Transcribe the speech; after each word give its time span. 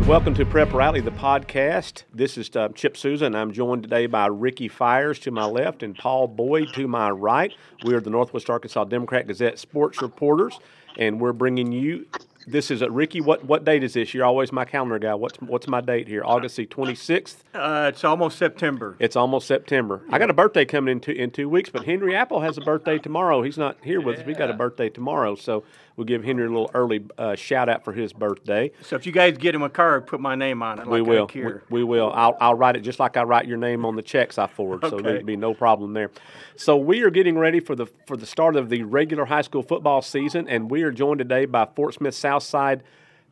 And 0.00 0.08
welcome 0.08 0.32
to 0.36 0.46
Prep 0.46 0.72
Rally, 0.72 1.02
the 1.02 1.10
podcast. 1.10 2.04
This 2.14 2.38
is 2.38 2.56
uh, 2.56 2.70
Chip 2.70 2.96
Souza, 2.96 3.26
and 3.26 3.36
I'm 3.36 3.52
joined 3.52 3.82
today 3.82 4.06
by 4.06 4.28
Ricky 4.28 4.66
Fires 4.66 5.18
to 5.18 5.30
my 5.30 5.44
left 5.44 5.82
and 5.82 5.94
Paul 5.94 6.26
Boyd 6.26 6.72
to 6.72 6.88
my 6.88 7.10
right. 7.10 7.52
We 7.84 7.92
are 7.92 8.00
the 8.00 8.08
Northwest 8.08 8.48
Arkansas 8.48 8.84
Democrat 8.84 9.26
Gazette 9.26 9.58
sports 9.58 10.00
reporters, 10.00 10.58
and 10.96 11.20
we're 11.20 11.34
bringing 11.34 11.70
you. 11.70 12.06
This 12.46 12.70
is 12.70 12.80
a 12.80 12.90
Ricky. 12.90 13.20
What 13.20 13.44
what 13.44 13.66
date 13.66 13.84
is 13.84 13.92
this? 13.92 14.14
You're 14.14 14.24
always 14.24 14.50
my 14.50 14.64
calendar 14.64 14.98
guy. 14.98 15.14
What's 15.14 15.36
what's 15.42 15.68
my 15.68 15.82
date 15.82 16.08
here? 16.08 16.22
August 16.24 16.56
the 16.56 16.64
26th. 16.64 17.36
Uh, 17.52 17.90
it's 17.92 18.02
almost 18.02 18.38
September. 18.38 18.96
It's 18.98 19.16
almost 19.16 19.46
September. 19.46 20.00
I 20.08 20.18
got 20.18 20.30
a 20.30 20.34
birthday 20.34 20.64
coming 20.64 20.92
in 20.92 21.00
two, 21.00 21.12
in 21.12 21.30
two 21.30 21.50
weeks, 21.50 21.68
but 21.68 21.84
Henry 21.84 22.16
Apple 22.16 22.40
has 22.40 22.56
a 22.56 22.62
birthday 22.62 22.96
tomorrow. 22.96 23.42
He's 23.42 23.58
not 23.58 23.76
here 23.84 24.00
with 24.00 24.20
us. 24.20 24.26
We 24.26 24.32
got 24.32 24.48
a 24.48 24.54
birthday 24.54 24.88
tomorrow, 24.88 25.34
so 25.34 25.62
we'll 26.00 26.06
give 26.06 26.24
Henry 26.24 26.46
a 26.46 26.48
little 26.48 26.70
early 26.72 27.04
uh, 27.18 27.34
shout 27.34 27.68
out 27.68 27.84
for 27.84 27.92
his 27.92 28.14
birthday. 28.14 28.72
So 28.80 28.96
if 28.96 29.04
you 29.04 29.12
guys 29.12 29.36
get 29.36 29.54
him 29.54 29.60
a 29.60 29.68
card, 29.68 30.06
put 30.06 30.18
my 30.18 30.34
name 30.34 30.62
on 30.62 30.78
it. 30.78 30.86
We 30.86 31.02
like 31.02 31.08
will. 31.10 31.28
We, 31.34 31.52
we 31.68 31.84
will. 31.84 32.10
I'll, 32.10 32.34
I'll 32.40 32.54
write 32.54 32.74
it 32.74 32.80
just 32.80 32.98
like 32.98 33.18
I 33.18 33.22
write 33.24 33.46
your 33.46 33.58
name 33.58 33.84
on 33.84 33.96
the 33.96 34.02
checks 34.02 34.38
I 34.38 34.46
forward. 34.46 34.82
Okay. 34.82 34.96
So 34.96 35.02
there'd 35.02 35.26
be 35.26 35.36
no 35.36 35.52
problem 35.52 35.92
there. 35.92 36.10
So 36.56 36.74
we 36.78 37.02
are 37.02 37.10
getting 37.10 37.36
ready 37.36 37.60
for 37.60 37.76
the 37.76 37.84
for 38.06 38.16
the 38.16 38.24
start 38.24 38.56
of 38.56 38.70
the 38.70 38.82
regular 38.82 39.26
high 39.26 39.42
school 39.42 39.62
football 39.62 40.00
season, 40.00 40.48
and 40.48 40.70
we 40.70 40.82
are 40.84 40.90
joined 40.90 41.18
today 41.18 41.44
by 41.44 41.68
Fort 41.76 41.92
Smith 41.92 42.14
Southside 42.14 42.82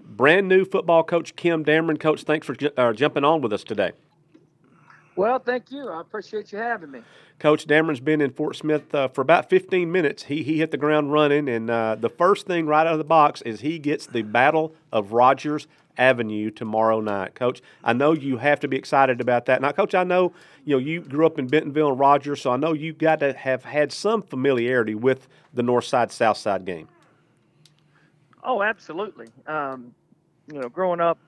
brand 0.00 0.46
new 0.46 0.64
football 0.66 1.02
coach 1.02 1.36
Kim 1.36 1.64
Dameron. 1.64 1.98
Coach, 1.98 2.22
thanks 2.24 2.46
for 2.46 2.54
uh, 2.76 2.92
jumping 2.92 3.24
on 3.24 3.40
with 3.40 3.52
us 3.52 3.64
today. 3.64 3.92
Well, 5.18 5.40
thank 5.40 5.72
you. 5.72 5.88
I 5.88 6.00
appreciate 6.00 6.52
you 6.52 6.58
having 6.58 6.92
me. 6.92 7.00
Coach 7.40 7.66
Dameron's 7.66 7.98
been 7.98 8.20
in 8.20 8.30
Fort 8.30 8.54
Smith 8.54 8.94
uh, 8.94 9.08
for 9.08 9.20
about 9.20 9.50
15 9.50 9.90
minutes. 9.90 10.22
He, 10.22 10.44
he 10.44 10.58
hit 10.58 10.70
the 10.70 10.76
ground 10.76 11.12
running, 11.12 11.48
and 11.48 11.68
uh, 11.68 11.96
the 11.96 12.08
first 12.08 12.46
thing 12.46 12.66
right 12.66 12.86
out 12.86 12.92
of 12.92 12.98
the 12.98 13.04
box 13.04 13.42
is 13.42 13.60
he 13.60 13.80
gets 13.80 14.06
the 14.06 14.22
Battle 14.22 14.76
of 14.92 15.10
Rogers 15.10 15.66
Avenue 15.96 16.52
tomorrow 16.52 17.00
night. 17.00 17.34
Coach, 17.34 17.62
I 17.82 17.94
know 17.94 18.12
you 18.12 18.36
have 18.36 18.60
to 18.60 18.68
be 18.68 18.76
excited 18.76 19.20
about 19.20 19.46
that. 19.46 19.60
Now, 19.60 19.72
Coach, 19.72 19.92
I 19.92 20.04
know 20.04 20.32
you 20.64 20.76
know 20.76 20.78
you 20.78 21.00
grew 21.00 21.26
up 21.26 21.36
in 21.36 21.48
Bentonville 21.48 21.88
and 21.88 21.98
Rogers, 21.98 22.40
so 22.40 22.52
I 22.52 22.56
know 22.56 22.72
you've 22.72 22.98
got 22.98 23.18
to 23.18 23.32
have 23.32 23.64
had 23.64 23.90
some 23.90 24.22
familiarity 24.22 24.94
with 24.94 25.26
the 25.52 25.64
North 25.64 25.86
Side 25.86 26.12
South 26.12 26.36
Side 26.36 26.64
game. 26.64 26.86
Oh, 28.44 28.62
absolutely. 28.62 29.26
Um, 29.48 29.92
you 30.46 30.60
know, 30.60 30.68
growing 30.68 31.00
up, 31.00 31.18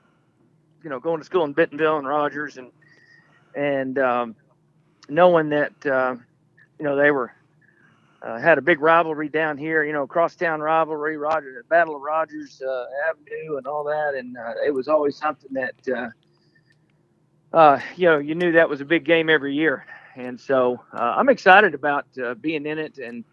you 0.85 0.91
know, 0.91 1.01
going 1.01 1.19
to 1.19 1.25
school 1.25 1.43
in 1.43 1.55
Bentonville 1.55 1.99
and 1.99 2.07
Rogers, 2.07 2.57
and 2.57 2.71
and 3.55 3.99
um, 3.99 4.37
knowing 5.09 5.51
that 5.51 5.73
uh, 5.87 6.17
you 6.79 6.85
know 6.85 6.97
they 6.97 7.11
were 7.11 7.33
uh, 8.23 8.39
had 8.39 8.59
a 8.59 8.63
big 8.63 8.81
rivalry 8.81 9.29
down 9.29 9.57
here. 9.59 9.85
You 9.85 9.93
know, 9.93 10.07
crosstown 10.07 10.61
rivalry, 10.61 11.17
Roger, 11.17 11.65
Battle 11.69 11.97
of 11.97 12.03
Rogers 12.03 12.63
uh, 12.67 12.85
Avenue, 13.09 13.57
and 13.59 13.67
all 13.67 13.85
that, 13.85 14.15
and 14.17 14.37
uh, 14.37 14.55
it 14.65 14.73
was 14.73 14.89
always 14.89 15.17
something 15.17 15.53
that 15.55 15.75
uh, 15.95 17.57
uh, 17.57 17.81
you 17.97 18.07
know 18.07 18.19
you 18.19 18.35
knew 18.35 18.53
that 18.53 18.69
was 18.69 18.81
a 18.81 18.85
big 18.85 19.05
game 19.05 19.29
every 19.31 19.55
year, 19.55 19.87
and 20.17 20.41
so 20.41 20.81
I'm 20.93 21.29
excited 21.29 21.75
about 21.75 22.07
being 22.41 22.67
in 22.67 22.79
it, 22.79 22.99
and 22.99 23.25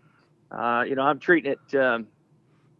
you 0.87 0.95
know 0.95 1.03
I'm 1.03 1.19
treating 1.19 1.53
it. 1.53 1.75
Um, 1.77 2.07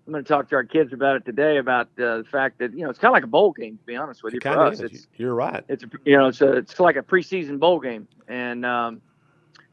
I'm 0.07 0.13
going 0.13 0.23
to 0.23 0.27
talk 0.27 0.47
to 0.49 0.55
our 0.55 0.63
kids 0.63 0.93
about 0.93 1.17
it 1.17 1.25
today 1.25 1.57
about 1.57 1.87
uh, 1.99 2.19
the 2.19 2.25
fact 2.31 2.59
that 2.59 2.71
you 2.71 2.83
know 2.83 2.89
it's 2.89 2.97
kind 2.97 3.11
of 3.11 3.13
like 3.13 3.25
a 3.25 3.27
bowl 3.27 3.51
game. 3.51 3.77
To 3.77 3.83
be 3.83 3.97
honest 3.97 4.23
with 4.23 4.33
you, 4.33 4.39
for 4.39 4.49
Kinda 4.53 4.61
us, 4.61 5.07
You're 5.17 5.35
right. 5.35 5.65
it's 5.67 5.83
a, 5.83 5.87
you 6.05 6.17
know 6.17 6.27
it's 6.27 6.39
a, 6.39 6.53
it's 6.53 6.79
like 6.79 6.95
a 6.95 7.01
preseason 7.01 7.59
bowl 7.59 7.81
game, 7.81 8.07
and 8.29 8.65
um, 8.65 9.01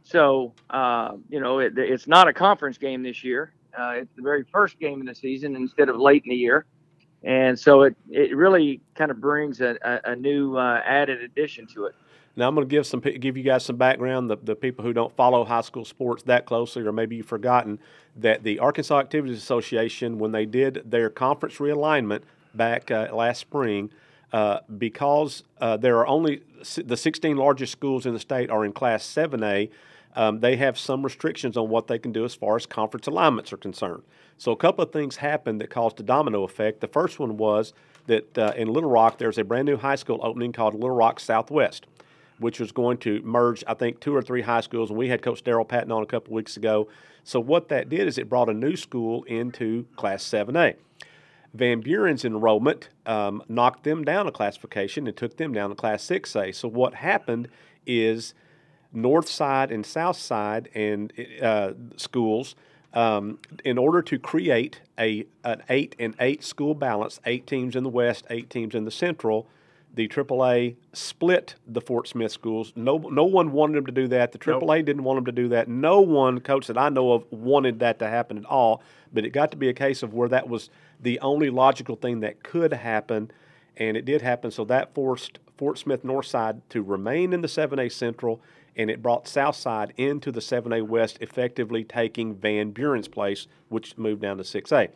so 0.02 0.52
uh, 0.70 1.12
you 1.30 1.38
know 1.38 1.60
it, 1.60 1.78
it's 1.78 2.08
not 2.08 2.26
a 2.26 2.32
conference 2.32 2.78
game 2.78 3.04
this 3.04 3.22
year. 3.22 3.52
Uh, 3.78 3.90
it's 3.98 4.10
the 4.16 4.22
very 4.22 4.44
first 4.50 4.80
game 4.80 4.98
in 4.98 5.06
the 5.06 5.14
season 5.14 5.54
instead 5.54 5.88
of 5.88 5.96
late 5.98 6.24
in 6.24 6.30
the 6.30 6.36
year, 6.36 6.66
and 7.22 7.56
so 7.56 7.82
it 7.82 7.94
it 8.10 8.34
really 8.34 8.80
kind 8.96 9.12
of 9.12 9.20
brings 9.20 9.60
a, 9.60 9.76
a, 9.82 10.10
a 10.10 10.16
new 10.16 10.56
uh, 10.56 10.82
added 10.84 11.22
addition 11.22 11.64
to 11.68 11.84
it. 11.84 11.94
Now 12.36 12.48
I'm 12.48 12.54
going 12.54 12.66
to 12.66 12.70
give 12.70 12.86
some 12.86 13.00
give 13.00 13.36
you 13.36 13.42
guys 13.42 13.64
some 13.64 13.76
background. 13.76 14.28
The, 14.28 14.36
the 14.36 14.56
people 14.56 14.84
who 14.84 14.92
don't 14.92 15.14
follow 15.14 15.44
high 15.44 15.60
school 15.60 15.84
sports 15.84 16.24
that 16.24 16.46
closely, 16.46 16.82
or 16.82 16.92
maybe 16.92 17.16
you've 17.16 17.26
forgotten 17.26 17.78
that 18.16 18.42
the 18.42 18.58
Arkansas 18.58 18.98
Activities 18.98 19.38
Association, 19.38 20.18
when 20.18 20.32
they 20.32 20.46
did 20.46 20.82
their 20.84 21.10
conference 21.10 21.56
realignment 21.56 22.22
back 22.54 22.90
uh, 22.90 23.08
last 23.12 23.40
spring, 23.40 23.90
uh, 24.32 24.60
because 24.78 25.44
uh, 25.60 25.76
there 25.76 25.96
are 25.98 26.06
only 26.06 26.42
the 26.76 26.96
16 26.96 27.36
largest 27.36 27.72
schools 27.72 28.04
in 28.04 28.14
the 28.14 28.20
state 28.20 28.50
are 28.50 28.64
in 28.64 28.72
Class 28.72 29.04
7A. 29.04 29.70
Um, 30.16 30.40
they 30.40 30.56
have 30.56 30.78
some 30.78 31.02
restrictions 31.02 31.56
on 31.56 31.68
what 31.68 31.86
they 31.88 31.98
can 31.98 32.12
do 32.12 32.24
as 32.24 32.34
far 32.34 32.56
as 32.56 32.66
conference 32.66 33.06
alignments 33.06 33.52
are 33.52 33.56
concerned. 33.56 34.02
So 34.38 34.50
a 34.50 34.56
couple 34.56 34.82
of 34.82 34.92
things 34.92 35.16
happened 35.16 35.60
that 35.60 35.70
caused 35.70 36.00
a 36.00 36.02
domino 36.02 36.42
effect. 36.42 36.80
The 36.80 36.88
first 36.88 37.18
one 37.18 37.36
was 37.36 37.72
that 38.06 38.36
uh, 38.36 38.52
in 38.56 38.68
Little 38.68 38.90
Rock 38.90 39.18
there's 39.18 39.38
a 39.38 39.44
brand 39.44 39.66
new 39.66 39.76
high 39.76 39.96
school 39.96 40.20
opening 40.22 40.52
called 40.52 40.74
Little 40.74 40.90
Rock 40.90 41.20
Southwest 41.20 41.86
which 42.38 42.60
was 42.60 42.72
going 42.72 42.98
to 42.98 43.20
merge, 43.22 43.62
I 43.66 43.74
think, 43.74 44.00
two 44.00 44.14
or 44.14 44.22
three 44.22 44.42
high 44.42 44.60
schools. 44.60 44.90
And 44.90 44.98
we 44.98 45.08
had 45.08 45.22
Coach 45.22 45.44
Daryl 45.44 45.66
Patton 45.66 45.92
on 45.92 46.02
a 46.02 46.06
couple 46.06 46.34
weeks 46.34 46.56
ago. 46.56 46.88
So 47.22 47.40
what 47.40 47.68
that 47.68 47.88
did 47.88 48.06
is 48.06 48.18
it 48.18 48.28
brought 48.28 48.48
a 48.48 48.54
new 48.54 48.76
school 48.76 49.24
into 49.24 49.86
Class 49.96 50.24
7A. 50.24 50.76
Van 51.54 51.80
Buren's 51.80 52.24
enrollment 52.24 52.88
um, 53.06 53.42
knocked 53.48 53.84
them 53.84 54.04
down 54.04 54.26
a 54.26 54.32
classification 54.32 55.06
and 55.06 55.16
took 55.16 55.36
them 55.36 55.52
down 55.52 55.70
to 55.70 55.76
Class 55.76 56.04
6A. 56.04 56.54
So 56.54 56.68
what 56.68 56.94
happened 56.94 57.48
is 57.86 58.34
North 58.92 59.28
Side 59.28 59.70
and 59.70 59.86
South 59.86 60.16
Side 60.16 60.68
and 60.74 61.12
uh, 61.40 61.72
schools, 61.96 62.56
um, 62.92 63.38
in 63.64 63.78
order 63.78 64.02
to 64.02 64.18
create 64.18 64.80
a 64.98 65.26
an 65.42 65.62
eight 65.68 65.96
and 65.98 66.14
eight 66.20 66.44
school 66.44 66.74
balance, 66.74 67.20
eight 67.26 67.46
teams 67.46 67.74
in 67.74 67.82
the 67.82 67.90
West, 67.90 68.24
eight 68.30 68.48
teams 68.48 68.74
in 68.74 68.84
the 68.84 68.90
Central, 68.90 69.48
the 69.94 70.08
AAA 70.08 70.76
split 70.92 71.54
the 71.66 71.80
Fort 71.80 72.08
Smith 72.08 72.32
schools. 72.32 72.72
No, 72.74 72.98
no 72.98 73.24
one 73.24 73.52
wanted 73.52 73.76
them 73.76 73.86
to 73.86 73.92
do 73.92 74.08
that. 74.08 74.32
The 74.32 74.38
Nope. 74.46 74.62
AAA 74.62 74.84
didn't 74.84 75.04
want 75.04 75.18
them 75.18 75.24
to 75.26 75.32
do 75.32 75.48
that. 75.48 75.68
No 75.68 76.00
one, 76.00 76.40
coach 76.40 76.66
that 76.66 76.76
I 76.76 76.88
know 76.88 77.12
of, 77.12 77.24
wanted 77.30 77.78
that 77.80 77.98
to 78.00 78.08
happen 78.08 78.38
at 78.38 78.44
all. 78.44 78.82
But 79.12 79.24
it 79.24 79.30
got 79.30 79.50
to 79.52 79.56
be 79.56 79.68
a 79.68 79.74
case 79.74 80.02
of 80.02 80.12
where 80.12 80.28
that 80.28 80.48
was 80.48 80.70
the 81.00 81.20
only 81.20 81.50
logical 81.50 81.96
thing 81.96 82.20
that 82.20 82.42
could 82.42 82.72
happen, 82.72 83.30
and 83.76 83.96
it 83.96 84.04
did 84.04 84.22
happen. 84.22 84.50
So 84.50 84.64
that 84.64 84.94
forced 84.94 85.38
Fort 85.56 85.78
Smith 85.78 86.02
Northside 86.02 86.60
to 86.70 86.82
remain 86.82 87.32
in 87.32 87.40
the 87.40 87.48
7A 87.48 87.92
Central, 87.92 88.40
and 88.76 88.90
it 88.90 89.02
brought 89.02 89.28
Southside 89.28 89.92
into 89.96 90.32
the 90.32 90.40
7A 90.40 90.82
West, 90.82 91.18
effectively 91.20 91.84
taking 91.84 92.34
Van 92.34 92.72
Buren's 92.72 93.06
place, 93.06 93.46
which 93.68 93.96
moved 93.96 94.22
down 94.22 94.38
to 94.38 94.42
6A. 94.42 94.88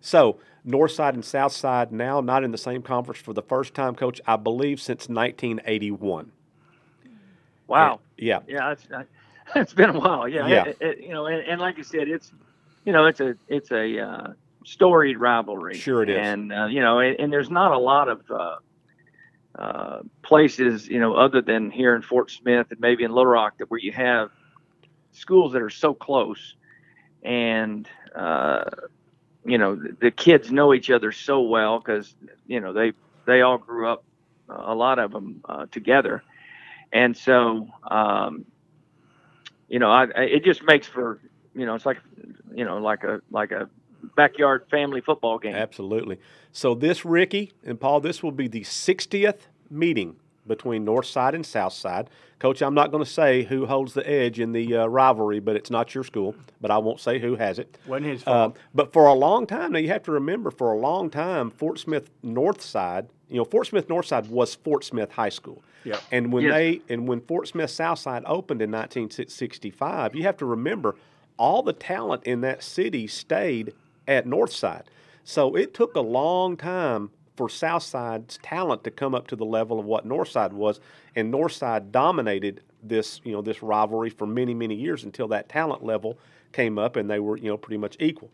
So 0.00 0.38
North 0.64 0.92
Side 0.92 1.14
and 1.14 1.24
South 1.24 1.52
Side 1.52 1.92
now 1.92 2.20
not 2.20 2.44
in 2.44 2.50
the 2.52 2.58
same 2.58 2.82
conference 2.82 3.20
for 3.20 3.32
the 3.32 3.42
first 3.42 3.74
time, 3.74 3.94
Coach, 3.94 4.20
I 4.26 4.36
believe 4.36 4.80
since 4.80 5.08
1981. 5.08 6.32
Wow. 7.66 8.00
Yeah. 8.16 8.40
Yeah, 8.48 8.72
it's 8.72 8.86
uh, 8.90 9.02
it's 9.56 9.74
been 9.74 9.90
a 9.90 9.98
while. 9.98 10.28
Yeah, 10.28 10.46
Yeah. 10.46 10.64
It, 10.64 10.76
it- 10.80 11.00
you 11.00 11.10
know, 11.10 11.26
and, 11.26 11.46
and 11.46 11.60
like 11.60 11.78
I 11.78 11.82
said, 11.82 12.08
it's 12.08 12.32
you 12.84 12.92
know, 12.92 13.06
it's 13.06 13.20
a 13.20 13.36
it's 13.48 13.70
a 13.70 13.98
uh, 14.00 14.32
storied 14.64 15.18
rivalry. 15.18 15.74
Sure 15.76 16.02
it 16.02 16.08
is. 16.10 16.16
And 16.18 16.52
uh, 16.52 16.66
you 16.66 16.80
know, 16.80 16.98
and, 17.00 17.18
and 17.20 17.32
there's 17.32 17.50
not 17.50 17.72
a 17.72 17.78
lot 17.78 18.08
of 18.08 18.22
uh, 18.30 18.56
uh, 19.58 20.00
places, 20.22 20.88
you 20.88 20.98
know, 21.00 21.14
other 21.14 21.42
than 21.42 21.70
here 21.70 21.94
in 21.94 22.02
Fort 22.02 22.30
Smith 22.30 22.68
and 22.70 22.80
maybe 22.80 23.04
in 23.04 23.10
Little 23.10 23.26
Rock, 23.26 23.58
that 23.58 23.70
where 23.70 23.80
you 23.80 23.92
have 23.92 24.30
schools 25.12 25.52
that 25.52 25.60
are 25.62 25.68
so 25.70 25.92
close, 25.92 26.54
and 27.22 27.86
uh, 28.14 28.64
you 29.48 29.58
know, 29.58 29.74
the, 29.74 30.10
kids 30.10 30.50
know 30.50 30.74
each 30.74 30.90
other 30.90 31.12
so 31.12 31.40
well 31.40 31.78
because 31.78 32.14
you 32.46 32.60
know 32.60 32.72
they 32.72 32.92
they 33.26 33.42
all 33.42 33.58
grew 33.58 33.88
up, 33.88 34.04
uh, 34.48 34.62
a 34.66 34.74
lot 34.74 34.98
of 34.98 35.12
them 35.12 35.40
uh, 35.48 35.66
together, 35.70 36.22
and 36.92 37.16
so 37.16 37.68
um, 37.90 38.44
you 39.68 39.78
know, 39.78 39.90
I, 39.90 40.04
I 40.04 40.22
it 40.22 40.44
just 40.44 40.62
makes 40.64 40.86
for 40.86 41.20
you 41.54 41.66
know, 41.66 41.74
it's 41.74 41.86
like 41.86 41.98
you 42.54 42.64
know, 42.64 42.78
like 42.78 43.04
a 43.04 43.20
like 43.30 43.50
a 43.50 43.68
backyard 44.16 44.66
family 44.70 45.00
football 45.00 45.38
game. 45.38 45.54
Absolutely. 45.54 46.18
So 46.52 46.74
this, 46.74 47.04
Ricky 47.04 47.52
and 47.64 47.80
Paul, 47.80 48.00
this 48.00 48.22
will 48.22 48.32
be 48.32 48.48
the 48.48 48.62
60th 48.62 49.40
meeting 49.70 50.16
between 50.48 50.84
North 50.84 51.06
Side 51.06 51.34
and 51.34 51.44
South 51.46 51.72
Side. 51.74 52.08
Coach, 52.40 52.62
I'm 52.62 52.74
not 52.74 52.90
going 52.90 53.04
to 53.04 53.10
say 53.10 53.42
who 53.44 53.66
holds 53.66 53.94
the 53.94 54.08
edge 54.08 54.40
in 54.40 54.52
the 54.52 54.76
uh, 54.76 54.86
rivalry, 54.86 55.40
but 55.40 55.54
it's 55.56 55.70
not 55.70 55.94
your 55.94 56.04
school. 56.04 56.34
But 56.60 56.70
I 56.70 56.78
won't 56.78 57.00
say 57.00 57.18
who 57.18 57.36
has 57.36 57.58
it. 57.58 57.78
Wasn't 57.86 58.06
his 58.06 58.24
Uh, 58.26 58.50
but 58.74 58.92
for 58.92 59.06
a 59.06 59.12
long 59.14 59.46
time, 59.46 59.72
now 59.72 59.78
you 59.78 59.88
have 59.88 60.02
to 60.04 60.12
remember, 60.12 60.50
for 60.50 60.72
a 60.72 60.76
long 60.78 61.10
time, 61.10 61.50
Fort 61.50 61.78
Smith 61.78 62.10
North 62.22 62.62
Side, 62.62 63.08
you 63.28 63.36
know, 63.36 63.44
Fort 63.44 63.66
Smith 63.66 63.88
North 63.88 64.06
Side 64.06 64.28
was 64.28 64.54
Fort 64.54 64.84
Smith 64.84 65.12
High 65.12 65.28
School. 65.28 65.62
Yep. 65.84 66.00
And 66.10 66.32
when 66.32 66.44
Yes. 66.44 66.52
they 66.54 66.80
and 66.88 67.06
when 67.08 67.20
Fort 67.20 67.46
Smith 67.48 67.70
South 67.70 67.98
Side 67.98 68.22
opened 68.26 68.62
in 68.62 68.70
1965, 68.70 70.14
you 70.14 70.22
have 70.24 70.36
to 70.38 70.46
remember 70.46 70.96
all 71.36 71.62
the 71.62 71.72
talent 71.72 72.24
in 72.24 72.40
that 72.40 72.62
city 72.62 73.06
stayed 73.06 73.72
at 74.06 74.26
North 74.26 74.52
Side. 74.52 74.84
So 75.24 75.54
it 75.54 75.74
took 75.74 75.94
a 75.94 76.00
long 76.00 76.56
time 76.56 77.10
for 77.38 77.48
South 77.48 77.84
Side's 77.84 78.36
talent 78.42 78.82
to 78.82 78.90
come 78.90 79.14
up 79.14 79.28
to 79.28 79.36
the 79.36 79.44
level 79.44 79.78
of 79.78 79.86
what 79.86 80.04
North 80.04 80.28
Side 80.28 80.52
was, 80.52 80.80
and 81.14 81.30
North 81.30 81.52
Side 81.52 81.92
dominated 81.92 82.62
this, 82.82 83.20
you 83.22 83.30
know, 83.30 83.40
this 83.40 83.62
rivalry 83.62 84.10
for 84.10 84.26
many, 84.26 84.54
many 84.54 84.74
years 84.74 85.04
until 85.04 85.28
that 85.28 85.48
talent 85.48 85.84
level 85.84 86.18
came 86.50 86.80
up 86.80 86.96
and 86.96 87.08
they 87.08 87.20
were, 87.20 87.36
you 87.36 87.48
know, 87.48 87.56
pretty 87.56 87.78
much 87.78 87.96
equal. 88.00 88.32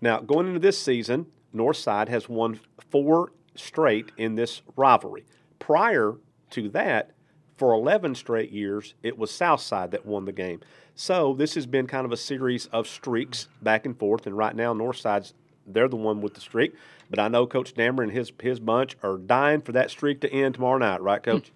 Now, 0.00 0.20
going 0.20 0.46
into 0.46 0.60
this 0.60 0.80
season, 0.80 1.26
North 1.52 1.78
Side 1.78 2.08
has 2.08 2.28
won 2.28 2.60
four 2.90 3.32
straight 3.56 4.12
in 4.16 4.36
this 4.36 4.62
rivalry. 4.76 5.24
Prior 5.58 6.14
to 6.50 6.68
that, 6.68 7.10
for 7.56 7.72
11 7.72 8.14
straight 8.14 8.52
years, 8.52 8.94
it 9.02 9.18
was 9.18 9.32
Southside 9.32 9.90
that 9.90 10.06
won 10.06 10.26
the 10.26 10.32
game. 10.32 10.60
So 10.94 11.34
this 11.34 11.54
has 11.56 11.66
been 11.66 11.88
kind 11.88 12.04
of 12.04 12.12
a 12.12 12.16
series 12.16 12.66
of 12.66 12.86
streaks 12.86 13.48
back 13.62 13.84
and 13.84 13.98
forth, 13.98 14.26
and 14.28 14.36
right 14.36 14.54
now 14.54 14.72
Northside's 14.72 15.34
they're 15.66 15.88
the 15.88 15.96
one 15.96 16.20
with 16.20 16.34
the 16.34 16.40
streak. 16.40 16.74
But 17.10 17.18
I 17.18 17.28
know 17.28 17.46
Coach 17.46 17.74
Dameron 17.74 18.04
and 18.04 18.12
his 18.12 18.32
his 18.40 18.60
bunch 18.60 18.96
are 19.02 19.18
dying 19.18 19.60
for 19.60 19.72
that 19.72 19.90
streak 19.90 20.20
to 20.22 20.32
end 20.32 20.54
tomorrow 20.54 20.78
night, 20.78 21.02
right, 21.02 21.22
Coach? 21.22 21.52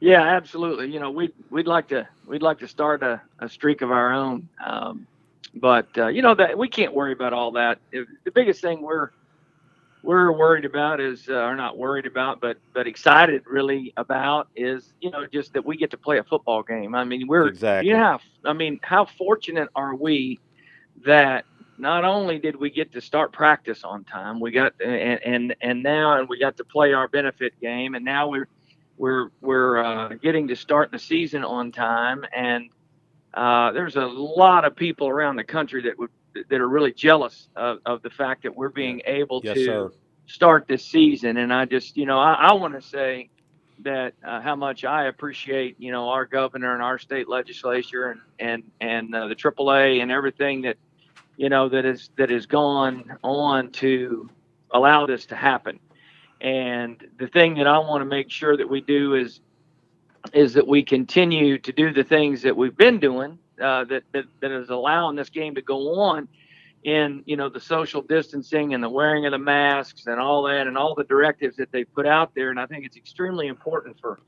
Yeah, 0.00 0.22
absolutely. 0.22 0.90
You 0.90 0.98
know, 0.98 1.10
we'd 1.10 1.32
we'd 1.50 1.66
like 1.66 1.88
to 1.88 2.08
we'd 2.26 2.42
like 2.42 2.58
to 2.60 2.68
start 2.68 3.02
a, 3.02 3.20
a 3.38 3.48
streak 3.48 3.82
of 3.82 3.90
our 3.90 4.12
own, 4.12 4.48
um, 4.64 5.06
but 5.54 5.88
uh, 5.98 6.06
you 6.06 6.22
know 6.22 6.34
that 6.34 6.56
we 6.56 6.68
can't 6.68 6.94
worry 6.94 7.12
about 7.12 7.32
all 7.34 7.52
that. 7.52 7.78
If, 7.92 8.08
the 8.24 8.30
biggest 8.30 8.62
thing 8.62 8.80
we're 8.80 9.10
we're 10.02 10.32
worried 10.32 10.64
about 10.64 11.00
is, 11.00 11.28
uh, 11.28 11.34
or 11.34 11.54
not 11.54 11.76
worried 11.76 12.06
about, 12.06 12.40
but 12.40 12.56
but 12.72 12.86
excited 12.86 13.42
really 13.46 13.92
about 13.98 14.48
is, 14.56 14.94
you 15.00 15.10
know, 15.10 15.26
just 15.26 15.52
that 15.52 15.64
we 15.64 15.76
get 15.76 15.90
to 15.90 15.98
play 15.98 16.18
a 16.18 16.24
football 16.24 16.62
game. 16.62 16.94
I 16.94 17.04
mean, 17.04 17.26
we're 17.26 17.48
exactly. 17.48 17.90
Yeah, 17.90 18.16
I 18.44 18.54
mean, 18.54 18.80
how 18.82 19.04
fortunate 19.04 19.68
are 19.74 19.94
we 19.94 20.40
that 21.04 21.44
not 21.80 22.04
only 22.04 22.38
did 22.38 22.56
we 22.56 22.70
get 22.70 22.92
to 22.92 23.00
start 23.00 23.32
practice 23.32 23.84
on 23.84 24.04
time, 24.04 24.40
we 24.40 24.50
got 24.50 24.74
and 24.84 25.20
and, 25.24 25.56
and 25.60 25.82
now 25.82 26.18
and 26.18 26.28
we 26.28 26.38
got 26.38 26.56
to 26.58 26.64
play 26.64 26.92
our 26.92 27.08
benefit 27.08 27.58
game, 27.60 27.94
and 27.94 28.04
now 28.04 28.28
we're 28.28 28.48
we're 28.96 29.30
we're 29.40 29.78
uh, 29.78 30.08
getting 30.22 30.48
to 30.48 30.56
start 30.56 30.90
the 30.90 30.98
season 30.98 31.44
on 31.44 31.72
time, 31.72 32.24
and 32.34 32.70
uh, 33.34 33.72
there's 33.72 33.96
a 33.96 34.04
lot 34.04 34.64
of 34.64 34.76
people 34.76 35.08
around 35.08 35.36
the 35.36 35.44
country 35.44 35.82
that 35.82 35.98
would 35.98 36.10
that 36.48 36.60
are 36.60 36.68
really 36.68 36.92
jealous 36.92 37.48
of, 37.56 37.78
of 37.86 38.02
the 38.02 38.10
fact 38.10 38.42
that 38.42 38.54
we're 38.54 38.68
being 38.68 39.02
able 39.06 39.40
yes, 39.42 39.54
to 39.54 39.64
sir. 39.64 39.92
start 40.26 40.66
this 40.68 40.84
season. 40.84 41.36
And 41.36 41.52
I 41.52 41.64
just, 41.64 41.96
you 41.96 42.06
know, 42.06 42.18
I, 42.18 42.34
I 42.34 42.52
want 42.52 42.74
to 42.74 42.82
say 42.82 43.30
that 43.80 44.14
uh, 44.24 44.40
how 44.40 44.56
much 44.56 44.84
I 44.84 45.06
appreciate, 45.06 45.76
you 45.78 45.90
know, 45.90 46.08
our 46.10 46.26
governor 46.26 46.74
and 46.74 46.82
our 46.82 46.98
state 46.98 47.28
legislature 47.28 48.10
and 48.10 48.20
and 48.38 48.62
and 48.80 49.14
uh, 49.14 49.28
the 49.28 49.34
AAA 49.34 50.02
and 50.02 50.10
everything 50.10 50.62
that, 50.62 50.76
you 51.40 51.48
know, 51.48 51.70
that 51.70 51.86
is 51.86 52.10
that 52.18 52.28
has 52.28 52.44
gone 52.44 53.16
on 53.24 53.70
to 53.70 54.28
allow 54.72 55.06
this 55.06 55.24
to 55.24 55.34
happen. 55.34 55.80
And 56.42 57.02
the 57.18 57.28
thing 57.28 57.54
that 57.54 57.66
I 57.66 57.78
want 57.78 58.02
to 58.02 58.04
make 58.04 58.30
sure 58.30 58.58
that 58.58 58.68
we 58.68 58.82
do 58.82 59.14
is 59.14 59.40
is 60.34 60.52
that 60.52 60.68
we 60.68 60.82
continue 60.82 61.56
to 61.56 61.72
do 61.72 61.94
the 61.94 62.04
things 62.04 62.42
that 62.42 62.54
we've 62.54 62.76
been 62.76 63.00
doing 63.00 63.38
uh, 63.58 63.84
that, 63.84 64.02
that 64.12 64.26
that 64.42 64.50
is 64.50 64.68
allowing 64.68 65.16
this 65.16 65.30
game 65.30 65.54
to 65.54 65.62
go 65.62 65.98
on 65.98 66.28
in 66.84 67.22
you 67.24 67.38
know 67.38 67.48
the 67.48 67.60
social 67.60 68.02
distancing 68.02 68.74
and 68.74 68.84
the 68.84 68.90
wearing 68.90 69.24
of 69.24 69.32
the 69.32 69.38
masks 69.38 70.08
and 70.08 70.20
all 70.20 70.42
that 70.42 70.66
and 70.66 70.76
all 70.76 70.94
the 70.94 71.04
directives 71.04 71.56
that 71.56 71.72
they 71.72 71.84
put 71.84 72.04
out 72.04 72.34
there 72.34 72.50
and 72.50 72.60
I 72.60 72.66
think 72.66 72.84
it's 72.84 72.98
extremely 72.98 73.46
important 73.46 73.98
for 73.98 74.20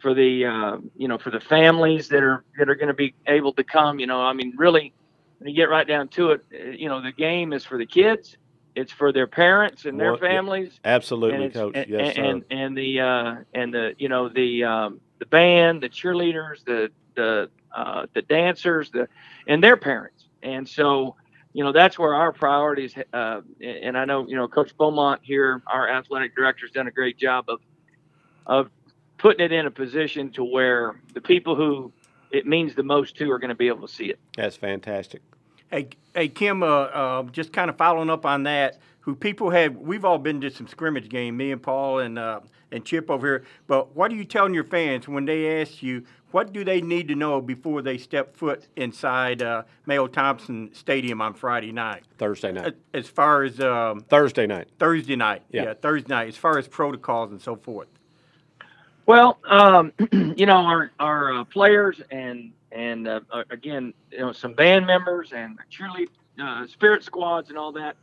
for 0.00 0.12
the 0.12 0.44
uh, 0.44 0.78
you 0.96 1.06
know 1.06 1.18
for 1.18 1.30
the 1.30 1.40
families 1.40 2.08
that 2.08 2.24
are 2.24 2.42
that 2.58 2.68
are 2.68 2.74
going 2.74 2.88
to 2.88 2.94
be 2.94 3.14
able 3.28 3.52
to 3.52 3.62
come 3.62 4.00
you 4.00 4.08
know 4.08 4.20
I 4.20 4.32
mean 4.32 4.54
really 4.56 4.92
when 5.38 5.48
you 5.50 5.56
get 5.56 5.70
right 5.70 5.86
down 5.86 6.08
to 6.08 6.32
it 6.32 6.44
uh, 6.52 6.70
you 6.70 6.88
know 6.88 7.02
the 7.02 7.12
game 7.12 7.52
is 7.52 7.64
for 7.64 7.78
the 7.78 7.86
kids 7.86 8.36
it's 8.74 8.92
for 8.92 9.12
their 9.12 9.26
parents 9.26 9.86
and 9.86 9.98
their 9.98 10.12
Well, 10.12 10.20
yeah, 10.22 10.28
families 10.28 10.80
Absolutely, 10.84 11.46
and, 11.46 11.54
Coach. 11.54 11.72
and, 11.74 11.90
yes, 11.90 12.14
sir. 12.14 12.22
and, 12.22 12.44
and 12.50 12.76
the 12.78 13.00
uh, 13.00 13.34
and 13.52 13.74
the 13.74 13.94
you 13.98 14.08
know 14.08 14.28
the 14.28 14.62
um, 14.64 15.00
the 15.18 15.26
band, 15.26 15.82
the 15.82 15.88
cheerleaders, 15.88 16.64
the 16.64 16.90
the 17.16 17.50
uh, 17.74 18.06
the 18.14 18.22
dancers, 18.22 18.90
the 18.90 19.08
and 19.48 19.62
their 19.62 19.76
parents, 19.76 20.28
and 20.44 20.68
so 20.68 21.16
you 21.52 21.64
know 21.64 21.72
that's 21.72 21.98
where 21.98 22.14
our 22.14 22.32
priorities. 22.32 22.94
Uh, 23.12 23.40
and 23.60 23.98
I 23.98 24.04
know 24.04 24.28
you 24.28 24.36
know 24.36 24.46
Coach 24.46 24.76
Beaumont 24.76 25.20
here, 25.24 25.60
our 25.66 25.88
athletic 25.88 26.36
director, 26.36 26.66
has 26.66 26.70
done 26.72 26.86
a 26.86 26.92
great 26.92 27.18
job 27.18 27.46
of 27.48 27.60
of 28.46 28.70
putting 29.18 29.44
it 29.44 29.50
in 29.50 29.66
a 29.66 29.70
position 29.72 30.30
to 30.30 30.44
where 30.44 31.00
the 31.14 31.20
people 31.20 31.56
who 31.56 31.92
it 32.30 32.46
means 32.46 32.74
the 32.74 32.82
most 32.82 33.16
to 33.16 33.30
are 33.30 33.38
going 33.38 33.48
to 33.50 33.54
be 33.54 33.68
able 33.68 33.86
to 33.86 33.92
see 33.92 34.06
it. 34.06 34.18
That's 34.36 34.56
fantastic. 34.56 35.22
Hey, 35.70 35.88
hey, 36.14 36.28
Kim. 36.28 36.62
Uh, 36.62 36.66
uh, 36.66 37.22
just 37.24 37.52
kind 37.52 37.68
of 37.70 37.76
following 37.76 38.10
up 38.10 38.24
on 38.24 38.44
that. 38.44 38.78
Who 39.00 39.14
people 39.14 39.50
have? 39.50 39.76
We've 39.76 40.04
all 40.04 40.18
been 40.18 40.40
to 40.42 40.50
some 40.50 40.66
scrimmage 40.68 41.08
game. 41.08 41.36
Me 41.36 41.52
and 41.52 41.62
Paul 41.62 42.00
and 42.00 42.18
uh, 42.18 42.40
and 42.70 42.84
Chip 42.84 43.10
over 43.10 43.26
here. 43.26 43.44
But 43.66 43.94
what 43.96 44.10
are 44.12 44.14
you 44.14 44.24
telling 44.24 44.54
your 44.54 44.64
fans 44.64 45.08
when 45.08 45.24
they 45.24 45.60
ask 45.62 45.82
you 45.82 46.04
what 46.30 46.52
do 46.52 46.62
they 46.62 46.82
need 46.82 47.08
to 47.08 47.14
know 47.14 47.40
before 47.40 47.80
they 47.80 47.96
step 47.96 48.36
foot 48.36 48.66
inside 48.76 49.40
uh, 49.42 49.62
Mayo 49.86 50.06
Thompson 50.06 50.70
Stadium 50.74 51.22
on 51.22 51.32
Friday 51.32 51.72
night? 51.72 52.04
Thursday 52.18 52.52
night. 52.52 52.74
As 52.92 53.08
far 53.08 53.44
as 53.44 53.60
um, 53.60 54.00
Thursday 54.00 54.46
night. 54.46 54.68
Thursday 54.78 55.16
night, 55.16 55.42
Yeah. 55.50 55.72
Thursday 55.72 56.08
night. 56.12 56.28
As 56.28 56.36
far 56.36 56.58
as 56.58 56.68
protocols 56.68 57.30
and 57.30 57.40
so 57.40 57.56
forth. 57.56 57.88
Well, 59.08 59.38
um, 59.48 59.94
you 60.12 60.44
know, 60.44 60.58
our 60.58 60.90
our 61.00 61.32
uh, 61.32 61.44
players 61.44 61.98
and 62.10 62.52
and 62.70 63.08
uh, 63.08 63.20
uh, 63.32 63.42
again, 63.48 63.94
you 64.12 64.18
know, 64.18 64.32
some 64.32 64.52
band 64.52 64.86
members 64.86 65.32
and 65.32 65.58
cheerlead 65.72 66.08
uh, 66.38 66.66
spirit 66.66 67.02
squads 67.02 67.48
and 67.48 67.56
all 67.56 67.72
that. 67.72 67.96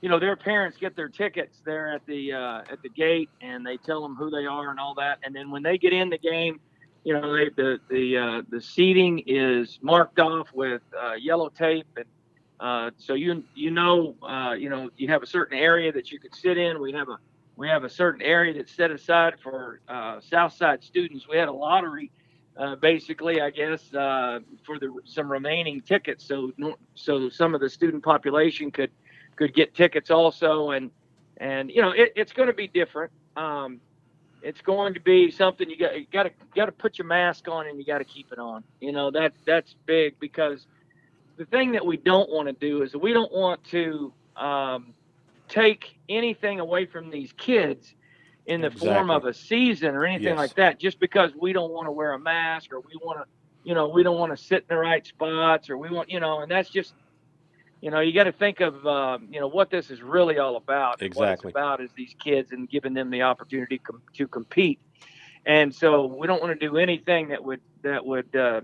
You 0.00 0.08
know, 0.08 0.18
their 0.18 0.34
parents 0.34 0.76
get 0.76 0.96
their 0.96 1.08
tickets 1.08 1.58
there 1.64 1.92
at 1.92 2.04
the 2.06 2.32
uh, 2.32 2.62
at 2.72 2.82
the 2.82 2.88
gate, 2.88 3.30
and 3.40 3.64
they 3.64 3.76
tell 3.76 4.02
them 4.02 4.16
who 4.16 4.30
they 4.30 4.46
are 4.46 4.70
and 4.70 4.80
all 4.80 4.94
that. 4.96 5.20
And 5.22 5.32
then 5.32 5.52
when 5.52 5.62
they 5.62 5.78
get 5.78 5.92
in 5.92 6.10
the 6.10 6.18
game, 6.18 6.58
you 7.04 7.14
know, 7.14 7.36
they, 7.36 7.50
the 7.50 7.78
the 7.88 8.16
uh, 8.16 8.42
the 8.50 8.60
seating 8.60 9.22
is 9.28 9.78
marked 9.80 10.18
off 10.18 10.48
with 10.52 10.82
yellow 11.20 11.50
tape, 11.50 11.86
and 12.60 12.92
so 12.98 13.14
you 13.14 13.44
you 13.54 13.70
know 13.70 14.16
you 14.58 14.70
know 14.70 14.90
you 14.96 15.06
have 15.06 15.22
a 15.22 15.26
certain 15.26 15.56
area 15.56 15.92
that 15.92 16.10
you 16.10 16.18
could 16.18 16.34
sit 16.34 16.58
in. 16.58 16.80
We 16.80 16.90
have 16.94 17.08
a 17.10 17.20
we 17.58 17.68
have 17.68 17.82
a 17.82 17.90
certain 17.90 18.22
area 18.22 18.54
that's 18.54 18.72
set 18.72 18.92
aside 18.92 19.34
for 19.42 19.80
uh, 19.88 20.20
Southside 20.20 20.82
students. 20.84 21.26
We 21.28 21.36
had 21.36 21.48
a 21.48 21.52
lottery, 21.52 22.12
uh, 22.56 22.76
basically, 22.76 23.40
I 23.40 23.50
guess, 23.50 23.92
uh, 23.92 24.38
for 24.64 24.78
the 24.78 24.94
some 25.04 25.30
remaining 25.30 25.80
tickets, 25.80 26.24
so 26.24 26.52
so 26.94 27.28
some 27.28 27.56
of 27.56 27.60
the 27.60 27.68
student 27.68 28.04
population 28.04 28.70
could 28.70 28.92
could 29.34 29.54
get 29.54 29.74
tickets 29.74 30.08
also, 30.08 30.70
and 30.70 30.90
and 31.38 31.68
you 31.68 31.82
know 31.82 31.90
it, 31.90 32.12
it's 32.14 32.32
going 32.32 32.46
to 32.46 32.54
be 32.54 32.68
different. 32.68 33.10
Um, 33.36 33.80
it's 34.40 34.60
going 34.60 34.94
to 34.94 35.00
be 35.00 35.32
something 35.32 35.68
you 35.68 35.76
got 35.76 35.98
you 35.98 36.06
got 36.12 36.22
to 36.22 36.30
got 36.54 36.66
to 36.66 36.72
put 36.72 36.96
your 36.96 37.08
mask 37.08 37.48
on 37.48 37.66
and 37.66 37.76
you 37.76 37.84
got 37.84 37.98
to 37.98 38.04
keep 38.04 38.32
it 38.32 38.38
on. 38.38 38.62
You 38.80 38.92
know 38.92 39.10
that 39.10 39.32
that's 39.44 39.74
big 39.84 40.14
because 40.20 40.68
the 41.36 41.44
thing 41.44 41.72
that 41.72 41.84
we 41.84 41.96
don't 41.96 42.30
want 42.30 42.46
to 42.46 42.52
do 42.52 42.82
is 42.82 42.94
we 42.94 43.12
don't 43.12 43.32
want 43.32 43.64
to 43.64 44.12
um, 44.36 44.94
take 45.48 45.98
anything 46.08 46.60
away 46.60 46.86
from 46.86 47.10
these 47.10 47.32
kids 47.32 47.94
in 48.46 48.60
the 48.62 48.70
form 48.70 49.10
of 49.10 49.24
a 49.26 49.34
season 49.34 49.94
or 49.94 50.04
anything 50.06 50.28
Yes. 50.28 50.36
like 50.38 50.54
that 50.54 50.80
just 50.80 50.98
because 51.00 51.32
we 51.38 51.52
don't 51.52 51.70
want 51.70 51.86
to 51.86 51.92
wear 51.92 52.12
a 52.12 52.18
mask 52.18 52.72
or 52.72 52.80
we 52.80 52.92
want 53.02 53.18
to 53.18 53.24
you 53.62 53.74
know 53.74 53.88
we 53.88 54.02
don't 54.02 54.18
want 54.18 54.34
to 54.34 54.42
sit 54.42 54.58
in 54.58 54.64
the 54.68 54.76
right 54.76 55.06
spots 55.06 55.68
or 55.68 55.76
we 55.76 55.90
want 55.90 56.08
you 56.10 56.18
know 56.20 56.40
and 56.40 56.50
that's 56.50 56.70
just 56.70 56.94
you 57.82 57.90
know 57.90 58.00
you 58.00 58.12
got 58.14 58.24
to 58.24 58.32
think 58.32 58.60
of 58.60 58.86
um, 58.86 59.28
you 59.30 59.38
know 59.40 59.48
what 59.48 59.70
this 59.70 59.90
is 59.90 60.00
really 60.02 60.38
all 60.38 60.56
about 60.56 61.02
and 61.02 61.14
what 61.14 61.28
it's 61.28 61.42
Exactly. 61.42 61.50
about 61.50 61.80
is 61.82 61.90
these 61.96 62.14
kids 62.22 62.52
and 62.52 62.68
giving 62.70 62.94
them 62.94 63.10
the 63.10 63.22
opportunity 63.22 63.78
com- 63.78 64.00
to 64.14 64.26
compete 64.26 64.78
and 65.44 65.74
so 65.74 66.06
we 66.06 66.26
don't 66.26 66.40
want 66.40 66.58
to 66.58 66.66
do 66.66 66.78
anything 66.78 67.28
that 67.28 67.44
would 67.44 67.60
that 67.82 68.04
would 68.04 68.34
uh, 68.34 68.62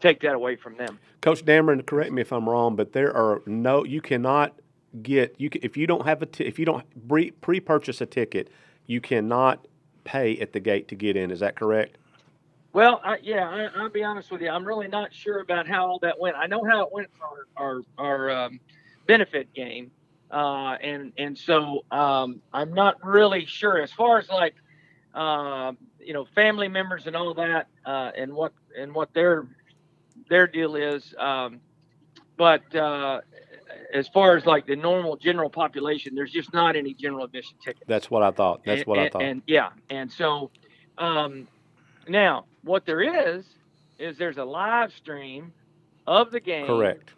take 0.00 0.20
that 0.20 0.34
away 0.34 0.56
from 0.56 0.76
them 0.76 0.98
Coach 1.22 1.44
Dameron, 1.44 1.86
correct 1.86 2.10
me 2.10 2.20
if 2.20 2.32
I'm 2.32 2.48
wrong, 2.48 2.74
but 2.74 2.92
there 2.92 3.16
are 3.16 3.42
no. 3.46 3.84
You 3.84 4.00
cannot 4.00 4.52
get 5.00 5.34
you 5.38 5.48
can, 5.48 5.60
if 5.64 5.76
you 5.76 5.86
don't 5.86 6.04
have 6.06 6.22
a 6.22 6.26
t- 6.26 6.44
if 6.44 6.58
you 6.58 6.64
don't 6.64 6.84
pre 7.08 7.30
pre-purchase 7.30 8.00
a 8.00 8.06
ticket, 8.06 8.50
you 8.86 9.00
cannot 9.00 9.66
pay 10.04 10.36
at 10.38 10.52
the 10.52 10.60
gate 10.60 10.88
to 10.88 10.94
get 10.94 11.16
in. 11.16 11.30
Is 11.30 11.40
that 11.40 11.56
correct? 11.56 11.98
Well, 12.72 13.00
I, 13.04 13.18
yeah, 13.22 13.48
I, 13.48 13.68
I'll 13.80 13.90
be 13.90 14.02
honest 14.02 14.30
with 14.30 14.40
you. 14.40 14.48
I'm 14.48 14.64
really 14.64 14.88
not 14.88 15.12
sure 15.12 15.40
about 15.40 15.68
how 15.68 15.86
all 15.86 15.98
that 16.00 16.18
went. 16.18 16.36
I 16.36 16.46
know 16.46 16.64
how 16.64 16.82
it 16.84 16.92
went 16.92 17.08
for 17.16 17.46
our 17.56 17.82
our, 17.98 18.30
um, 18.30 18.60
benefit 19.06 19.52
game, 19.54 19.90
uh, 20.30 20.76
and 20.80 21.12
and 21.18 21.36
so 21.36 21.84
um, 21.90 22.40
I'm 22.52 22.72
not 22.72 23.04
really 23.04 23.44
sure 23.46 23.80
as 23.80 23.92
far 23.92 24.18
as 24.18 24.28
like 24.28 24.54
uh, 25.14 25.72
you 26.00 26.14
know 26.14 26.26
family 26.34 26.68
members 26.68 27.06
and 27.06 27.16
all 27.16 27.34
that, 27.34 27.68
uh, 27.84 28.12
and 28.16 28.32
what 28.32 28.52
and 28.78 28.94
what 28.94 29.12
their 29.12 29.46
their 30.28 30.46
deal 30.46 30.76
is. 30.76 31.14
Um, 31.18 31.60
but 32.36 32.74
uh, 32.74 33.20
as 33.92 34.08
far 34.08 34.36
as 34.36 34.46
like 34.46 34.66
the 34.66 34.76
normal 34.76 35.16
general 35.16 35.50
population, 35.50 36.14
there's 36.14 36.30
just 36.32 36.52
not 36.52 36.76
any 36.76 36.94
general 36.94 37.24
admission 37.24 37.56
tickets. 37.62 37.84
That's 37.86 38.10
what 38.10 38.22
I 38.22 38.30
thought. 38.30 38.62
That's 38.64 38.80
And- 38.82 38.86
what 38.86 38.98
I 38.98 39.02
and- 39.04 39.12
thought. 39.12 39.22
And 39.22 39.42
yeah, 39.46 39.70
and 39.90 40.10
so 40.10 40.50
um, 40.98 41.46
now 42.08 42.44
what 42.62 42.84
there 42.86 43.00
is 43.00 43.44
is 43.98 44.16
there's 44.18 44.38
a 44.38 44.44
live 44.44 44.92
stream 44.92 45.52
of 46.06 46.30
the 46.30 46.40
game 46.40 46.66
correct. 46.66 47.10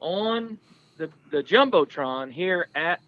on 0.00 0.58
the 0.96 1.08
the 1.30 1.42
jumbotron 1.42 2.30
here 2.32 2.68
at 2.74 3.00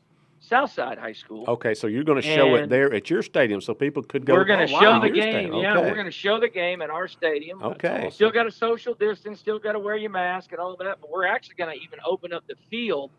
Southside 0.47 0.99
High 0.99 1.13
School. 1.13 1.45
Okay, 1.49 1.75
so 1.75 1.87
you're 1.87 2.05
going 2.05 2.21
to 2.21 2.27
show 2.27 2.55
it 2.55 2.69
there 2.69 2.93
at 2.95 3.11
your 3.11 3.23
stadium, 3.23 3.61
so 3.61 3.75
people 3.75 4.03
could 4.03 4.25
go. 4.25 4.35
we're 4.35 4.45
going 4.45 4.67
to 4.67 4.75
oh, 4.75 4.81
show 4.81 4.91
wow, 4.93 5.01
the 5.01 5.11
game. 5.11 5.33
stadium. 5.33 5.57
Yeah, 5.57 5.81
we're 5.81 5.95
going 5.95 6.07
to 6.07 6.13
show 6.13 6.39
the 6.39 6.49
game 6.49 6.83
at 6.83 6.91
our 6.91 7.09
stadium. 7.09 7.63
Okay. 7.63 8.11
Still 8.13 8.31
got 8.31 8.47
a 8.47 8.53
social 8.53 8.95
distance. 8.95 9.41
Still 9.41 9.59
got 9.59 9.73
to 9.73 9.81
wear 9.81 9.97
your 9.97 10.11
mask 10.11 10.53
and 10.53 10.61
all 10.61 10.77
that. 10.77 10.99
But 11.01 11.11
we're 11.11 11.27
actually 11.27 11.57
going 11.57 11.77
to 11.77 11.83
even 11.83 11.99
open 12.07 12.33
up 12.33 12.47
the 12.47 12.55
field 12.71 13.11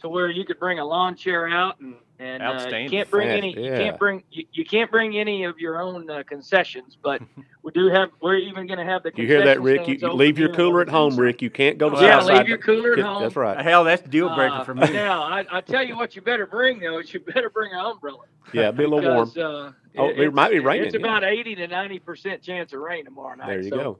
to 0.00 0.08
where 0.08 0.30
you 0.30 0.44
could 0.44 0.58
bring 0.58 0.78
a 0.78 0.84
lawn 0.84 1.14
chair 1.14 1.48
out 1.48 1.78
and 1.80 1.94
and 2.18 2.42
uh, 2.42 2.68
you 2.76 2.90
can't 2.90 3.10
bring 3.10 3.28
Fan- 3.28 3.38
any 3.38 3.48
you 3.58 3.70
can't 3.70 3.98
bring 3.98 4.22
you, 4.30 4.44
you 4.52 4.64
can't 4.64 4.90
bring 4.90 5.16
any 5.16 5.44
of 5.44 5.58
your 5.58 5.80
own 5.80 6.08
uh, 6.10 6.22
concessions 6.28 6.98
but 7.02 7.22
we 7.62 7.72
do 7.72 7.88
have 7.88 8.10
we're 8.20 8.36
even 8.36 8.66
going 8.66 8.78
to 8.78 8.84
have 8.84 9.02
the 9.02 9.12
You 9.16 9.26
hear 9.26 9.44
that, 9.44 9.60
Rick? 9.62 9.88
You, 9.88 9.94
you 10.00 10.12
leave 10.12 10.38
your 10.38 10.52
cooler 10.52 10.82
at 10.82 10.88
home, 10.88 11.12
inside. 11.12 11.22
Rick. 11.22 11.42
You 11.42 11.50
can't 11.50 11.78
go 11.78 11.88
to 11.90 11.96
yeah 11.96 12.18
Southside. 12.20 12.38
leave 12.38 12.48
your 12.48 12.58
cooler 12.58 12.92
at 12.92 12.98
home 13.00 13.22
That's 13.22 13.36
right. 13.36 13.58
Hell, 13.64 13.84
that's 13.84 14.02
a 14.04 14.08
deal 14.08 14.34
breaker 14.34 14.56
Uh, 14.56 14.64
for 14.64 14.74
me. 14.74 14.88
now 14.92 15.22
I, 15.22 15.44
I 15.50 15.60
tell 15.60 15.82
you 15.84 15.96
what 15.96 16.14
you 16.16 16.22
better 16.22 16.46
bring 16.46 16.80
though 16.80 16.98
is 16.98 17.12
you 17.14 17.20
better 17.20 17.48
bring 17.50 17.72
an 17.72 17.78
umbrella 17.80 18.18
Yeah, 18.52 18.70
be 18.70 18.84
a 18.84 18.88
little 18.88 19.14
warm. 19.14 19.30
uh, 19.36 19.72
Oh, 19.98 20.08
it- 20.08 20.20
it 20.20 20.34
might 20.34 20.50
be 20.50 20.56
it's- 20.56 20.66
raining, 20.66 20.86
It's 20.86 20.94
yeah. 20.94 21.00
about 21.00 21.24
eighty 21.24 21.54
to 21.56 21.66
ninety 21.66 21.98
percent 21.98 22.42
chance 22.42 22.72
of 22.72 22.80
rain 22.80 23.04
tomorrow 23.06 23.34
night. 23.34 23.46
There 23.48 23.60
you 23.62 23.70
so, 23.70 23.76
go. 23.76 23.98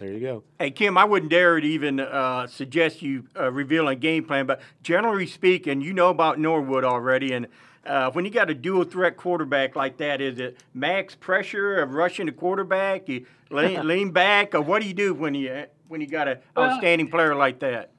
There 0.00 0.10
you 0.14 0.20
go. 0.20 0.42
Hey 0.58 0.70
Kim, 0.70 0.96
I 0.96 1.04
wouldn't 1.04 1.30
dare 1.30 1.60
to 1.60 1.66
even 1.66 2.00
uh, 2.00 2.46
suggest 2.46 3.02
you 3.02 3.26
uh, 3.38 3.52
reveal 3.52 3.86
a 3.86 3.94
game 3.94 4.24
plan, 4.24 4.46
but 4.46 4.62
generally 4.82 5.26
speaking, 5.26 5.82
you 5.82 5.92
know 5.92 6.08
about 6.08 6.38
Norwood 6.38 6.84
already, 6.84 7.34
and 7.34 7.48
uh, 7.84 8.10
when 8.12 8.24
you 8.24 8.30
got 8.30 8.48
a 8.48 8.54
dual 8.54 8.84
threat 8.84 9.18
quarterback 9.18 9.76
like 9.76 9.98
that, 9.98 10.22
is 10.22 10.38
it 10.38 10.56
max 10.72 11.14
pressure 11.14 11.82
of 11.82 11.92
rushing 11.92 12.24
the 12.24 12.32
quarterback? 12.32 13.10
You 13.10 13.26
lean, 13.50 13.86
lean 13.86 14.10
back, 14.10 14.54
or 14.54 14.62
what 14.62 14.80
do 14.80 14.88
you 14.88 14.94
do 14.94 15.12
when 15.12 15.34
you 15.34 15.66
when 15.88 16.00
you 16.00 16.06
got 16.06 16.28
an 16.28 16.38
Well- 16.56 16.70
outstanding 16.70 17.10
player 17.10 17.34
like 17.34 17.60
that? 17.60 17.90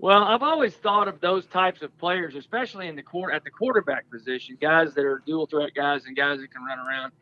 Well, 0.00 0.22
I've 0.22 0.42
always 0.44 0.74
thought 0.74 1.08
of 1.08 1.20
those 1.20 1.46
types 1.46 1.82
of 1.82 1.96
players, 1.98 2.36
especially 2.36 2.86
in 2.86 2.94
the 2.94 3.02
court 3.02 3.34
at 3.34 3.42
the 3.42 3.50
quarterback 3.50 4.08
position, 4.10 4.56
guys 4.60 4.94
that 4.94 5.04
are 5.04 5.22
dual 5.26 5.46
threat 5.46 5.74
guys 5.74 6.04
and 6.04 6.14
guys 6.14 6.38
that 6.38 6.52
can 6.52 6.62
run 6.62 6.78
around. 6.78 7.12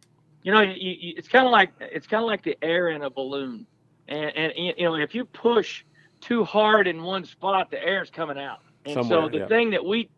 You 0.47 0.53
know, 0.53 0.61
you, 0.61 0.97
you, 1.00 1.15
it's 1.17 1.29
kind 1.29 1.45
of 1.45 1.50
like 1.50 1.71
it's 1.81 2.07
kind 2.07 2.23
of 2.23 2.29
like 2.29 2.43
the 2.43 2.57
air 2.62 2.91
in 2.91 3.03
a 3.03 3.11
balloon, 3.11 3.67
and, 4.07 4.31
and 4.37 4.53
you 4.57 4.85
know 4.85 4.95
if 4.95 5.15
you 5.15 5.25
push 5.25 5.85
too 6.21 6.45
hard 6.45 6.87
in 6.87 7.03
one 7.03 7.25
spot, 7.25 7.71
the 7.71 7.83
air's 7.83 8.11
coming 8.11 8.38
out. 8.38 8.61
And 8.85 8.95
Somewhere, 8.95 9.23
so 9.23 9.29
the 9.29 9.38
yeah. 9.38 9.49
thing 9.49 9.71
that 9.71 9.85
we 9.85 10.09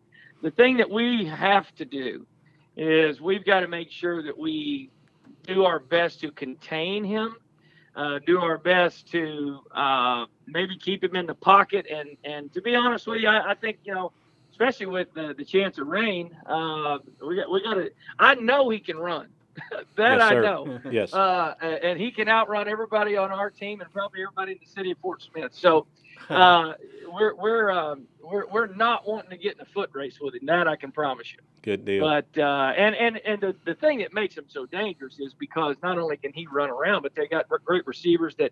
the 0.43 0.51
thing 0.51 0.77
that 0.77 0.89
we 0.89 1.25
have 1.25 1.73
to 1.75 1.85
do 1.85 2.27
is 2.77 3.19
we've 3.19 3.43
got 3.43 3.61
to 3.61 3.67
make 3.67 3.91
sure 3.91 4.21
that 4.21 4.37
we 4.37 4.91
do 5.47 5.65
our 5.65 5.79
best 5.79 6.21
to 6.21 6.31
contain 6.31 7.03
him 7.03 7.35
uh, 7.95 8.19
do 8.25 8.39
our 8.39 8.57
best 8.57 9.11
to 9.11 9.59
uh, 9.75 10.25
maybe 10.47 10.77
keep 10.77 11.03
him 11.03 11.15
in 11.15 11.25
the 11.25 11.35
pocket. 11.35 11.85
And, 11.91 12.15
and 12.23 12.51
to 12.53 12.61
be 12.61 12.75
honest 12.75 13.07
with 13.07 13.21
you, 13.21 13.27
I, 13.27 13.51
I 13.51 13.55
think, 13.55 13.79
you 13.83 13.93
know, 13.93 14.11
especially 14.51 14.85
with 14.85 15.13
the, 15.13 15.33
the 15.37 15.43
chance 15.43 15.77
of 15.77 15.87
rain, 15.87 16.35
uh, 16.45 16.99
we 17.25 17.35
got, 17.35 17.51
we 17.51 17.63
got 17.63 17.73
to, 17.75 17.91
I 18.17 18.35
know 18.35 18.69
he 18.69 18.79
can 18.79 18.97
run. 18.97 19.27
that 19.95 20.17
Yes, 20.17 20.21
I 20.21 20.29
sir. 20.29 20.41
know. 20.41 20.79
Yes. 20.91 21.13
Uh, 21.13 21.55
and 21.61 21.99
he 21.99 22.11
can 22.11 22.27
outrun 22.29 22.67
everybody 22.67 23.17
on 23.17 23.31
our 23.31 23.49
team 23.49 23.81
and 23.81 23.91
probably 23.91 24.21
everybody 24.21 24.53
in 24.53 24.57
the 24.61 24.69
city 24.69 24.91
of 24.91 24.97
Fort 24.99 25.21
Smith. 25.21 25.51
So 25.53 25.87
uh, 26.29 26.73
we're, 27.11 27.35
we're, 27.35 27.71
um, 27.71 28.07
we're, 28.23 28.47
we're 28.47 28.67
not 28.67 29.07
wanting 29.07 29.31
to 29.31 29.37
get 29.37 29.55
in 29.55 29.61
a 29.61 29.65
foot 29.65 29.89
race 29.93 30.19
with 30.21 30.35
him. 30.35 30.45
That 30.45 30.67
I 30.67 30.75
can 30.75 30.91
promise 30.91 31.31
you. 31.33 31.39
Good 31.61 31.85
deal. 31.85 32.01
But 32.03 32.27
uh, 32.37 32.73
and 32.77 32.95
and 32.95 33.17
and 33.25 33.41
the, 33.41 33.55
the 33.65 33.75
thing 33.75 33.99
that 33.99 34.13
makes 34.13 34.37
him 34.37 34.45
so 34.47 34.65
dangerous 34.65 35.19
is 35.19 35.33
because 35.33 35.75
not 35.83 35.97
only 35.97 36.17
can 36.17 36.31
he 36.33 36.47
run 36.47 36.69
around, 36.69 37.01
but 37.01 37.15
they 37.15 37.27
got 37.27 37.47
great 37.65 37.85
receivers 37.85 38.35
that 38.35 38.51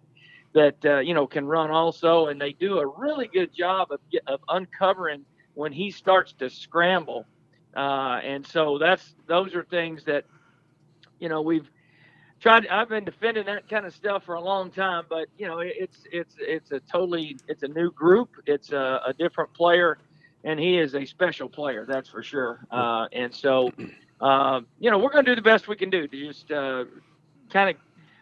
that 0.54 0.86
uh, 0.86 1.00
you 1.00 1.14
know 1.14 1.28
can 1.28 1.46
run 1.46 1.72
also, 1.72 2.28
and 2.28 2.40
they 2.42 2.54
do 2.54 2.80
a 2.80 2.88
really 2.88 3.28
good 3.28 3.54
job 3.54 3.92
of 3.92 4.00
of 4.28 4.42
uncovering 4.50 5.24
when 5.54 5.72
he 5.72 5.90
starts 5.92 6.34
to 6.34 6.50
scramble. 6.50 7.26
Uh, 7.76 8.20
and 8.24 8.46
so 8.46 8.78
that's 8.78 9.16
those 9.28 9.54
are 9.56 9.64
things 9.64 10.04
that 10.06 10.26
you 11.20 11.30
know 11.30 11.42
we've 11.42 11.70
tried. 12.40 12.68
I've 12.68 12.90
been 12.90 13.06
defending 13.06 13.46
that 13.46 13.70
kind 13.70 13.86
of 13.86 13.94
stuff 13.94 14.24
for 14.24 14.36
a 14.36 14.42
long 14.42 14.72
time, 14.72 15.06
but 15.10 15.28
you 15.38 15.48
know 15.48 15.60
it's 15.60 16.00
it's 16.12 16.36
it's 16.40 16.72
a 16.72 16.80
totally 16.82 17.38
it's 17.48 17.64
a 17.64 17.68
new 17.68 17.92
group. 17.92 18.30
It's 18.46 18.72
a, 18.72 19.02
a 19.06 19.14
different 19.14 19.54
player 19.54 19.98
and 20.44 20.60
he 20.60 20.78
is 20.78 20.96
a 20.96 21.06
special 21.06 21.50
player, 21.50 21.86
that's 21.86 22.10
for 22.10 22.24
sure. 22.24 22.66
Uh, 22.72 23.08
and 23.12 23.34
so, 23.34 23.70
uh, 24.22 24.62
you 24.80 24.90
know, 24.92 24.98
we're 24.98 25.12
going 25.12 25.26
to 25.26 25.32
do 25.32 25.36
the 25.36 25.42
best 25.42 25.68
we 25.68 25.76
can 25.76 25.90
do 25.90 26.08
to 26.08 26.28
just 26.28 26.50
uh, 26.52 26.86
kind 27.52 27.70
of 27.70 27.76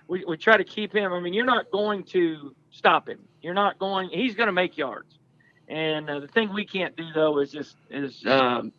we, 0.08 0.26
we 0.26 0.38
try 0.38 0.58
to 0.58 0.64
keep 0.64 0.94
him. 0.94 1.14
I 1.14 1.20
mean, 1.20 1.34
you're 1.34 1.46
not 1.46 1.72
going 1.72 2.04
to 2.06 2.56
stop 2.72 3.08
him. 3.08 3.20
You're 3.42 3.54
not 3.54 3.80
going. 3.80 4.10
He's 4.10 4.36
going 4.36 4.48
to 4.48 4.54
make 4.54 4.78
yards. 4.78 5.20
And 5.68 6.10
uh, 6.10 6.20
the 6.20 6.28
thing 6.28 6.54
we 6.54 6.66
can't 6.66 6.96
do 6.96 7.06
though 7.14 7.40
is 7.40 7.52
just 7.52 7.76
is 7.90 8.24
um, 8.26 8.72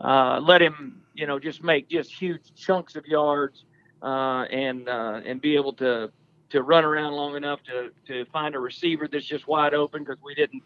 uh, 0.00 0.40
let 0.40 0.62
him, 0.62 1.02
you 1.14 1.26
know, 1.26 1.38
just 1.38 1.62
make 1.62 1.88
just 1.88 2.12
huge 2.12 2.54
chunks 2.54 2.96
of 2.96 3.04
yards 3.06 3.64
uh, 4.02 4.42
and 4.44 4.88
uh, 4.88 5.20
and 5.24 5.40
be 5.40 5.54
able 5.56 5.72
to 5.74 6.10
to 6.50 6.62
run 6.62 6.84
around 6.84 7.12
long 7.12 7.36
enough 7.36 7.60
to 7.64 7.90
to 8.06 8.24
find 8.32 8.54
a 8.54 8.58
receiver 8.58 9.08
that's 9.10 9.26
just 9.26 9.46
wide 9.48 9.74
open 9.74 10.04
because 10.04 10.18
we 10.22 10.34
didn't 10.34 10.62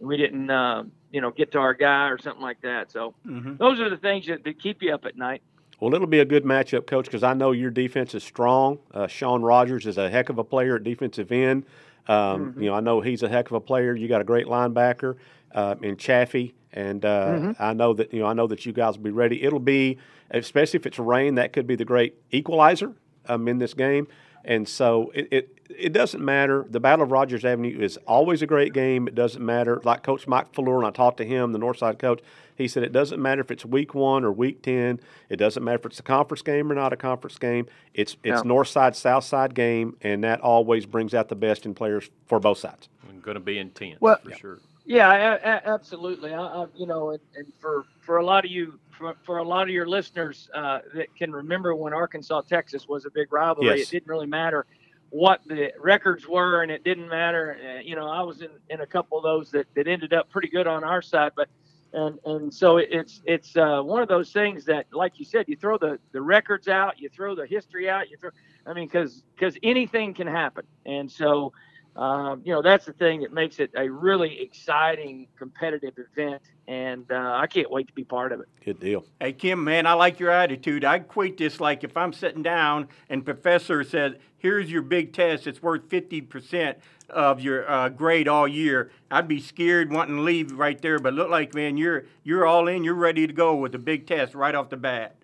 we 0.00 0.16
didn't 0.16 0.50
uh, 0.50 0.84
you 1.10 1.20
know 1.20 1.30
get 1.30 1.52
to 1.52 1.58
our 1.58 1.74
guy 1.74 2.08
or 2.08 2.18
something 2.18 2.42
like 2.42 2.60
that. 2.62 2.90
So 2.92 3.14
hmm 3.24 3.56
those 3.56 3.80
are 3.80 3.90
the 3.90 3.96
things 3.96 4.26
that, 4.26 4.44
that 4.44 4.60
keep 4.60 4.82
you 4.82 4.94
up 4.94 5.04
at 5.04 5.16
night. 5.16 5.42
Well, 5.80 5.94
it'll 5.94 6.08
be 6.08 6.18
a 6.18 6.24
good 6.24 6.44
matchup, 6.44 6.86
Coach, 6.86 7.04
because 7.04 7.22
I 7.22 7.34
know 7.34 7.52
your 7.52 7.70
defense 7.70 8.14
is 8.14 8.24
strong. 8.24 8.80
Uh, 8.92 9.06
Sean 9.06 9.42
Rogers 9.42 9.86
is 9.86 9.96
a 9.96 10.10
heck 10.10 10.28
of 10.28 10.38
a 10.38 10.44
player 10.44 10.76
at 10.76 10.82
defensive 10.82 11.30
end. 11.30 11.64
Um, 12.08 12.52
Mhm. 12.56 12.62
You 12.62 12.70
know, 12.70 12.74
I 12.74 12.80
know 12.80 13.00
he's 13.00 13.22
a 13.22 13.28
heck 13.28 13.46
of 13.46 13.52
a 13.52 13.60
player. 13.60 13.94
You 13.94 14.08
got 14.08 14.20
a 14.20 14.24
great 14.24 14.46
linebacker 14.46 15.16
uh, 15.54 15.74
in 15.82 15.96
Chaffee, 15.96 16.54
and 16.72 17.04
uh, 17.04 17.26
Mhm. 17.28 17.56
I 17.60 17.72
know 17.72 17.92
that 17.94 18.12
you 18.12 18.20
know 18.20 18.26
I 18.26 18.32
know 18.34 18.46
that 18.46 18.64
you 18.66 18.72
guys 18.72 18.96
will 18.96 19.04
be 19.04 19.10
ready. 19.10 19.42
It'll 19.42 19.58
be, 19.58 19.98
especially 20.30 20.78
if 20.78 20.86
it's 20.86 20.98
rain, 20.98 21.36
that 21.36 21.52
could 21.52 21.66
be 21.66 21.76
the 21.76 21.84
great 21.84 22.14
equalizer 22.30 22.92
um, 23.28 23.48
in 23.48 23.58
this 23.58 23.74
game. 23.74 24.06
And 24.44 24.68
so 24.68 25.10
it, 25.14 25.28
it 25.30 25.58
it 25.68 25.92
doesn't 25.92 26.24
matter. 26.24 26.64
The 26.70 26.80
Battle 26.80 27.04
of 27.04 27.10
Rogers 27.12 27.44
Avenue 27.44 27.78
is 27.78 27.98
always 28.06 28.40
a 28.40 28.46
great 28.46 28.72
game. 28.72 29.06
It 29.08 29.14
doesn't 29.14 29.44
matter. 29.44 29.80
Like 29.84 30.02
Coach 30.02 30.26
Mike 30.26 30.54
Fleur, 30.54 30.78
and 30.78 30.86
I 30.86 30.90
talked 30.90 31.18
to 31.18 31.24
him, 31.24 31.52
the 31.52 31.58
Northside 31.58 31.98
coach. 31.98 32.20
He 32.56 32.66
said 32.66 32.82
it 32.82 32.92
doesn't 32.92 33.20
matter 33.20 33.40
if 33.40 33.50
it's 33.50 33.64
week 33.64 33.94
one 33.94 34.24
or 34.24 34.32
week 34.32 34.62
ten. 34.62 35.00
It 35.28 35.36
doesn't 35.36 35.62
matter 35.62 35.78
if 35.78 35.86
it's 35.86 35.98
a 36.00 36.02
conference 36.02 36.42
game 36.42 36.70
or 36.72 36.74
not 36.74 36.92
a 36.92 36.96
conference 36.96 37.38
game. 37.38 37.66
It's 37.94 38.16
it's 38.24 38.42
Yeah. 38.42 38.48
North 38.48 38.68
Side 38.68 38.96
South 38.96 39.24
Side 39.24 39.54
game, 39.54 39.96
and 40.02 40.24
that 40.24 40.40
always 40.40 40.86
brings 40.86 41.14
out 41.14 41.28
the 41.28 41.36
best 41.36 41.66
in 41.66 41.74
players 41.74 42.08
for 42.26 42.40
both 42.40 42.58
sides. 42.58 42.88
Going 43.22 43.34
to 43.34 43.40
be 43.40 43.58
intense 43.58 44.00
Well- 44.00 44.18
for 44.24 44.32
sure. 44.34 44.58
Yeah, 44.88 45.12
a- 45.12 45.34
a- 45.36 45.68
absolutely. 45.74 46.32
I, 46.32 46.40
I, 46.40 46.66
you 46.74 46.86
know, 46.86 47.10
and, 47.10 47.20
and 47.36 47.46
for 47.60 47.84
for 48.00 48.16
a 48.16 48.24
lot 48.24 48.46
of 48.46 48.50
you, 48.50 48.78
for, 48.90 49.14
for 49.22 49.36
a 49.38 49.44
lot 49.44 49.64
of 49.64 49.68
your 49.68 49.86
listeners 49.86 50.48
uh, 50.54 50.78
that 50.94 51.14
can 51.14 51.30
remember 51.30 51.74
when 51.74 51.92
Arkansas 51.92 52.40
Texas 52.42 52.88
was 52.88 53.04
a 53.04 53.10
big 53.10 53.30
rivalry, 53.30 53.78
Yes. 53.78 53.88
it 53.88 53.90
didn't 53.90 54.08
really 54.08 54.26
matter 54.26 54.64
what 55.10 55.42
the 55.46 55.72
records 55.78 56.26
were, 56.26 56.62
and 56.62 56.72
it 56.72 56.84
didn't 56.84 57.08
matter. 57.08 57.58
Uh, 57.62 57.80
you 57.80 57.96
know, 57.96 58.08
I 58.08 58.22
was 58.22 58.40
in, 58.40 58.48
in 58.70 58.80
a 58.80 58.86
couple 58.86 59.18
of 59.18 59.24
those 59.24 59.50
that, 59.50 59.66
that 59.74 59.86
ended 59.88 60.14
up 60.14 60.30
pretty 60.30 60.48
good 60.48 60.66
on 60.66 60.84
our 60.84 61.02
side, 61.02 61.32
but 61.36 61.48
and 61.92 62.18
and 62.24 62.52
so 62.52 62.78
it's 62.78 63.20
it's 63.26 63.56
uh, 63.58 63.82
one 63.82 64.00
of 64.00 64.08
those 64.08 64.32
things 64.32 64.64
that, 64.66 64.86
like 64.92 65.18
you 65.18 65.26
said, 65.26 65.44
you 65.48 65.56
throw 65.56 65.76
the 65.76 65.98
the 66.12 66.22
records 66.22 66.66
out, 66.66 66.98
you 66.98 67.10
throw 67.10 67.34
the 67.34 67.46
history 67.46 67.90
out, 67.90 68.08
you 68.10 68.16
throw. 68.16 68.30
I 68.66 68.72
mean, 68.72 68.86
because 68.86 69.22
because 69.34 69.58
anything 69.62 70.14
can 70.14 70.26
happen, 70.26 70.64
and 70.86 71.10
so 71.10 71.52
um, 71.98 72.42
you 72.46 72.54
know 72.54 72.62
that's 72.62 72.86
the 72.86 72.94
thing 72.94 73.22
that 73.22 73.34
makes 73.34 73.60
it 73.60 73.72
a 73.76 73.90
really 73.90 74.40
exciting 74.42 75.28
competitive 75.38 75.94
event 75.98 76.42
and 76.68 77.12
uh, 77.12 77.38
i 77.40 77.46
can't 77.48 77.70
wait 77.70 77.88
to 77.88 77.94
be 77.94 78.04
part 78.04 78.32
of 78.32 78.40
it 78.40 78.48
Good 78.64 78.80
deal. 78.80 79.06
Hey 79.20 79.32
Kim, 79.34 79.64
man, 79.64 79.86
I 79.86 79.94
like 79.94 80.20
your 80.20 80.30
attitude. 80.30 80.84
I 80.84 80.96
equate 80.96 81.38
this 81.38 81.60
like 81.60 81.84
if 81.84 81.96
I'm 81.96 82.12
sitting 82.12 82.42
down 82.42 82.88
and 83.08 83.24
professor 83.24 83.84
says, 83.84 84.14
"Here's 84.38 84.70
your 84.70 84.82
big 84.82 85.14
test. 85.14 85.46
It's 85.46 85.62
worth 85.62 85.88
50% 85.88 86.76
of 87.10 87.40
your 87.40 87.70
uh, 87.70 87.88
grade 87.90 88.28
all 88.28 88.48
year." 88.48 88.90
I'd 89.10 89.28
be 89.28 89.40
scared, 89.40 89.92
wanting 89.92 90.16
to 90.16 90.22
leave 90.22 90.52
right 90.52 90.80
there. 90.82 90.98
But 90.98 91.14
look 91.14 91.30
like, 91.30 91.54
man, 91.54 91.78
you're 91.78 92.04
you're 92.24 92.46
all 92.46 92.68
in. 92.68 92.84
You're 92.84 92.94
ready 92.94 93.26
to 93.26 93.32
go 93.32 93.56
with 93.56 93.72
the 93.72 93.78
big 93.78 94.06
test 94.06 94.34
right 94.34 94.54
off 94.54 94.70
the 94.70 94.76
bat. 94.78 95.16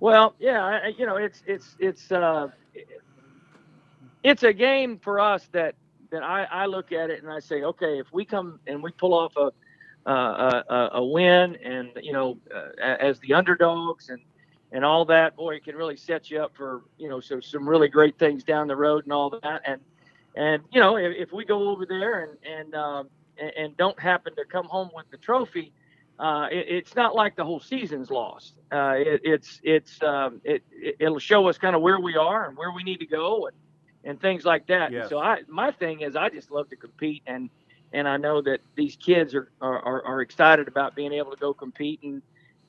well 0.00 0.34
yeah 0.38 0.64
I, 0.64 0.76
I- 0.88 0.94
you 0.98 1.06
know 1.06 1.16
it's 1.16 1.42
it's 1.46 1.76
it's 1.80 2.12
uh, 2.12 2.48
it's 4.22 4.42
a 4.42 4.52
game 4.52 4.98
for 4.98 5.20
us 5.20 5.48
that 5.52 5.74
that 6.10 6.22
I, 6.22 6.44
I 6.44 6.66
look 6.66 6.92
at 6.92 7.10
it 7.10 7.22
and 7.22 7.32
I 7.32 7.38
say, 7.40 7.62
okay, 7.62 7.98
if 7.98 8.06
we 8.12 8.24
come 8.24 8.60
and 8.66 8.82
we 8.82 8.90
pull 8.92 9.14
off 9.14 9.36
a 9.36 9.50
uh, 10.06 10.62
a, 10.70 10.74
a- 10.94 11.04
win 11.04 11.56
and 11.56 11.90
you 12.02 12.12
know 12.12 12.38
uh, 12.54 12.70
as 12.82 13.20
the 13.20 13.34
underdogs 13.34 14.08
and 14.08 14.20
and 14.72 14.84
all 14.84 15.04
that, 15.04 15.36
boy, 15.36 15.56
it 15.56 15.64
can 15.64 15.76
really 15.76 15.96
set 15.96 16.30
you 16.30 16.40
up 16.42 16.52
for 16.56 16.82
you 16.98 17.08
know 17.08 17.20
so 17.20 17.40
some 17.40 17.68
really 17.68 17.88
great 17.88 18.18
things 18.18 18.44
down 18.44 18.66
the 18.66 18.76
road 18.76 19.04
and 19.04 19.12
all 19.12 19.30
that. 19.42 19.62
And 19.66 19.80
and 20.36 20.62
you 20.72 20.80
know 20.80 20.96
if, 20.96 21.14
if 21.16 21.32
we 21.32 21.44
go 21.44 21.68
over 21.68 21.86
there 21.86 22.24
and 22.24 22.38
and 22.44 22.74
um, 22.74 23.08
and, 23.38 23.76
don't 23.76 23.98
happen 24.00 24.34
to 24.36 24.44
come 24.44 24.66
home 24.66 24.90
with 24.94 25.10
the 25.10 25.16
trophy, 25.18 25.72
uh, 26.18 26.46
it, 26.50 26.66
it's 26.68 26.96
not 26.96 27.14
like 27.14 27.36
the 27.36 27.44
whole 27.44 27.60
season's 27.60 28.10
lost. 28.10 28.54
Uh, 28.72 28.94
it, 28.96 29.20
it's 29.24 29.60
it's 29.64 30.02
um, 30.02 30.40
it, 30.44 30.62
it 30.72 30.96
it'll 31.00 31.18
show 31.18 31.48
us 31.48 31.58
kind 31.58 31.76
of 31.76 31.82
where 31.82 32.00
we 32.00 32.16
are 32.16 32.48
and 32.48 32.56
where 32.56 32.72
we 32.72 32.82
need 32.82 33.00
to 33.00 33.06
go 33.06 33.46
and 33.48 33.56
and 34.04 34.20
things 34.20 34.44
like 34.44 34.66
that. 34.68 34.92
Yes. 34.92 35.08
So 35.08 35.18
I 35.18 35.42
my 35.48 35.70
thing 35.72 36.00
is 36.00 36.16
I 36.16 36.28
just 36.28 36.50
love 36.50 36.68
to 36.70 36.76
compete 36.76 37.22
and 37.26 37.50
and 37.92 38.08
I 38.08 38.16
know 38.16 38.40
that 38.42 38.60
these 38.76 38.96
kids 38.96 39.34
are 39.34 39.50
are, 39.60 39.78
are, 39.80 40.04
are 40.04 40.20
excited 40.20 40.68
about 40.68 40.94
being 40.94 41.12
able 41.12 41.30
to 41.30 41.36
go 41.36 41.52
compete 41.54 42.00
and 42.02 42.22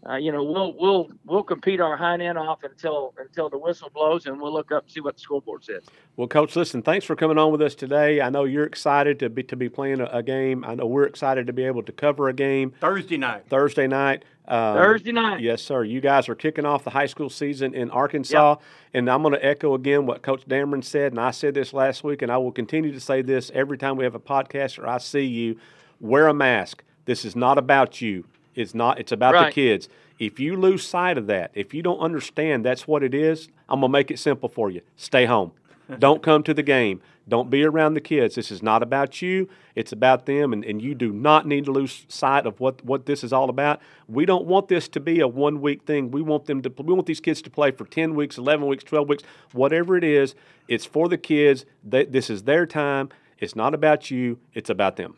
uh, 0.10 0.16
you 0.16 0.32
know, 0.32 0.44
we'll 0.44 0.74
we'll 0.80 1.10
we'll 1.26 1.44
compete 1.44 1.80
our 1.80 1.96
hind 1.96 2.22
end 2.22 2.38
off 2.38 2.64
until 2.64 3.14
until 3.20 3.50
the 3.50 3.58
whistle 3.58 3.90
blows, 3.94 4.26
and 4.26 4.42
we'll 4.42 4.52
look 4.52 4.72
up 4.72 4.84
and 4.84 4.92
see 4.92 5.00
what 5.00 5.16
the 5.16 5.22
scoreboard 5.22 5.64
says. 5.64 5.84
Well, 6.16 6.28
Coach, 6.28 6.56
listen, 6.56 6.82
thanks 6.82 7.06
for 7.06 7.16
coming 7.16 7.38
on 7.38 7.52
with 7.52 7.62
us 7.62 7.76
today. 7.76 8.20
I 8.20 8.30
know 8.30 8.46
you're 8.46 8.66
excited 8.66 9.20
to 9.20 9.30
be 9.30 9.44
to 9.44 9.56
be 9.56 9.70
playing 9.70 10.02
a, 10.02 10.06
a 10.06 10.24
game. 10.24 10.66
I 10.66 10.74
know 10.74 10.88
we're 10.88 11.04
excited 11.04 11.46
to 11.48 11.54
be 11.54 11.64
able 11.64 11.84
to 11.84 11.92
cover 11.92 12.30
a 12.30 12.34
game 12.34 12.74
Thursday 12.82 13.18
night. 13.18 13.44
Thursday 13.48 13.88
night. 13.88 14.26
Um, 14.48 14.76
Thursday 14.76 15.12
night. 15.12 15.42
Yes, 15.42 15.62
sir. 15.62 15.84
You 15.84 16.02
guys 16.02 16.28
are 16.28 16.36
kicking 16.36 16.66
off 16.66 16.84
the 16.84 16.90
high 16.90 17.06
school 17.06 17.30
season 17.30 17.76
in 17.76 17.92
Arkansas. 17.92 18.56
And 18.94 19.10
I'm 19.10 19.22
going 19.22 19.34
to 19.34 19.46
echo 19.46 19.76
again 19.76 20.06
what 20.08 20.24
Coach 20.24 20.46
Dameron 20.48 20.84
said. 20.84 21.14
And 21.14 21.22
I 21.22 21.32
said 21.32 21.54
this 21.54 21.74
last 21.74 22.04
week, 22.04 22.22
and 22.22 22.32
I 22.32 22.38
will 22.38 22.52
continue 22.52 22.92
to 22.92 23.00
say 23.00 23.22
this 23.22 23.52
every 23.54 23.78
time 23.78 23.98
we 23.98 24.04
have 24.04 24.16
a 24.16 24.20
podcast 24.20 24.80
or 24.80 24.88
I 24.88 24.98
see 24.98 25.26
you. 25.26 25.58
Wear 26.00 26.28
a 26.28 26.34
mask. 26.34 26.84
This 27.06 27.24
is 27.24 27.36
not 27.36 27.58
about 27.58 28.02
you. 28.02 28.26
It's 28.56 28.74
not. 28.74 29.00
It's 29.00 29.12
about 29.12 29.34
the 29.46 29.52
kids. 29.52 29.90
If 30.20 30.40
you 30.40 30.56
lose 30.56 30.86
sight 30.86 31.18
of 31.18 31.28
that, 31.28 31.52
if 31.54 31.74
you 31.74 31.82
don't 31.82 32.00
understand 32.00 32.66
that's 32.66 32.88
what 32.88 33.04
it 33.04 33.14
is, 33.14 33.50
I'm 33.70 33.82
gonna 33.82 33.92
make 33.92 34.12
it 34.12 34.20
simple 34.20 34.50
for 34.50 34.70
you. 34.70 34.82
Stay 34.96 35.26
home. 35.26 35.52
don't 36.00 36.22
come 36.22 36.44
to 36.44 36.54
the 36.54 36.64
game. 36.64 37.02
Don't 37.28 37.50
be 37.50 37.64
around 37.64 37.94
the 37.94 38.02
kids. 38.02 38.36
This 38.36 38.52
is 38.52 38.64
not 38.64 38.82
about 38.82 39.22
you. 39.22 39.48
It's 39.76 39.92
about 39.92 40.26
them, 40.26 40.54
and, 40.54 40.66
and 40.66 40.82
you 40.82 40.96
do 40.96 41.12
not 41.14 41.48
need 41.48 41.66
to 41.66 41.72
lose 41.72 42.06
sight 42.10 42.46
of 42.46 42.60
what, 42.60 42.84
what 42.84 43.06
this 43.06 43.24
is 43.24 43.32
all 43.32 43.50
about. 43.50 43.80
We 44.08 44.26
don't 44.26 44.46
want 44.46 44.68
this 44.68 44.88
to 44.90 45.00
be 45.00 45.20
a 45.20 45.28
one 45.28 45.62
week 45.62 45.84
thing. 45.84 46.12
We 46.12 46.22
want 46.22 46.46
them 46.46 46.62
to 46.64 46.74
we 46.78 46.94
want 46.94 47.06
these 47.06 47.20
kids 47.20 47.42
to 47.44 47.50
play 47.50 47.72
for 47.72 47.86
10 47.86 48.16
weeks, 48.16 48.38
11 48.38 48.68
weeks, 48.68 48.84
12 48.84 49.08
weeks, 49.08 49.24
whatever 49.54 49.96
it 49.96 50.04
is. 50.04 50.36
It's 50.68 50.86
for 50.86 51.08
the 51.08 51.18
kids. 51.18 51.66
They, 51.84 52.06
this 52.06 52.30
is 52.30 52.44
their 52.44 52.66
time. 52.66 53.10
It's 53.38 53.56
not 53.56 53.74
about 53.74 54.12
you. 54.12 54.40
It's 54.54 54.70
about 54.70 54.98
them. 54.98 55.18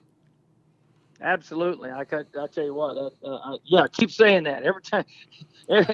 Absolutely. 1.24 1.90
I 1.90 2.04
could, 2.04 2.28
I 2.40 2.48
tell 2.48 2.66
you 2.66 2.74
what. 2.74 2.98
Uh, 2.98 3.28
uh, 3.28 3.58
yeah, 3.64 3.88
keep 3.92 4.12
saying 4.12 4.44
that 4.44 4.64
every 4.64 4.82
time. 4.82 5.06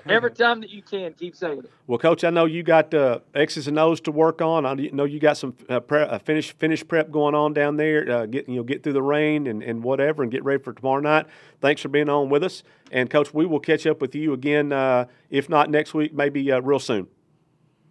Every 0.07 0.31
time 0.35 0.61
that 0.61 0.71
you 0.71 0.81
can, 0.81 1.13
keep 1.13 1.35
saying 1.35 1.59
it. 1.59 1.71
Well, 1.85 1.99
Coach, 1.99 2.23
I 2.23 2.31
know 2.31 2.45
you 2.45 2.63
got 2.63 2.91
uh, 2.91 3.19
X's 3.35 3.67
and 3.67 3.77
O's 3.77 4.01
to 4.01 4.11
work 4.11 4.41
on. 4.41 4.65
I 4.65 4.73
know 4.73 5.03
you 5.03 5.19
got 5.19 5.37
some 5.37 5.55
uh, 5.69 5.79
pre- 5.79 6.01
uh, 6.01 6.17
finish 6.17 6.53
finish 6.53 6.85
prep 6.87 7.11
going 7.11 7.35
on 7.35 7.53
down 7.53 7.77
there. 7.77 8.09
Uh, 8.09 8.25
get 8.25 8.49
you 8.49 8.55
know 8.55 8.63
get 8.63 8.81
through 8.81 8.93
the 8.93 9.03
rain 9.03 9.45
and, 9.45 9.61
and 9.61 9.83
whatever, 9.83 10.23
and 10.23 10.31
get 10.31 10.43
ready 10.43 10.61
for 10.63 10.73
tomorrow 10.73 11.01
night. 11.01 11.27
Thanks 11.61 11.83
for 11.83 11.89
being 11.89 12.09
on 12.09 12.29
with 12.29 12.43
us, 12.43 12.63
and 12.91 13.11
Coach, 13.11 13.31
we 13.31 13.45
will 13.45 13.59
catch 13.59 13.85
up 13.85 14.01
with 14.01 14.15
you 14.15 14.33
again, 14.33 14.71
uh, 14.71 15.05
if 15.29 15.49
not 15.49 15.69
next 15.69 15.93
week, 15.93 16.15
maybe 16.15 16.51
uh, 16.51 16.61
real 16.61 16.79
soon. 16.79 17.07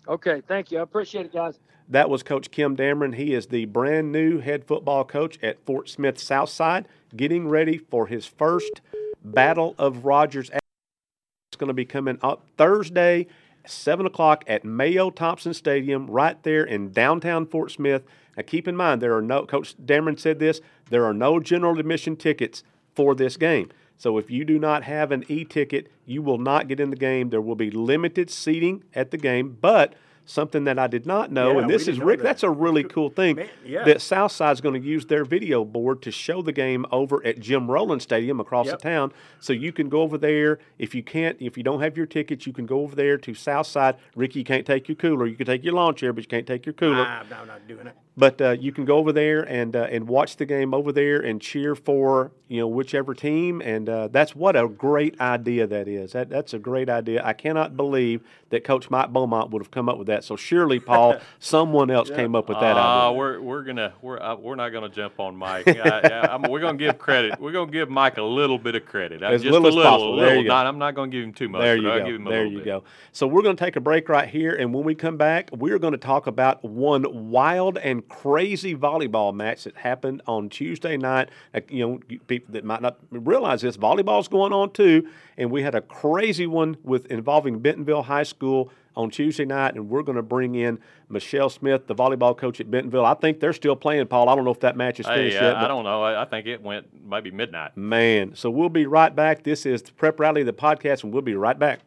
Okay, 0.09 0.43
thank 0.49 0.73
you. 0.73 0.79
I 0.79 0.83
appreciate 0.83 1.27
it, 1.27 1.33
guys. 1.35 1.59
That 1.89 2.09
was 2.09 2.23
Coach 2.23 2.51
Kim 2.51 2.77
Dameron. 2.77 3.15
He 3.15 3.35
is 3.35 3.47
the 3.47 3.67
brand 3.67 4.11
new 4.11 4.39
head 4.39 4.65
football 4.65 5.05
coach 5.05 5.39
at 5.43 5.65
Fort 5.67 5.89
Smith 5.89 6.19
Southside, 6.19 6.89
getting 7.15 7.49
ready 7.49 7.77
for 7.77 8.07
his 8.07 8.27
first 8.27 8.81
Battle 9.23 9.75
of 9.79 10.05
Rogers. 10.07 10.51
It's 10.51 11.57
going 11.59 11.69
to 11.69 11.75
be 11.75 11.85
coming 11.85 12.19
up 12.23 12.47
Thursday, 12.57 13.27
7 13.67 14.07
o'clock 14.07 14.45
at 14.47 14.65
Mayo 14.65 15.11
Thompson 15.11 15.53
Stadium, 15.53 16.07
right 16.07 16.43
there 16.43 16.65
in 16.65 16.91
downtown 16.91 17.47
Fort 17.47 17.71
Smith. 17.71 18.05
Now, 18.37 18.45
keep 18.47 18.67
in 18.67 18.77
mind, 18.77 19.03
there 19.03 19.17
are 19.17 19.23
no, 19.23 19.45
Coach 19.45 19.77
Dameron 19.77 20.19
said 20.19 20.39
this, 20.39 20.61
there 20.89 21.05
are 21.05 21.15
no 21.15 21.39
general 21.39 21.79
admission 21.79 22.17
tickets 22.17 22.63
for 22.95 23.15
this 23.15 23.37
game. 23.37 23.71
So 23.99 24.17
if 24.17 24.31
you 24.31 24.45
do 24.45 24.59
not 24.59 24.85
have 24.85 25.11
an 25.13 25.25
e 25.29 25.45
ticket, 25.45 25.89
you 26.07 26.23
will 26.23 26.39
not 26.39 26.69
get 26.69 26.81
in 26.81 26.91
the 26.91 26.97
game. 26.97 27.31
There 27.31 27.41
will 27.41 27.57
be 27.57 27.71
limited 27.71 28.31
seating 28.31 28.85
at 28.95 29.11
the 29.11 29.19
game, 29.19 29.59
but 29.61 29.95
something 30.25 30.65
that 30.65 30.79
I 30.79 30.87
did 30.87 31.07
not 31.07 31.33
know, 31.33 31.53
Yeah, 31.55 31.61
and 31.63 31.71
this 31.71 31.89
is 31.89 31.99
Rick, 32.01 32.19
that. 32.19 32.25
that's 32.25 32.43
a 32.43 32.51
really 32.51 32.85
cool 32.85 33.09
thing 33.09 33.37
Man, 33.37 33.49
yeah. 33.65 33.85
that 33.85 34.03
Southside's 34.03 34.61
going 34.61 34.79
to 34.81 34.87
use 34.87 35.07
their 35.07 35.25
video 35.25 35.65
board 35.65 36.03
to 36.03 36.11
show 36.11 36.43
the 36.43 36.53
game 36.53 36.85
over 36.93 37.25
at 37.27 37.41
Jim 37.41 37.71
Rowland 37.71 38.03
Stadium 38.03 38.39
across 38.39 38.67
Yep. 38.67 38.79
the 38.79 38.83
town. 38.83 39.13
So 39.41 39.55
you 39.55 39.73
can 39.73 39.89
go 39.89 40.03
over 40.03 40.19
there. 40.19 40.59
If 40.79 40.95
you 40.95 41.03
can't, 41.03 41.39
if 41.41 41.57
you 41.57 41.63
don't 41.65 41.81
have 41.81 41.97
your 41.97 42.05
tickets, 42.07 42.47
you 42.47 42.53
can 42.53 42.67
go 42.67 42.81
over 42.83 42.95
there 42.95 43.17
to 43.17 43.33
Southside. 43.33 43.97
Ricky, 44.15 44.41
you 44.41 44.45
can't 44.45 44.67
take 44.67 44.87
your 44.87 44.97
cooler. 44.97 45.27
You 45.27 45.35
can 45.35 45.47
take 45.47 45.65
your 45.65 45.73
lawn 45.75 45.95
chair, 45.95 46.13
but 46.13 46.23
you 46.25 46.29
can't 46.29 46.47
take 46.47 46.67
your 46.67 46.75
cooler. 46.75 46.97
No, 46.97 47.03
I'm 47.05 47.47
not 47.47 47.67
doing 47.67 47.87
it. 47.87 47.97
But 48.19 48.41
uh, 48.43 48.51
you 48.51 48.73
can 48.73 48.85
go 48.85 48.97
over 48.99 49.13
there 49.13 49.43
and 49.49 49.77
uh, 49.77 49.87
and 49.91 50.09
watch 50.09 50.37
the 50.37 50.45
game 50.45 50.75
over 50.75 50.91
there 50.91 51.21
and 51.21 51.41
cheer 51.41 51.77
for 51.77 52.33
you 52.49 52.59
know 52.59 52.67
whichever 52.67 53.15
team. 53.15 53.61
And 53.61 53.89
uh, 53.89 54.09
that's 54.09 54.35
what 54.35 54.57
a 54.57 54.67
great 54.69 55.21
idea 55.21 55.69
that 55.69 55.87
is. 55.87 56.13
That 56.13 56.29
that's 56.29 56.53
a 56.53 56.59
great 56.59 56.91
idea. 56.91 57.23
I 57.25 57.33
cannot 57.33 57.77
believe 57.77 58.23
that 58.51 58.65
Coach 58.65 58.91
Mike 58.91 59.13
Beaumont 59.13 59.51
would 59.51 59.63
have 59.63 59.71
come 59.71 59.89
up 59.89 59.99
with 59.99 60.09
that. 60.09 60.25
So 60.25 60.35
surely, 60.35 60.81
Paul, 60.81 61.17
someone 61.39 61.91
else 61.91 62.11
came 62.11 62.35
up 62.35 62.49
with 62.49 62.59
that 62.59 62.77
Uh, 62.77 62.81
idea. 63.11 63.13
we're 63.19 63.41
we're 63.41 63.63
gonna 63.63 63.93
we're 64.03 64.21
uh, 64.21 64.35
we're 64.35 64.57
not 64.57 64.71
gonna 64.71 64.89
jump 64.89 65.21
on 65.21 65.37
Mike. 65.37 65.69
I, 65.69 66.01
I, 66.01 66.35
I'm, 66.35 66.43
we're 66.43 66.61
gonna 66.61 66.77
give 66.77 66.99
credit. 66.99 67.41
We're 67.41 67.53
gonna 67.53 67.71
give 67.71 67.89
Mike 67.89 68.19
a 68.19 68.23
little 68.23 68.59
bit 68.59 68.75
of 68.75 68.85
credit. 68.85 69.23
Uh, 69.23 69.27
As 69.27 69.43
just 69.43 69.53
little 69.53 69.67
a 69.67 69.69
as 69.69 69.75
little, 69.77 69.91
possible. 69.93 70.15
a 70.15 70.17
There 70.17 70.27
little. 70.31 70.43
you 70.43 70.49
go. 70.49 70.55
Not, 70.55 70.67
I'm 70.67 70.79
not 70.79 70.97
gonna 70.97 71.11
give 71.13 71.23
him 71.23 71.33
too 71.33 71.49
much. 71.49 71.61
There 71.61 71.77
but 71.77 71.83
you 71.83 71.91
I'll 71.91 71.99
go. 72.01 72.05
give 72.07 72.15
him 72.17 72.27
a 72.27 72.31
There 72.31 72.47
you 72.47 72.59
bit. 72.59 72.65
go. 72.65 72.85
So 73.13 73.27
we're 73.29 73.43
going 73.43 73.57
to 73.57 73.65
take 73.65 73.75
a 73.77 73.81
break 73.81 74.09
right 74.09 74.29
here, 74.29 74.55
and 74.55 74.73
when 74.73 74.85
we 74.85 74.95
come 74.95 75.17
back, 75.17 75.51
we're 75.53 75.79
going 75.81 75.93
to 75.93 75.99
talk 75.99 76.27
about 76.29 76.65
one 76.65 77.31
wild 77.31 77.77
and 77.79 78.08
crazy 78.09 78.75
volleyball 78.75 79.35
match 79.35 79.65
that 79.65 79.77
happened 79.77 80.23
on 80.27 80.49
Tuesday 80.49 80.97
night. 80.97 81.29
Uh, 81.55 81.61
you 81.69 81.87
know, 81.87 82.19
people 82.27 82.53
that 82.53 82.65
might 82.65 82.83
not 82.83 82.99
realize 83.11 83.63
this, 83.63 83.77
volleyball's 83.77 84.29
going 84.29 84.53
on 84.53 84.73
too, 84.73 85.09
and 85.37 85.51
we 85.51 85.63
had 85.63 85.75
a 85.75 85.81
crazy 85.81 86.47
one 86.47 86.77
with 86.83 87.07
involving 87.07 87.59
Bentonville 87.61 88.03
High 88.03 88.23
School 88.23 88.71
on 88.97 89.11
Tuesday 89.11 89.45
night, 89.45 89.75
and 89.77 89.89
we're 89.89 90.03
going 90.03 90.17
to 90.17 90.23
bring 90.23 90.57
in 90.57 90.79
Michelle 91.09 91.49
Smith, 91.49 91.87
the 91.87 91.95
volleyball 91.95 92.37
coach 92.37 92.59
at 92.59 92.69
Bentonville. 92.69 93.05
I 93.05 93.15
think 93.15 93.39
they're 93.39 93.53
still 93.53 93.77
playing, 93.77 94.07
Paul. 94.09 94.29
I 94.29 94.35
don't 94.35 94.45
know 94.45 94.51
if 94.51 94.59
that 94.61 94.77
match 94.77 94.99
is 94.99 95.07
finished 95.07 95.37
Hey, 95.37 95.45
yet. 95.47 95.55
uh, 95.57 95.65
I 95.65 95.69
don't 95.69 95.85
know. 95.85 96.03
I, 96.03 96.23
I 96.23 96.25
think 96.25 96.49
it 96.49 96.61
went 96.61 96.89
maybe 97.09 97.31
midnight. 97.31 97.77
Man, 97.77 98.35
so 98.35 98.51
we'll 98.51 98.69
be 98.69 98.87
right 98.87 99.15
back. 99.15 99.45
This 99.45 99.67
is 99.67 99.83
the 99.83 99.93
Prep 99.93 100.19
Rally, 100.19 100.43
the 100.43 100.53
podcast, 100.53 101.05
and 101.05 101.13
we'll 101.13 101.23
be 101.23 101.37
right 101.37 101.57
back. 101.59 101.81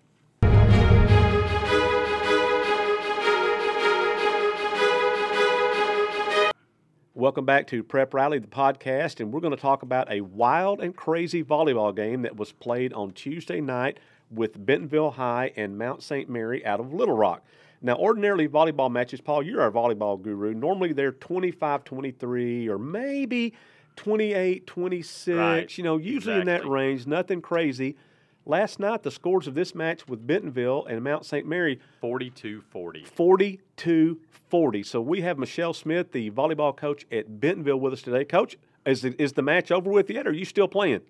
Welcome 7.13 7.45
back 7.45 7.67
to 7.67 7.83
Prep 7.83 8.13
Rally, 8.13 8.39
the 8.39 8.47
podcast, 8.47 9.19
and 9.19 9.33
we're 9.33 9.41
going 9.41 9.53
to 9.55 9.61
talk 9.61 9.83
about 9.83 10.09
a 10.09 10.21
wild 10.21 10.79
and 10.79 10.95
crazy 10.95 11.43
volleyball 11.43 11.93
game 11.93 12.21
that 12.21 12.37
was 12.37 12.53
played 12.53 12.93
on 12.93 13.11
Tuesday 13.11 13.59
night 13.59 13.99
with 14.29 14.65
Bentonville 14.65 15.11
High 15.11 15.51
and 15.57 15.77
Mount 15.77 16.03
St. 16.03 16.29
Mary 16.29 16.65
out 16.65 16.79
of 16.79 16.93
Little 16.93 17.17
Rock. 17.17 17.43
Now, 17.81 17.97
ordinarily, 17.97 18.47
volleyball 18.47 18.89
matches, 18.89 19.19
Paul, 19.19 19.43
you're 19.43 19.61
our 19.61 19.71
volleyball 19.71 20.21
guru. 20.21 20.53
Normally, 20.53 20.93
they're 20.93 21.11
25 21.11 21.83
23 21.83 22.69
or 22.69 22.77
maybe 22.77 23.53
28 23.97 24.65
26, 24.65 25.35
Right. 25.37 25.77
you 25.77 25.83
know, 25.83 25.97
usually 25.97 26.39
in 26.39 26.45
that 26.45 26.65
range, 26.65 27.07
nothing 27.07 27.41
crazy. 27.41 27.97
Last 28.45 28.79
night, 28.79 29.03
the 29.03 29.11
scores 29.11 29.47
of 29.47 29.53
this 29.53 29.75
match 29.75 30.07
with 30.07 30.25
Bentonville 30.25 30.85
and 30.85 31.03
Mount 31.03 31.25
St. 31.25 31.45
Mary 31.45 31.79
42-40. 32.01 33.05
42 33.07 34.19
40. 34.49 34.83
So 34.83 34.99
we 34.99 35.21
have 35.21 35.37
Michelle 35.37 35.73
Smith, 35.73 36.11
the 36.11 36.29
volleyball 36.31 36.75
coach 36.75 37.05
at 37.11 37.39
Bentonville, 37.39 37.79
with 37.79 37.93
us 37.93 38.01
today. 38.01 38.25
Coach, 38.25 38.57
is 38.85 39.01
the, 39.01 39.19
is 39.21 39.33
the 39.33 39.41
match 39.41 39.71
over 39.71 39.89
with 39.89 40.09
yet, 40.09 40.27
or 40.27 40.31
are 40.31 40.33
you 40.33 40.43
still 40.43 40.67
playing? 40.67 41.01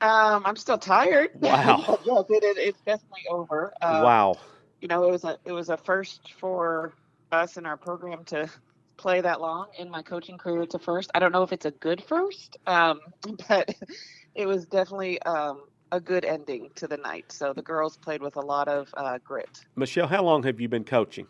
Um, 0.00 0.42
I'm 0.44 0.56
still 0.56 0.78
tired. 0.78 1.30
Wow. 1.40 1.98
Yes, 2.04 2.24
it, 2.28 2.44
it, 2.44 2.58
it's 2.58 2.80
definitely 2.82 3.24
over. 3.30 3.72
Um, 3.82 4.02
wow. 4.02 4.36
You 4.80 4.86
know, 4.86 5.08
it 5.08 5.10
was 5.10 5.24
a 5.24 5.38
it 5.44 5.50
was 5.50 5.70
a 5.70 5.76
first 5.76 6.32
for 6.38 6.92
us 7.32 7.56
in 7.56 7.66
our 7.66 7.76
program 7.76 8.22
to 8.26 8.48
play 8.96 9.20
that 9.20 9.40
long 9.40 9.66
in 9.76 9.90
my 9.90 10.02
coaching 10.02 10.38
career. 10.38 10.62
It's 10.62 10.74
a 10.74 10.78
first. 10.78 11.10
I 11.14 11.18
don't 11.18 11.32
know 11.32 11.42
if 11.42 11.52
it's 11.52 11.66
a 11.66 11.72
good 11.72 12.02
first, 12.04 12.58
um, 12.66 13.00
but 13.48 13.74
it 14.36 14.46
was 14.46 14.66
definitely 14.66 15.20
um, 15.22 15.62
a 15.92 16.00
good 16.00 16.24
ending 16.24 16.68
to 16.76 16.86
the 16.86 16.96
night. 16.98 17.26
So 17.30 17.52
the 17.52 17.62
girls 17.62 17.96
played 17.96 18.22
with 18.22 18.36
a 18.36 18.40
lot 18.40 18.68
of 18.68 18.88
uh, 18.96 19.18
grit. 19.24 19.48
Michelle, 19.76 20.06
how 20.08 20.22
long 20.22 20.42
have 20.44 20.60
you 20.60 20.68
been 20.68 20.84
coaching? 20.84 21.26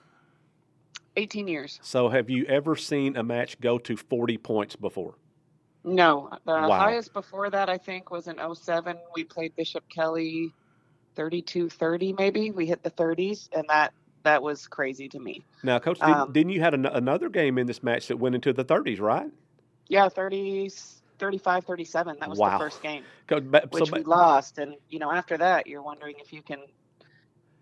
18 1.17 1.49
years. 1.49 1.79
So 1.83 2.09
have 2.09 2.31
you 2.31 2.45
ever 2.47 2.77
seen 2.77 3.17
a 3.17 3.23
match 3.23 3.61
go 3.61 3.79
to 3.79 3.97
40 3.97 4.39
points 4.39 4.77
before? 4.77 5.15
No, 5.85 6.29
the 6.45 6.55
Wow. 6.55 6.69
highest 6.69 7.13
before 7.13 7.51
that 7.51 7.69
I 7.69 7.79
think 7.79 8.11
was 8.11 8.27
in 8.29 8.39
07. 8.55 8.97
We 9.15 9.25
played 9.25 9.55
Bishop 9.57 9.85
Kelley 9.89 10.53
32 11.17 11.69
30 11.71 12.13
maybe. 12.13 12.51
We 12.51 12.67
hit 12.67 12.83
the 12.83 12.91
30s 12.91 13.49
and 13.55 13.65
that 13.69 13.93
that 14.25 14.43
was 14.43 14.67
crazy 14.67 15.09
to 15.09 15.19
me. 15.19 15.43
Now, 15.63 15.79
Coach, 15.79 16.01
Um, 16.01 16.33
didn't 16.33 16.53
you 16.53 16.61
had 16.61 16.75
an, 16.75 16.87
another 16.87 17.29
game 17.29 17.59
in 17.59 17.67
this 17.67 17.83
match 17.83 18.09
that 18.09 18.19
went 18.19 18.35
into 18.35 18.53
the 18.53 18.65
30s, 18.65 19.01
right? 19.01 19.31
Yeah, 19.89 20.09
30s 20.09 20.98
35 21.19 21.65
37. 21.65 22.17
That 22.21 22.29
was 22.31 22.39
Wow. 22.39 22.53
the 22.59 22.65
first 22.65 22.83
game, 22.83 23.03
Coach, 23.27 23.45
ba- 23.51 23.63
so 23.73 23.81
which 23.81 23.91
ba- 23.91 23.97
we 23.99 24.05
lost 24.05 24.59
and 24.59 24.75
you 24.89 24.99
know 24.99 25.11
after 25.11 25.37
that 25.39 25.67
you're 25.67 25.83
wondering 25.83 26.17
if 26.21 26.33
you 26.33 26.43
can 26.43 26.61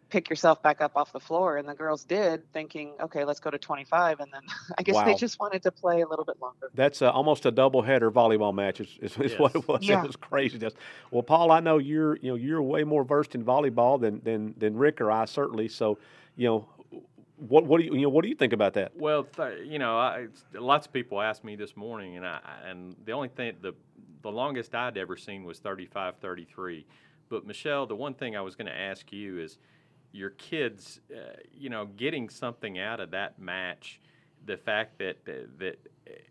pick 0.09 0.31
yourself 0.31 0.63
back 0.63 0.81
up 0.81 0.93
off 0.97 1.13
the 1.13 1.19
floor 1.19 1.57
and 1.57 1.69
the 1.69 1.75
girls 1.75 2.05
did 2.05 2.51
thinking, 2.53 2.93
"Okay, 3.01 3.25
let's 3.25 3.41
go 3.41 3.51
to 3.51 3.59
25." 3.59 4.21
And 4.21 4.33
then 4.33 4.43
I 4.79 4.83
guess 4.83 4.95
Wow. 4.95 5.05
they 5.05 5.15
just 5.15 5.41
wanted 5.41 5.63
to 5.65 5.73
play 5.73 6.01
a 6.03 6.07
little 6.09 6.25
bit 6.25 6.41
longer. 6.41 6.71
That's 6.75 7.03
uh, 7.03 7.11
almost 7.11 7.45
a 7.45 7.51
doubleheader 7.53 8.11
volleyball 8.13 8.55
match. 8.55 8.81
Is, 8.81 8.89
is, 9.03 9.17
is 9.19 9.39
what 9.39 9.55
it 9.57 9.67
was. 9.67 9.83
Yeah. 9.83 10.03
It 10.03 10.07
was 10.07 10.17
crazy. 10.17 10.59
Just 10.59 10.77
well, 11.11 11.23
Paul, 11.25 11.51
I 11.51 11.59
know 11.61 11.79
you're 11.79 12.17
you 12.19 12.31
know 12.31 12.37
you're 12.37 12.63
way 12.63 12.85
more 12.85 13.03
versed 13.05 13.35
in 13.35 13.45
volleyball 13.45 14.01
than 14.01 14.21
than 14.23 14.55
than 14.57 14.77
Rick 14.77 15.01
or 15.01 15.11
I 15.11 15.25
certainly. 15.25 15.67
So, 15.69 15.99
you 16.37 16.47
know, 16.49 16.69
what 17.37 17.67
what 17.67 17.81
do 17.81 17.87
you 17.87 17.95
you 17.95 18.03
know 18.03 18.09
what 18.09 18.23
do 18.23 18.29
you 18.29 18.35
think 18.35 18.53
about 18.53 18.75
that? 18.75 18.93
Well, 18.97 19.25
th- 19.25 19.67
you 19.67 19.79
know, 19.79 19.99
I, 19.99 20.27
lots 20.55 20.87
of 20.87 20.93
people 20.93 21.21
asked 21.21 21.45
me 21.45 21.57
this 21.57 21.77
morning, 21.77 22.17
and 22.17 22.27
I 22.27 22.41
and 22.67 22.97
the 23.05 23.13
only 23.13 23.29
thing 23.29 23.55
the 23.61 23.75
the 24.23 24.31
longest 24.31 24.75
I'd 24.75 24.97
ever 24.97 25.17
seen 25.17 25.45
was 25.45 25.61
35-33. 25.61 26.85
But 27.29 27.47
Michelle, 27.47 27.87
the 27.87 27.95
one 27.95 28.15
thing 28.15 28.37
I 28.37 28.41
was 28.41 28.57
going 28.57 28.67
to 28.67 28.77
ask 28.77 29.13
you 29.13 29.39
is 29.39 29.59
your 30.13 30.31
kids, 30.31 31.01
uh, 31.15 31.37
you 31.53 31.69
know, 31.69 31.87
getting 31.87 32.29
something 32.29 32.79
out 32.79 32.99
of 32.99 33.11
that 33.13 33.39
match, 33.39 34.01
the 34.45 34.57
fact 34.57 34.99
that 34.99 35.25
that 35.59 35.77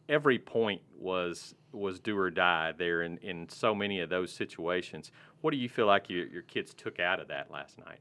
every 0.09 0.39
point 0.39 0.81
was 0.97 1.55
was 1.71 1.99
do 1.99 2.17
or 2.17 2.31
die 2.31 2.73
there 2.77 3.01
in, 3.01 3.17
in 3.17 3.49
so 3.49 3.75
many 3.75 3.99
of 3.99 4.09
those 4.09 4.31
situations. 4.31 5.11
What 5.41 5.51
do 5.51 5.57
you 5.57 5.69
feel 5.69 5.85
like 5.85 6.09
your, 6.09 6.25
your 6.27 6.41
kids 6.41 6.73
took 6.73 6.99
out 6.99 7.19
of 7.19 7.27
that 7.27 7.51
last 7.51 7.77
night? 7.77 7.99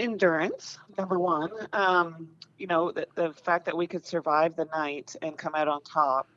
Endurance 0.00 0.78
number 0.98 1.18
one. 1.18 1.50
Um, 1.72 2.28
you 2.58 2.66
know 2.66 2.90
the, 2.90 3.06
the 3.14 3.32
fact 3.32 3.66
that 3.66 3.76
we 3.76 3.86
could 3.86 4.04
survive 4.04 4.56
the 4.56 4.66
night 4.66 5.14
and 5.22 5.36
come 5.36 5.54
out 5.54 5.68
on 5.68 5.82
top 5.82 6.28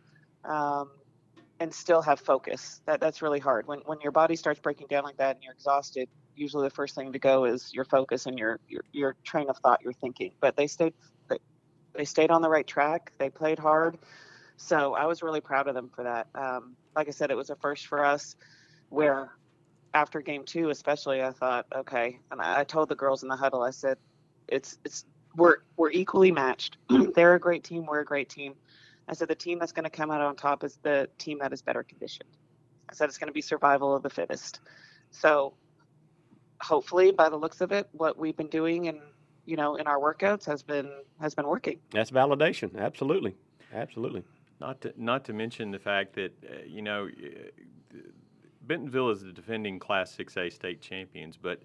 um, 0.46 0.92
and 1.60 1.74
still 1.74 2.02
have 2.02 2.20
focus 2.20 2.82
that 2.86 3.00
that's 3.00 3.22
really 3.22 3.40
hard. 3.40 3.68
When, 3.68 3.80
when 3.86 4.00
your 4.02 4.12
body 4.12 4.36
starts 4.36 4.60
breaking 4.60 4.88
down 4.88 5.04
like 5.04 5.18
that 5.18 5.36
and 5.36 5.44
you're 5.44 5.54
exhausted 5.54 6.08
usually 6.36 6.68
the 6.68 6.74
first 6.74 6.96
thing 6.96 7.14
to 7.14 7.20
go 7.20 7.46
is 7.46 7.74
your 7.74 7.86
focus 7.86 8.26
and 8.26 8.38
your 8.38 8.60
your, 8.68 8.84
your 8.92 9.16
train 9.24 9.50
of 9.50 9.58
thought 9.58 9.82
your 9.82 9.94
thinking. 9.94 10.32
But 10.40 10.56
they 10.56 10.68
stayed 10.68 10.94
they, 11.30 11.38
they 11.94 12.06
stayed 12.06 12.32
on 12.32 12.42
the 12.42 12.50
right 12.50 12.68
track. 12.68 13.14
They 13.18 13.30
played 13.30 13.60
hard. 13.60 13.98
So 14.56 14.94
i 14.94 15.06
was 15.06 15.24
really 15.24 15.42
proud 15.42 15.68
of 15.68 15.76
them 15.76 15.90
for 15.94 16.04
that. 16.04 16.28
Um, 16.36 16.76
like 16.96 17.08
i 17.08 17.12
said 17.12 17.32
it 17.32 17.38
was 17.38 17.50
a 17.50 17.56
first 17.56 17.88
for 17.88 18.06
us 18.06 18.36
where 18.90 19.32
after 19.94 20.22
game 20.22 20.44
two, 20.44 20.70
especially, 20.70 21.22
I 21.22 21.32
thought, 21.32 21.66
okay, 21.76 22.20
and 22.32 22.42
I, 22.42 22.62
I 22.62 22.64
told 22.64 22.90
the 22.90 22.96
girls 22.96 23.24
in 23.24 23.30
the 23.30 23.36
huddle, 23.36 23.62
I 23.62 23.72
said, 23.72 23.98
it's 24.48 24.78
it's 24.84 25.06
we're 25.36 25.58
we're 25.78 25.92
equally 25.92 26.32
matched. 26.32 26.78
They're 27.16 27.36
a 27.36 27.40
great 27.40 27.64
team. 27.64 27.86
We're 27.86 28.02
a 28.02 28.06
great 28.06 28.30
team. 28.30 28.56
I 29.08 29.14
said 29.14 29.28
the 29.28 29.36
team 29.36 29.60
that's 29.60 29.72
going 29.72 29.84
to 29.84 29.90
come 29.90 30.12
out 30.12 30.22
on 30.22 30.36
top 30.36 30.64
is 30.64 30.78
the 30.82 31.10
team 31.18 31.40
that 31.40 31.52
is 31.54 31.62
better 31.62 31.84
conditioned. 31.84 32.30
I 32.90 32.94
said 32.94 33.10
it's 33.10 33.18
going 33.18 33.28
to 33.28 33.34
be 33.34 33.42
survival 33.42 33.96
of 33.96 34.04
the 34.04 34.10
fittest. 34.10 34.60
So 35.12 35.54
hopefully, 36.62 37.12
by 37.12 37.30
the 37.30 37.36
looks 37.36 37.62
of 37.62 37.72
it, 37.72 37.88
what 37.92 38.18
we've 38.18 38.38
been 38.38 38.48
doing 38.48 38.88
and 38.88 39.00
you 39.46 39.58
know 39.58 39.76
in 39.76 39.88
our 39.88 40.00
workouts 40.00 40.46
has 40.46 40.64
been 40.64 40.92
has 41.20 41.36
been 41.36 41.48
working. 41.48 41.80
That's 41.92 42.12
validation. 42.12 42.78
Absolutely, 42.78 43.36
absolutely. 43.74 44.24
Not 44.60 44.82
to 44.82 44.94
not 44.98 45.26
to 45.26 45.34
mention 45.34 45.72
the 45.72 45.80
fact 45.80 46.16
that 46.16 46.32
uh, 46.44 46.64
you 46.66 46.82
know 46.82 47.10
Bentonville 48.64 49.10
is 49.10 49.22
the 49.22 49.32
defending 49.32 49.80
Class 49.80 50.16
6A 50.16 50.52
state 50.52 50.82
champions, 50.82 51.38
but 51.38 51.62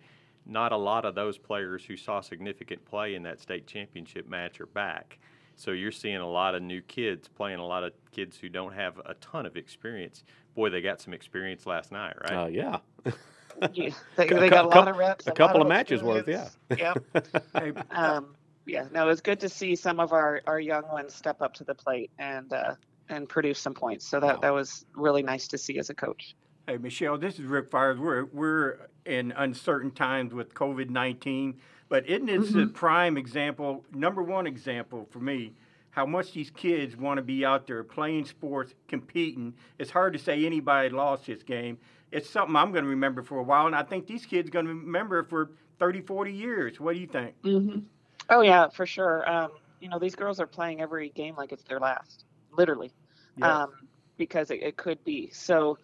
not 0.47 0.73
a 0.73 0.77
lot 0.77 1.05
of 1.05 1.15
those 1.15 1.39
players 1.39 1.85
who 1.85 1.97
saw 1.97 2.21
significant 2.21 2.85
play 2.85 3.15
in 3.15 3.23
that 3.25 3.41
state 3.41 3.67
championship 3.67 4.29
match 4.29 4.61
are 4.61 4.67
back. 4.67 5.19
So 5.57 5.73
you're 5.73 5.93
seeing 5.93 6.17
a 6.17 6.29
lot 6.29 6.55
of 6.55 6.63
new 6.63 6.81
kids 6.83 7.29
playing 7.29 7.59
a 7.59 7.67
lot 7.67 7.83
of 7.83 7.93
kids 8.13 8.39
who 8.39 8.49
don't 8.49 8.73
have 8.73 8.99
a 9.05 9.15
ton 9.15 9.45
of 9.45 9.57
experience. 9.57 10.23
Boy, 10.55 10.71
they 10.71 10.81
got 10.81 11.01
some 11.01 11.13
experience 11.13 11.67
last 11.67 11.91
night, 11.91 12.15
right? 12.23 12.33
Oh 12.33 12.45
uh, 12.45 12.47
yeah. 12.47 12.79
yeah, 13.73 13.91
they, 14.17 14.29
they 14.29 14.49
got 14.49 14.65
a 14.65 14.69
lot 14.69 14.87
of 14.87 14.97
reps. 14.97 15.27
A, 15.27 15.31
a 15.31 15.35
couple 15.35 15.61
of, 15.61 15.67
of 15.67 15.69
matches 15.69 16.03
worth, 16.03 16.29
yeah. 16.29 16.49
yeah. 16.77 16.95
um, 17.91 18.37
yeah, 18.67 18.85
no, 18.93 19.05
it 19.05 19.09
was 19.09 19.21
good 19.21 19.41
to 19.41 19.49
see 19.49 19.75
some 19.75 19.99
of 19.99 20.13
our, 20.13 20.43
our 20.47 20.61
young 20.61 20.87
ones 20.89 21.15
step 21.15 21.43
up 21.43 21.55
to 21.55 21.65
the 21.65 21.75
plate 21.75 22.11
and 22.19 22.53
uh, 22.53 22.75
and 23.09 23.29
produce 23.29 23.59
some 23.59 23.75
points. 23.75 24.07
So 24.07 24.21
that, 24.21 24.37
wow. 24.37 24.41
that 24.43 24.55
was 24.55 24.85
really 24.95 25.23
nice 25.23 25.49
to 25.49 25.59
see 25.59 25.79
as 25.79 25.91
a 25.91 25.95
coach. 25.95 26.37
Hey, 26.69 26.77
Michelle, 26.77 27.17
this 27.17 27.39
is 27.39 27.47
Rick 27.47 27.71
Fires. 27.71 27.99
We're, 27.99 28.27
we're 28.27 28.77
in 29.07 29.33
uncertain 29.33 29.91
times 29.91 30.35
with 30.35 30.53
COVID 30.53 30.91
19, 30.91 31.59
but 31.89 32.07
isn't 32.07 32.29
it 32.29 32.41
mm-hmm. 32.43 32.61
the 32.61 32.67
prime 32.67 33.17
example, 33.17 33.87
number 33.95 34.23
one 34.23 34.47
example 34.47 35.09
for 35.11 35.19
me, 35.19 35.55
how 35.93 36.05
much 36.05 36.33
these 36.33 36.51
kids 36.51 36.95
want 36.95 37.17
to 37.17 37.23
be 37.23 37.43
out 37.43 37.67
there 37.67 37.83
playing 37.83 38.27
sports, 38.27 38.75
competing? 38.87 39.55
It's 39.79 39.91
hard 39.91 40.13
to 40.13 40.19
say 40.19 40.45
anybody 40.45 40.91
lost 40.91 41.25
this 41.25 41.43
game. 41.43 41.79
It's 42.13 42.29
something 42.29 42.55
I'm 42.55 42.71
going 42.71 42.85
to 42.85 42.91
remember 42.91 43.23
for 43.23 43.39
a 43.39 43.43
while, 43.43 43.65
and 43.65 43.75
I 43.75 43.83
think 43.83 44.07
these 44.07 44.27
kids 44.27 44.49
are 44.49 44.53
going 44.53 44.67
to 44.67 44.75
remember 44.75 45.23
for 45.23 45.53
30, 45.79 46.03
40 46.03 46.33
years. 46.35 46.79
What 46.79 46.97
do 46.97 47.01
you 47.01 47.07
think? 47.07 47.35
Mm-hmm. 47.45 47.79
Oh, 48.29 48.43
yeah, 48.43 48.69
for 48.69 48.85
sure. 48.85 49.27
Um, 49.27 49.53
you 49.81 49.89
know, 49.89 49.99
these 49.99 50.15
girls 50.15 50.39
are 50.39 50.47
playing 50.47 50.83
every 50.83 51.09
game 51.09 51.35
like 51.35 51.51
it's 51.51 51.65
their 51.65 51.81
last, 51.81 52.27
literally, 52.53 52.93
yeah. 53.39 53.63
um, 53.63 53.71
because 54.19 54.51
it, 54.51 54.63
it 54.63 54.77
could 54.77 55.03
be. 55.03 55.31
So, 55.33 55.79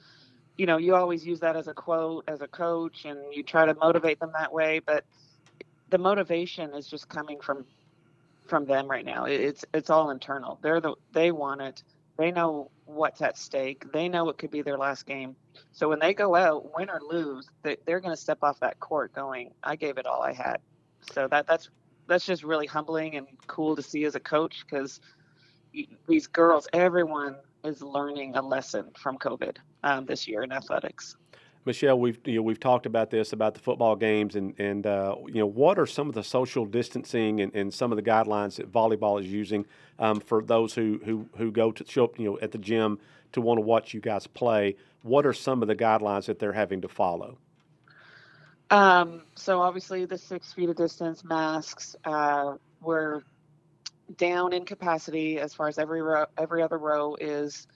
you 0.56 0.66
know, 0.66 0.76
you 0.76 0.94
always 0.94 1.26
use 1.26 1.40
that 1.40 1.56
as 1.56 1.68
a 1.68 1.74
quote 1.74 2.24
as 2.28 2.40
a 2.40 2.48
coach 2.48 3.04
and 3.04 3.18
you 3.32 3.42
try 3.42 3.66
to 3.66 3.74
motivate 3.74 4.20
them 4.20 4.30
that 4.38 4.52
way, 4.52 4.80
but 4.84 5.04
the 5.90 5.98
motivation 5.98 6.74
is 6.74 6.88
just 6.88 7.08
coming 7.08 7.40
from 7.40 7.64
from 8.46 8.66
them 8.66 8.88
right 8.88 9.04
now. 9.04 9.24
It's 9.24 9.64
it's 9.74 9.90
all 9.90 10.10
internal. 10.10 10.58
They're 10.62 10.80
the 10.80 10.94
they 11.12 11.32
want 11.32 11.60
it. 11.60 11.82
They 12.16 12.30
know 12.30 12.70
what's 12.84 13.22
at 13.22 13.36
stake. 13.36 13.90
They 13.92 14.08
know 14.08 14.28
it 14.28 14.38
could 14.38 14.50
be 14.50 14.62
their 14.62 14.78
last 14.78 15.06
game. 15.06 15.34
So 15.72 15.88
when 15.88 15.98
they 15.98 16.14
go 16.14 16.36
out, 16.36 16.76
win 16.76 16.88
or 16.88 17.00
lose, 17.00 17.48
they, 17.62 17.76
they're 17.86 17.98
going 17.98 18.14
to 18.14 18.20
step 18.20 18.38
off 18.42 18.60
that 18.60 18.78
court 18.78 19.12
going, 19.12 19.52
"I 19.64 19.74
gave 19.74 19.98
it 19.98 20.06
all 20.06 20.22
I 20.22 20.32
had." 20.32 20.58
So 21.12 21.26
that 21.28 21.46
that's 21.46 21.70
that's 22.06 22.24
just 22.24 22.44
really 22.44 22.66
humbling 22.66 23.16
and 23.16 23.26
cool 23.46 23.74
to 23.74 23.82
see 23.82 24.04
as 24.04 24.14
a 24.14 24.20
coach 24.20 24.64
because 24.68 25.00
these 26.06 26.26
girls, 26.28 26.68
everyone 26.72 27.36
is 27.64 27.82
learning 27.82 28.36
a 28.36 28.42
lesson 28.42 28.90
from 28.96 29.18
COVID 29.18 29.56
um, 29.82 30.06
this 30.06 30.28
year 30.28 30.42
in 30.42 30.52
athletics. 30.52 31.16
Michelle, 31.66 31.98
we've 31.98 32.18
you 32.26 32.36
know 32.36 32.42
we've 32.42 32.60
talked 32.60 32.84
about 32.84 33.10
this 33.10 33.32
about 33.32 33.54
the 33.54 33.60
football 33.60 33.96
games 33.96 34.36
and 34.36 34.58
and 34.60 34.86
uh, 34.86 35.16
you 35.26 35.40
know 35.40 35.46
what 35.46 35.78
are 35.78 35.86
some 35.86 36.08
of 36.08 36.14
the 36.14 36.22
social 36.22 36.66
distancing 36.66 37.40
and, 37.40 37.54
and 37.54 37.72
some 37.72 37.90
of 37.90 37.96
the 37.96 38.02
guidelines 38.02 38.56
that 38.56 38.70
volleyball 38.70 39.18
is 39.18 39.26
using 39.26 39.64
um, 39.98 40.20
for 40.20 40.42
those 40.42 40.74
who, 40.74 41.00
who 41.04 41.26
who 41.36 41.50
go 41.50 41.72
to 41.72 41.84
show 41.86 42.04
up 42.04 42.18
you 42.18 42.26
know 42.26 42.38
at 42.42 42.52
the 42.52 42.58
gym 42.58 42.98
to 43.32 43.40
want 43.40 43.58
to 43.58 43.62
watch 43.62 43.94
you 43.94 44.00
guys 44.00 44.26
play. 44.26 44.76
What 45.02 45.24
are 45.24 45.32
some 45.32 45.62
of 45.62 45.68
the 45.68 45.76
guidelines 45.76 46.26
that 46.26 46.38
they're 46.38 46.52
having 46.52 46.82
to 46.82 46.88
follow? 46.88 47.38
Um, 48.70 49.22
so 49.34 49.60
obviously 49.60 50.04
the 50.04 50.18
six 50.18 50.52
feet 50.52 50.68
of 50.68 50.76
distance, 50.76 51.24
masks. 51.24 51.96
Uh, 52.04 52.56
we're 52.82 53.22
down 54.16 54.52
in 54.52 54.64
capacity 54.64 55.38
as 55.38 55.54
far 55.54 55.68
as 55.68 55.78
every 55.78 56.02
row, 56.02 56.26
every 56.36 56.62
other 56.62 56.78
row 56.78 57.16
is 57.20 57.66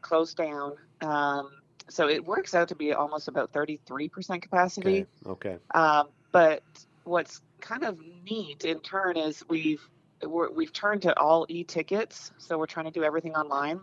closed 0.00 0.36
down. 0.36 0.76
Um, 1.00 1.50
so 1.88 2.08
it 2.08 2.24
works 2.24 2.54
out 2.54 2.68
to 2.68 2.74
be 2.74 2.92
almost 2.92 3.28
about 3.28 3.52
33% 3.52 4.42
capacity. 4.42 5.06
Okay. 5.26 5.50
okay. 5.50 5.58
Um, 5.74 6.08
but 6.32 6.62
what's 7.04 7.40
kind 7.60 7.84
of 7.84 7.98
neat 8.24 8.64
in 8.64 8.80
turn 8.80 9.16
is 9.16 9.44
we've 9.48 9.88
we 10.26 10.64
have 10.64 10.72
turned 10.72 11.02
to 11.02 11.18
all 11.18 11.44
e-tickets, 11.48 12.32
so 12.38 12.56
we're 12.58 12.66
trying 12.66 12.86
to 12.86 12.90
do 12.90 13.04
everything 13.04 13.34
online, 13.34 13.80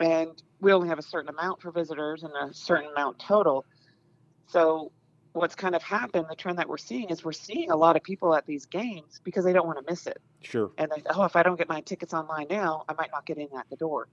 and 0.00 0.42
we 0.60 0.72
only 0.72 0.88
have 0.88 0.98
a 0.98 1.02
certain 1.02 1.28
amount 1.28 1.62
for 1.62 1.70
visitors 1.70 2.24
and 2.24 2.32
a 2.32 2.52
certain 2.52 2.90
amount 2.90 3.20
total. 3.20 3.64
So 4.48 4.90
what's 5.32 5.54
kind 5.54 5.74
of 5.74 5.82
happened, 5.82 6.26
the 6.28 6.34
trend 6.34 6.58
that 6.58 6.68
we're 6.68 6.76
seeing 6.76 7.10
is 7.10 7.24
we're 7.24 7.32
seeing 7.32 7.70
a 7.70 7.76
lot 7.76 7.96
of 7.96 8.02
people 8.02 8.34
at 8.34 8.46
these 8.46 8.66
games 8.66 9.20
because 9.22 9.44
they 9.44 9.52
don't 9.52 9.66
want 9.66 9.78
to 9.78 9.90
miss 9.90 10.06
it. 10.06 10.20
Sure. 10.42 10.70
And 10.78 10.90
they, 10.90 11.02
oh, 11.10 11.24
if 11.24 11.36
I 11.36 11.42
don't 11.42 11.56
get 11.56 11.68
my 11.68 11.80
tickets 11.80 12.12
online 12.12 12.46
now, 12.50 12.84
I 12.88 12.94
might 12.94 13.10
not 13.12 13.26
get 13.26 13.38
in 13.38 13.48
at 13.56 13.68
the 13.70 13.76
door. 13.76 14.08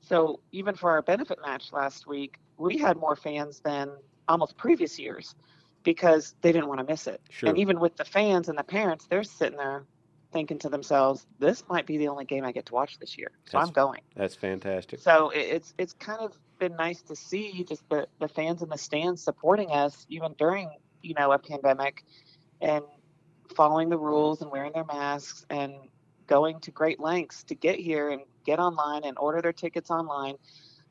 So 0.00 0.40
even 0.52 0.74
for 0.74 0.90
our 0.90 1.02
benefit 1.02 1.38
match 1.44 1.72
last 1.72 2.06
week, 2.06 2.38
we 2.58 2.78
had 2.78 2.96
more 2.96 3.16
fans 3.16 3.60
than 3.60 3.90
almost 4.28 4.56
previous 4.56 4.98
years 4.98 5.34
because 5.82 6.34
they 6.42 6.52
didn't 6.52 6.68
want 6.68 6.80
to 6.80 6.86
miss 6.86 7.06
it. 7.06 7.20
Sure. 7.30 7.48
And 7.48 7.58
even 7.58 7.80
with 7.80 7.96
the 7.96 8.04
fans 8.04 8.48
and 8.48 8.58
the 8.58 8.64
parents, 8.64 9.06
they're 9.08 9.24
sitting 9.24 9.58
there 9.58 9.84
thinking 10.32 10.58
to 10.60 10.68
themselves, 10.68 11.26
"This 11.38 11.62
might 11.68 11.86
be 11.86 11.98
the 11.98 12.08
only 12.08 12.24
game 12.24 12.44
I 12.44 12.52
get 12.52 12.66
to 12.66 12.74
watch 12.74 12.98
this 12.98 13.18
year, 13.18 13.32
so 13.44 13.58
that's, 13.58 13.68
I'm 13.68 13.72
going." 13.72 14.00
That's 14.16 14.34
fantastic. 14.34 15.00
So 15.00 15.30
it's 15.30 15.74
it's 15.78 15.92
kind 15.92 16.20
of 16.20 16.38
been 16.62 16.76
nice 16.76 17.02
to 17.02 17.16
see 17.16 17.64
just 17.68 17.82
the, 17.88 18.06
the 18.20 18.28
fans 18.28 18.62
in 18.62 18.68
the 18.68 18.78
stands 18.78 19.20
supporting 19.20 19.72
us 19.72 20.06
even 20.08 20.32
during 20.38 20.70
you 21.02 21.12
know 21.12 21.32
a 21.32 21.38
pandemic 21.38 22.04
and 22.60 22.84
following 23.56 23.88
the 23.88 23.98
rules 23.98 24.42
and 24.42 24.50
wearing 24.52 24.70
their 24.72 24.84
masks 24.84 25.44
and 25.50 25.74
going 26.28 26.60
to 26.60 26.70
great 26.70 27.00
lengths 27.00 27.42
to 27.42 27.56
get 27.56 27.80
here 27.80 28.10
and 28.10 28.22
get 28.46 28.60
online 28.60 29.02
and 29.02 29.18
order 29.18 29.42
their 29.42 29.52
tickets 29.52 29.90
online. 29.90 30.36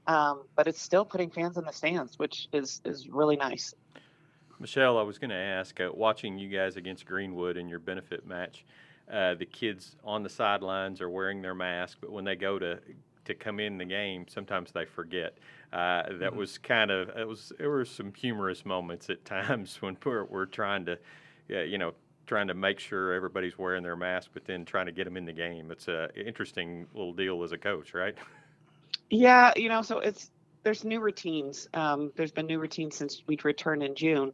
Um, 0.08 0.44
but 0.58 0.68
it's 0.68 0.82
still 0.82 1.06
putting 1.06 1.30
fans 1.30 1.58
in 1.58 1.64
the 1.64 1.72
stands 1.72 2.20
which 2.20 2.50
is 2.52 2.82
is 2.84 3.08
really 3.08 3.38
nice. 3.38 3.74
Michelle 4.60 4.98
i 4.98 5.04
was 5.04 5.18
going 5.18 5.30
to 5.30 5.44
ask 5.58 5.80
uh, 5.80 5.90
watching 5.94 6.38
you 6.38 6.50
guys 6.50 6.76
against 6.76 7.06
greenwood 7.06 7.56
in 7.56 7.70
your 7.70 7.80
benefit 7.80 8.28
match 8.28 8.66
uh, 9.10 9.36
the 9.36 9.46
kids 9.46 9.96
on 10.04 10.22
the 10.22 10.30
sidelines 10.30 11.00
are 11.02 11.10
wearing 11.10 11.42
their 11.42 11.56
mask 11.56 11.98
but 12.02 12.12
when 12.12 12.26
they 12.26 12.36
go 12.36 12.60
to 12.60 12.78
to 13.26 13.34
come 13.34 13.60
in 13.60 13.78
the 13.78 13.86
game, 13.86 14.26
sometimes 14.28 14.72
they 14.72 14.86
forget. 14.86 15.38
Uh, 15.74 16.04
that 16.04 16.20
mm-hmm. 16.20 16.38
was 16.38 16.58
kind 16.58 16.92
of 16.92 17.10
it 17.10 17.28
was 17.28 17.54
there 17.58 17.70
were 17.70 17.86
some 17.86 18.14
humorous 18.14 18.66
moments 18.66 19.10
at 19.10 19.24
times 19.26 19.82
when 19.82 19.98
we're, 20.06 20.26
we're 20.26 20.46
trying 20.46 20.86
to, 20.86 20.98
you 21.48 21.78
know, 21.78 21.94
trying 22.26 22.48
to 22.48 22.54
make 22.54 22.80
sure 22.80 23.14
everybody's 23.14 23.58
wearing 23.58 23.84
their 23.84 23.96
mask, 23.96 24.32
but 24.34 24.46
then 24.46 24.66
trying 24.66 24.86
to 24.86 24.92
get 24.92 25.06
them 25.06 25.18
in 25.18 25.26
the 25.26 25.34
game. 25.34 25.72
It's 25.72 25.88
a 25.88 26.10
interesting 26.16 26.88
little 26.94 27.14
deal 27.14 27.44
as 27.44 27.52
a 27.52 27.58
coach, 27.58 27.94
right? 27.94 28.16
Yeah, 29.14 29.52
you 29.58 29.68
know, 29.68 29.82
so 29.82 30.00
it's 30.00 30.32
there's 30.64 30.86
new 30.86 31.02
routines. 31.02 31.68
Um, 31.74 32.14
there's 32.16 32.32
been 32.32 32.46
new 32.46 32.60
routines 32.60 32.96
since 32.96 33.24
we'd 33.28 33.44
returned 33.44 33.84
in 33.84 33.94
June, 33.94 34.32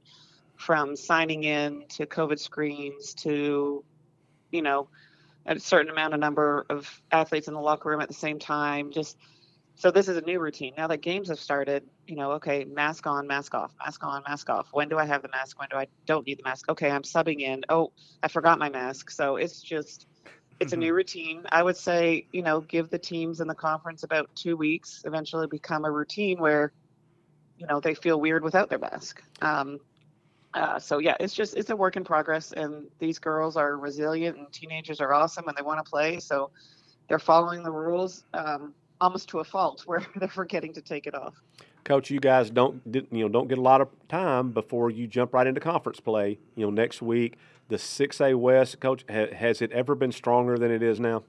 from 0.58 0.96
signing 0.96 1.46
in 1.46 1.86
to 1.90 2.06
COVID 2.06 2.40
screens 2.40 3.14
to, 3.16 3.84
you 4.52 4.62
know, 4.62 4.88
a 5.48 5.60
certain 5.60 5.92
amount 5.92 6.14
of 6.14 6.20
number 6.20 6.66
of 6.70 7.02
athletes 7.12 7.48
in 7.48 7.54
the 7.54 7.60
locker 7.60 7.90
room 7.90 8.02
at 8.02 8.08
the 8.08 8.14
same 8.14 8.40
time. 8.40 8.92
Just 8.92 9.18
so 9.76 9.92
this 9.92 10.08
is 10.08 10.18
a 10.18 10.22
new 10.22 10.40
routine. 10.40 10.74
Now 10.76 10.88
that 10.88 11.02
games 11.02 11.30
have 11.30 11.40
started, 11.40 11.84
you 12.08 12.16
know, 12.16 12.32
okay, 12.34 12.66
mask 12.66 13.06
on, 13.06 13.28
mask 13.28 13.54
off, 13.54 13.74
mask 13.80 14.04
on, 14.04 14.24
mask 14.28 14.50
off. 14.50 14.68
When 14.72 14.90
do 14.90 14.98
I 14.98 15.06
have 15.06 15.22
the 15.22 15.30
mask? 15.30 15.60
When 15.60 15.70
do 15.70 15.78
I 15.78 15.88
don't 16.06 16.26
need 16.26 16.40
the 16.40 16.44
mask? 16.44 16.70
Okay, 16.70 16.90
I'm 16.90 17.04
subbing 17.04 17.42
in. 17.42 17.64
Oh, 17.70 17.92
I 18.24 18.28
forgot 18.28 18.60
my 18.60 18.70
mask. 18.70 19.12
So 19.12 19.36
it's 19.36 19.62
just 19.62 20.08
it's 20.60 20.74
a 20.74 20.78
new 20.78 20.94
routine. 20.94 21.44
I 21.52 21.62
would 21.62 21.78
say, 21.78 22.28
you 22.32 22.42
know, 22.42 22.62
give 22.62 22.90
the 22.90 22.98
teams 22.98 23.40
in 23.40 23.48
the 23.48 23.56
conference 23.56 24.04
about 24.04 24.36
two 24.36 24.58
weeks, 24.58 25.04
eventually 25.06 25.46
become 25.46 25.86
a 25.86 25.92
routine 25.92 26.40
where, 26.40 26.74
you 27.58 27.68
know, 27.68 27.80
they 27.80 27.94
feel 27.94 28.20
weird 28.20 28.44
without 28.44 28.70
their 28.70 28.80
mask. 28.80 29.22
Um, 29.42 29.80
uh, 30.54 30.80
so 30.80 30.98
yeah, 31.00 31.16
it's 31.20 31.34
just 31.34 31.56
it's 31.56 31.70
a 31.70 31.76
work 31.76 31.96
in 31.98 32.04
progress, 32.04 32.52
and 32.54 32.88
these 33.00 33.20
girls 33.20 33.58
are 33.58 33.78
resilient, 33.78 34.38
and 34.38 34.52
teenagers 34.52 35.02
are 35.02 35.14
awesome, 35.14 35.48
and 35.48 35.58
they 35.58 35.62
want 35.62 35.84
to 35.84 35.90
play. 35.90 36.20
So 36.20 36.52
they're 37.08 37.20
following 37.20 37.64
the 37.64 37.72
rules 37.72 38.24
um, 38.34 38.74
almost 39.02 39.30
to 39.30 39.40
a 39.40 39.44
fault, 39.44 39.84
where 39.86 40.06
they're 40.16 40.28
forgetting 40.28 40.74
to 40.74 40.82
take 40.82 41.08
it 41.08 41.16
off. 41.16 41.36
Coach, 41.84 42.10
you 42.10 42.20
guys 42.20 42.50
don't 42.50 42.82
you 42.86 43.06
know 43.12 43.30
don't 43.30 43.48
get 43.48 43.58
a 43.58 43.62
lot 43.62 43.82
of 43.82 43.90
time 44.10 44.52
before 44.52 44.90
you 44.90 45.08
jump 45.08 45.34
right 45.34 45.48
into 45.48 45.62
conference 45.62 46.00
play. 46.00 46.38
You 46.56 46.66
know, 46.66 46.72
next 46.72 47.02
week 47.02 47.38
the 47.68 47.78
six 47.78 48.22
A 48.22 48.34
West. 48.34 48.80
Coach, 48.80 49.06
ha, 49.10 49.28
has 49.34 49.62
it 49.62 49.72
ever 49.72 49.96
been 49.96 50.12
stronger 50.12 50.58
than 50.58 50.72
it 50.72 50.82
is 50.82 51.00
now? 51.00 51.24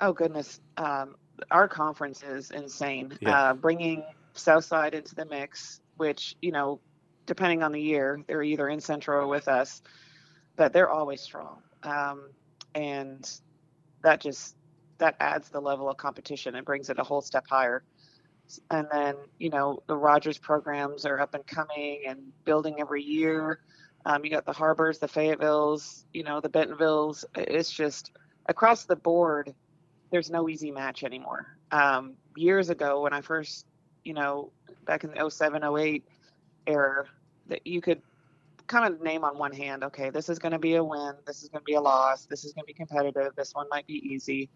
Oh 0.00 0.12
goodness, 0.12 0.60
um, 0.76 1.16
our 1.50 1.68
conference 1.68 2.22
is 2.22 2.50
insane. 2.50 3.16
Yeah. 3.20 3.50
Uh, 3.50 3.54
bringing 3.54 4.04
Southside 4.34 4.94
into 4.94 5.14
the 5.14 5.26
mix, 5.26 5.80
which 5.96 6.36
you 6.40 6.52
know, 6.52 6.80
depending 7.30 7.62
on 7.62 7.70
the 7.70 7.80
year, 7.80 8.20
they're 8.26 8.42
either 8.42 8.68
in 8.68 8.80
Central 8.80 9.22
or 9.22 9.28
with 9.28 9.46
us, 9.46 9.82
but 10.56 10.72
they're 10.72 10.90
always 10.90 11.20
strong, 11.20 11.62
um, 11.84 12.28
and 12.74 13.30
that 14.02 14.20
just 14.20 14.56
that 14.98 15.14
adds 15.20 15.48
the 15.48 15.60
level 15.60 15.88
of 15.88 15.96
competition 15.96 16.56
and 16.56 16.66
brings 16.66 16.90
it 16.90 16.98
a 16.98 17.04
whole 17.04 17.20
step 17.20 17.44
higher. 17.48 17.84
And 18.68 18.88
then 18.92 19.14
you 19.38 19.48
know 19.48 19.80
the 19.86 19.96
Rogers 19.96 20.38
programs 20.38 21.06
are 21.06 21.20
up 21.20 21.34
and 21.34 21.46
coming 21.46 22.02
and 22.08 22.18
building 22.44 22.80
every 22.80 23.04
year. 23.04 23.60
Um, 24.04 24.24
you 24.24 24.30
got 24.32 24.44
the 24.44 24.52
Har-Bers, 24.52 24.98
the 24.98 25.06
Fayettevilles, 25.06 26.06
you 26.12 26.24
know 26.24 26.40
the 26.40 26.48
Bentonvilles. 26.48 27.24
It's 27.36 27.70
just 27.70 28.10
across 28.48 28.86
the 28.86 28.96
board 28.96 29.54
there's 30.10 30.28
no 30.28 30.48
easy 30.48 30.72
match 30.72 31.04
anymore. 31.04 31.56
Um, 31.70 32.14
years 32.36 32.70
ago, 32.70 33.02
when 33.02 33.12
I 33.12 33.20
first, 33.20 33.66
you 34.02 34.14
know, 34.14 34.50
back 34.84 35.04
in 35.04 35.12
the 35.12 35.30
07, 35.30 35.62
08 35.62 36.04
era, 36.66 37.04
that 37.50 37.66
you 37.66 37.80
could 37.80 38.00
kind 38.66 38.92
of 38.92 39.02
name 39.02 39.24
on 39.24 39.36
one 39.36 39.52
hand, 39.52 39.84
okay, 39.84 40.10
this 40.10 40.28
is 40.28 40.38
going 40.38 40.52
to 40.52 40.58
be 40.58 40.76
a 40.76 40.84
win, 40.84 41.12
this 41.26 41.42
is 41.42 41.48
going 41.48 41.60
to 41.60 41.64
be 41.64 41.74
a 41.74 41.80
loss, 41.80 42.26
this 42.26 42.44
is 42.44 42.52
going 42.52 42.62
to 42.62 42.66
be 42.66 42.72
competitive, 42.72 43.34
this 43.36 43.54
one 43.54 43.66
might 43.70 43.86
be 43.86 43.94
easy. 43.94 44.48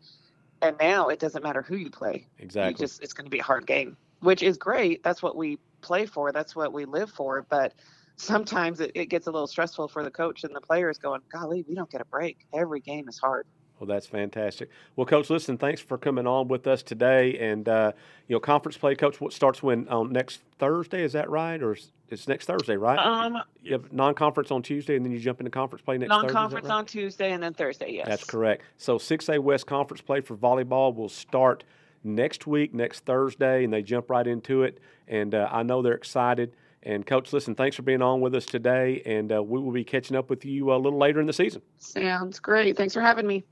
And 0.63 0.77
now 0.81 1.09
it 1.09 1.19
doesn't 1.19 1.43
matter 1.43 1.63
who 1.63 1.77
you 1.77 1.91
play. 1.91 2.27
You 2.39 2.45
Exactly. 2.45 2.83
just 2.83 3.03
it's 3.03 3.13
going 3.13 3.27
to 3.27 3.31
be 3.31 3.41
a 3.41 3.43
hard 3.45 3.67
game, 3.67 3.97
which 4.21 4.43
is 4.43 4.57
great. 4.57 5.03
That's 5.03 5.23
what 5.23 5.37
we 5.37 5.59
play 5.83 6.07
for. 6.07 6.33
That's 6.33 6.57
what 6.57 6.73
we 6.73 6.85
live 6.87 7.11
for. 7.11 7.45
But 7.51 7.75
sometimes 8.17 8.81
it, 8.81 8.93
it 8.95 9.07
gets 9.07 9.27
a 9.27 9.31
little 9.31 9.49
stressful 9.49 9.89
for 9.89 10.03
the 10.03 10.11
coach 10.11 10.45
and 10.45 10.55
the 10.55 10.61
players 10.61 10.97
going, 10.97 11.21
golly, 11.31 11.65
we 11.69 11.75
don't 11.75 11.91
get 11.91 12.01
a 12.01 12.07
break. 12.07 12.47
Every 12.55 12.81
game 12.81 13.09
is 13.09 13.19
hard. 13.19 13.47
Well, 13.85 13.95
that's 13.95 14.07
fantastic. 14.07 14.71
Well, 14.97 15.05
Coach, 15.05 15.29
listen, 15.29 15.59
thanks 15.59 15.79
for 15.79 15.99
coming 15.99 16.27
on 16.27 16.49
with 16.49 16.67
us 16.67 16.83
today. 16.83 17.39
And 17.39 17.69
uh, 17.69 17.93
you 18.29 18.35
know, 18.35 18.41
conference 18.41 18.79
play, 18.79 18.95
Coach, 18.95 19.21
what 19.21 19.35
starts 19.35 19.63
when 19.63 19.87
on 19.89 20.11
next 20.11 20.41
Thursday? 20.59 21.03
Is 21.03 21.13
that 21.13 21.29
right, 21.29 21.63
or 21.63 21.75
is, 21.75 21.93
it's 22.09 22.27
next 22.27 22.47
Thursday, 22.47 22.79
right? 22.79 22.99
Um, 22.99 23.43
you 23.63 23.75
have 23.75 23.93
non-conference 23.93 24.51
on 24.51 24.63
Tuesday, 24.63 24.97
and 24.97 25.05
then 25.05 25.13
you 25.13 25.19
jump 25.19 25.39
into 25.41 25.51
conference 25.51 25.85
play 25.85 25.99
next 25.99 26.09
Thursday. 26.11 26.27
is 26.29 26.33
that 26.33 26.33
non-conference 26.33 26.69
right? 26.69 26.75
on 26.75 26.87
Tuesday 26.87 27.33
and 27.33 27.43
then 27.43 27.53
Thursday. 27.53 27.93
Yes, 27.93 28.09
That's 28.09 28.25
correct. 28.25 28.65
So 28.79 28.97
6A 28.97 29.39
West 29.41 29.67
Conference 29.67 30.01
play 30.01 30.23
for 30.23 30.35
volleyball 30.35 30.95
will 30.95 31.11
start 31.11 31.65
next 32.03 32.47
week, 32.47 32.73
next 32.73 33.05
Thursday, 33.05 33.65
and 33.65 33.73
they 33.73 33.83
jump 33.83 34.09
right 34.09 34.27
into 34.27 34.63
it. 34.63 34.79
And 35.09 35.35
uh, 35.35 35.51
I 35.53 35.63
know 35.63 35.83
they're 35.83 35.93
excited. 35.93 36.57
And 36.85 37.07
Coach, 37.07 37.33
listen, 37.33 37.55
thanks 37.55 37.77
for 37.77 37.83
being 37.83 38.03
on 38.03 38.21
with 38.21 38.35
us 38.35 38.45
today, 38.45 39.03
and 39.07 39.33
uh, 39.33 39.43
we 39.43 39.59
will 39.59 39.73
be 39.73 39.85
catching 39.85 40.17
up 40.17 40.29
with 40.29 40.45
you 40.45 40.73
a 40.73 40.77
little 40.77 40.99
later 40.99 41.19
in 41.19 41.27
the 41.27 41.33
season. 41.33 41.63
Sounds 41.79 42.39
great. 42.39 42.77
Thanks 42.77 42.93
for 42.93 43.01
having 43.01 43.27
me. 43.27 43.45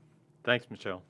Thanks, 0.43 0.65
Michelle. 0.69 1.01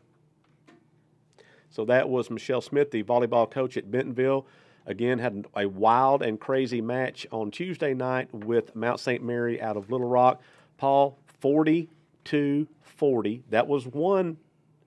So 1.70 1.86
that 1.86 2.08
was 2.08 2.30
Michelle 2.30 2.62
Smith, 2.62 2.92
the 2.92 3.04
volleyball 3.04 3.50
coach 3.50 3.78
at 3.78 3.90
Bentonville. 3.90 4.46
Again, 4.86 5.20
had 5.20 5.48
a 5.56 5.68
wild 5.68 6.22
and 6.22 6.40
crazy 6.40 6.82
match 6.82 7.26
on 7.32 7.50
Tuesday 7.50 7.94
night 7.94 8.34
with 8.34 8.76
Mount 8.76 9.00
St. 9.00 9.24
Mary 9.24 9.62
out 9.62 9.78
of 9.78 9.90
Little 9.90 10.08
Rock. 10.08 10.42
Paul, 10.78 11.18
42 11.40 12.68
40. 12.82 13.44
That 13.50 13.68
was 13.68 13.88
one 13.88 14.38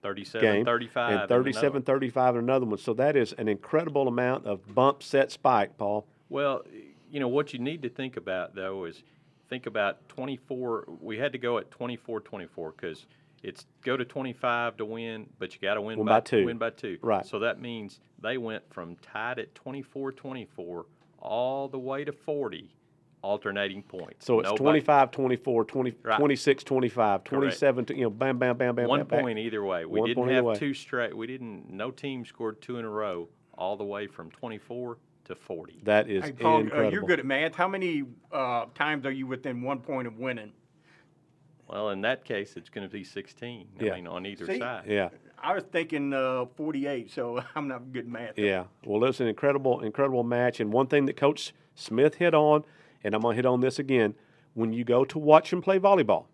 37 0.01 0.41
game 0.41 0.65
35. 0.65 1.19
and 1.19 1.29
37 1.29 1.81
35 1.81 2.35
in 2.35 2.39
another 2.43 2.65
one. 2.65 2.77
So 2.77 2.93
that 2.93 3.15
is 3.15 3.33
an 3.33 3.47
incredible 3.47 4.07
amount 4.07 4.45
of 4.45 4.73
bump, 4.73 5.03
set, 5.03 5.31
spike, 5.31 5.77
Paul. 5.77 6.05
Well, 6.29 6.63
you 7.11 7.19
know, 7.19 7.27
what 7.27 7.53
you 7.53 7.59
need 7.59 7.81
to 7.81 7.89
think 7.89 8.17
about, 8.17 8.55
though, 8.55 8.85
is 8.85 9.03
think 9.49 9.65
about 9.65 10.07
24. 10.09 10.85
We 11.01 11.17
had 11.17 11.31
to 11.33 11.37
go 11.37 11.57
at 11.57 11.71
24 11.71 12.21
24 12.21 12.71
because 12.71 13.05
it's 13.47 13.65
go 13.81 13.95
to 13.95 14.03
25 14.03 14.77
to 14.77 14.85
win, 14.85 15.27
but 15.39 15.53
you 15.53 15.61
got 15.61 15.75
to 15.75 15.81
win 15.81 15.97
Win 15.97 16.05
by 16.07 16.19
two. 16.19 16.45
Win 16.45 16.57
by 16.57 16.69
two. 16.71 16.97
Right. 17.01 17.25
So 17.25 17.39
that 17.39 17.61
means 17.61 18.01
they 18.21 18.37
went 18.37 18.63
from 18.73 18.95
tied 18.97 19.39
at 19.39 19.55
24 19.55 20.11
24 20.11 20.85
all 21.19 21.67
the 21.69 21.79
way 21.79 22.03
to 22.03 22.11
40, 22.11 22.73
alternating 23.21 23.81
points. 23.83 24.25
So 24.25 24.39
it's 24.39 24.47
Nobody- 24.49 24.81
25 24.81 25.11
24, 25.11 25.65
20, 25.65 25.95
Right. 26.03 26.17
26 26.17 26.63
25, 26.63 27.23
27, 27.23 27.85
you 27.89 28.03
know, 28.03 28.09
bam, 28.09 28.37
bam, 28.37 28.57
bam, 28.57 28.75
bam, 28.75 28.87
one 28.87 28.99
bam, 28.99 29.07
bam. 29.07 29.21
point 29.21 29.39
either 29.39 29.63
way. 29.63 29.85
We 29.85 29.99
One 30.01 30.09
didn't 30.09 30.27
have 30.29 30.45
way. 30.45 30.55
two 30.55 30.73
straight. 30.73 31.15
We 31.15 31.25
didn't. 31.25 31.69
No 31.71 31.89
team 31.89 32.25
scored 32.25 32.61
two 32.61 32.77
in 32.77 32.85
a 32.85 32.89
row, 32.89 33.29
all 33.57 33.77
the 33.77 33.83
way 33.85 34.07
from 34.07 34.29
24 34.31 34.97
to 35.25 35.35
40. 35.35 35.81
That 35.83 36.09
is 36.09 36.23
Hey, 36.25 36.31
Paul, 36.33 36.57
uh, 36.57 36.59
incredible. 36.59 36.91
you're 36.91 37.01
good 37.03 37.19
at 37.19 37.25
math. 37.25 37.55
How 37.55 37.67
many 37.67 38.03
uh, 38.31 38.65
times 38.75 39.05
are 39.05 39.11
you 39.11 39.25
within 39.25 39.61
one 39.61 39.79
point 39.79 40.07
of 40.07 40.17
winning? 40.19 40.51
Well, 41.67 41.89
in 41.89 42.01
that 42.01 42.23
case, 42.23 42.55
it's 42.55 42.69
going 42.69 42.87
to 42.87 42.91
be 42.91 43.03
16. 43.03 43.67
I 43.79 43.83
Yeah. 43.83 43.95
mean, 43.95 44.07
on 44.07 44.25
either 44.25 44.45
See? 44.45 44.59
side. 44.59 44.85
Yeah. 44.87 45.09
I 45.37 45.53
was 45.53 45.63
thinking 45.65 46.13
uh, 46.13 46.45
48, 46.55 47.11
so 47.11 47.41
I'm 47.55 47.67
not 47.67 47.91
good 47.91 48.05
at 48.05 48.11
math. 48.11 48.37
Yeah. 48.39 48.65
Well, 48.85 49.03
it 49.03 49.07
was 49.07 49.19
an 49.21 49.27
incredible, 49.27 49.81
incredible 49.81 50.23
match. 50.23 50.59
And 50.59 50.71
one 50.71 50.87
thing 50.87 51.05
that 51.05 51.17
Coach 51.17 51.53
Smith 51.75 52.15
hit 52.15 52.33
on, 52.33 52.63
and 53.03 53.13
I'm 53.13 53.21
going 53.21 53.33
to 53.33 53.35
hit 53.35 53.45
on 53.45 53.59
this 53.61 53.79
again 53.79 54.15
when 54.53 54.73
you 54.73 54.83
go 54.83 55.03
to 55.05 55.19
watch 55.19 55.51
him 55.53 55.61
play 55.61 55.77
volleyball, 55.79 56.25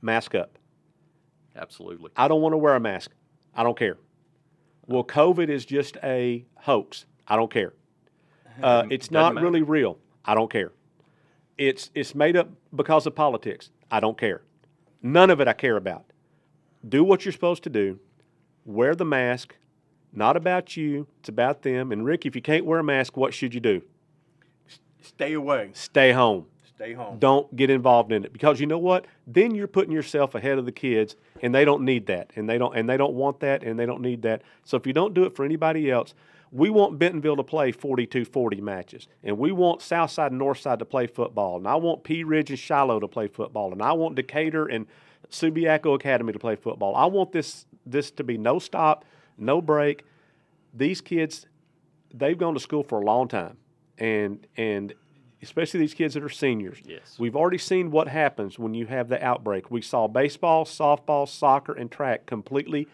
mask 0.00 0.34
up. 0.34 0.58
Absolutely. 1.56 2.10
I 2.16 2.28
don't 2.28 2.40
want 2.40 2.52
to 2.54 2.58
wear 2.58 2.74
a 2.74 2.80
mask. 2.80 3.12
I 3.54 3.62
don't 3.62 3.78
care. 3.78 3.98
Well, 4.86 5.04
COVID 5.04 5.48
is 5.48 5.64
just 5.64 5.96
a 6.02 6.44
hoax. 6.56 7.06
I 7.28 7.36
don't 7.36 7.50
care. 7.52 7.72
Uh, 8.62 8.84
it's 8.90 9.08
Doesn't 9.08 9.12
not 9.14 9.34
matter. 9.34 9.46
really 9.46 9.62
real. 9.62 9.98
I 10.24 10.34
don't 10.34 10.50
care. 10.50 10.72
It's 11.58 11.90
it's 11.94 12.14
made 12.14 12.36
up 12.36 12.48
because 12.74 13.06
of 13.06 13.14
politics. 13.14 13.70
I 13.92 14.00
don't 14.00 14.18
care. 14.18 14.40
None 15.02 15.28
of 15.28 15.40
it 15.40 15.46
I 15.46 15.52
care 15.52 15.76
about. 15.76 16.06
Do 16.88 17.04
what 17.04 17.24
you're 17.24 17.32
supposed 17.32 17.62
to 17.64 17.70
do. 17.70 18.00
Wear 18.64 18.94
the 18.94 19.04
mask. 19.04 19.54
Not 20.12 20.36
about 20.36 20.76
you. 20.76 21.06
It's 21.20 21.28
about 21.28 21.62
them. 21.62 21.92
And 21.92 22.04
Rick, 22.04 22.24
if 22.24 22.34
you 22.34 22.42
can't 22.42 22.64
wear 22.64 22.78
a 22.78 22.84
mask, 22.84 23.16
what 23.16 23.34
should 23.34 23.52
you 23.54 23.60
do? 23.60 23.82
Stay 25.02 25.34
away. 25.34 25.70
Stay 25.74 26.12
home. 26.12 26.46
Stay 26.64 26.94
home. 26.94 27.18
Don't 27.18 27.54
get 27.54 27.70
involved 27.70 28.12
in 28.12 28.24
it 28.24 28.32
because 28.32 28.60
you 28.60 28.66
know 28.66 28.78
what? 28.78 29.06
Then 29.26 29.54
you're 29.54 29.68
putting 29.68 29.92
yourself 29.92 30.34
ahead 30.34 30.58
of 30.58 30.64
the 30.64 30.72
kids, 30.72 31.16
and 31.42 31.54
they 31.54 31.64
don't 31.64 31.84
need 31.84 32.06
that, 32.06 32.32
and 32.34 32.48
they 32.48 32.58
don't, 32.58 32.74
and 32.74 32.88
they 32.88 32.96
don't 32.96 33.14
want 33.14 33.40
that, 33.40 33.62
and 33.62 33.78
they 33.78 33.86
don't 33.86 34.00
need 34.00 34.22
that. 34.22 34.42
So 34.64 34.76
if 34.76 34.86
you 34.86 34.92
don't 34.92 35.12
do 35.12 35.24
it 35.24 35.36
for 35.36 35.44
anybody 35.44 35.90
else, 35.90 36.14
we 36.52 36.68
want 36.68 36.98
Bentonville 36.98 37.36
to 37.36 37.42
play 37.42 37.72
42-40 37.72 38.60
matches, 38.60 39.08
and 39.24 39.38
we 39.38 39.52
want 39.52 39.80
Southside 39.80 40.32
and 40.32 40.40
Northside 40.40 40.78
to 40.80 40.84
play 40.84 41.06
football, 41.06 41.56
and 41.56 41.66
I 41.66 41.76
want 41.76 42.04
Pea 42.04 42.24
Ridge 42.24 42.50
and 42.50 42.58
Shiloh 42.58 43.00
to 43.00 43.08
play 43.08 43.26
football, 43.26 43.72
and 43.72 43.82
I 43.82 43.92
want 43.92 44.16
Decatur 44.16 44.66
and 44.66 44.86
Subiaco 45.30 45.94
Academy 45.94 46.32
to 46.34 46.38
play 46.38 46.56
football. 46.56 46.94
I 46.94 47.06
want 47.06 47.32
this 47.32 47.66
this 47.86 48.10
to 48.12 48.22
be 48.22 48.36
no 48.36 48.58
stop, 48.58 49.04
no 49.38 49.60
break. 49.60 50.04
These 50.74 51.00
kids, 51.00 51.46
they've 52.12 52.38
gone 52.38 52.54
to 52.54 52.60
school 52.60 52.82
for 52.82 53.00
a 53.00 53.04
long 53.04 53.28
time, 53.28 53.56
and 53.96 54.46
and 54.56 54.92
especially 55.40 55.80
these 55.80 55.94
kids 55.94 56.14
that 56.14 56.22
are 56.22 56.28
seniors. 56.28 56.78
Yes. 56.84 57.16
We've 57.18 57.34
already 57.34 57.58
seen 57.58 57.90
what 57.90 58.08
happens 58.08 58.58
when 58.58 58.74
you 58.74 58.86
have 58.86 59.08
the 59.08 59.24
outbreak. 59.24 59.70
We 59.70 59.80
saw 59.80 60.06
baseball, 60.06 60.66
softball, 60.66 61.26
soccer, 61.26 61.72
and 61.72 61.90
track 61.90 62.26
completely 62.26 62.88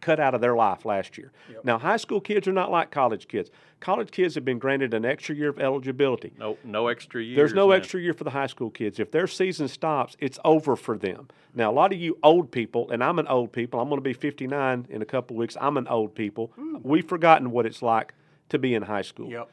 cut 0.00 0.18
out 0.18 0.34
of 0.34 0.40
their 0.40 0.54
life 0.54 0.84
last 0.84 1.18
year. 1.18 1.32
Now, 1.64 1.78
high 1.78 1.96
school 1.98 2.20
kids 2.20 2.48
are 2.48 2.52
not 2.52 2.70
like 2.70 2.90
college 2.90 3.28
kids. 3.28 3.50
College 3.80 4.10
kids 4.10 4.34
have 4.34 4.44
been 4.44 4.58
granted 4.58 4.92
an 4.94 5.04
extra 5.04 5.34
year 5.34 5.48
of 5.50 5.58
eligibility. 5.58 6.32
No, 6.38 6.56
no 6.64 6.88
extra 6.88 7.22
year. 7.22 7.36
There's 7.36 7.54
no 7.54 7.68
now. 7.68 7.72
extra 7.74 8.00
year 8.00 8.12
for 8.12 8.24
the 8.24 8.30
high 8.30 8.46
school 8.46 8.70
kids. 8.70 8.98
If 8.98 9.10
their 9.10 9.26
season 9.26 9.68
stops, 9.68 10.16
it's 10.18 10.38
over 10.44 10.76
for 10.76 10.96
them. 10.98 11.28
Now, 11.54 11.70
a 11.70 11.74
lot 11.74 11.92
of 11.92 11.98
you 11.98 12.18
old 12.22 12.50
people, 12.50 12.90
and 12.90 13.02
I'm 13.02 13.18
an 13.18 13.26
old 13.26 13.52
people. 13.52 13.80
I'm 13.80 13.88
going 13.88 13.98
to 13.98 14.02
be 14.02 14.12
59 14.12 14.86
in 14.90 15.02
a 15.02 15.06
couple 15.06 15.36
weeks. 15.36 15.56
I'm 15.60 15.76
an 15.76 15.88
old 15.88 16.14
people. 16.14 16.52
We've 16.82 17.06
forgotten 17.08 17.50
what 17.50 17.66
it's 17.66 17.82
like 17.82 18.14
to 18.50 18.58
be 18.58 18.74
in 18.74 18.82
high 18.82 19.02
school 19.02 19.30
Yep. 19.30 19.48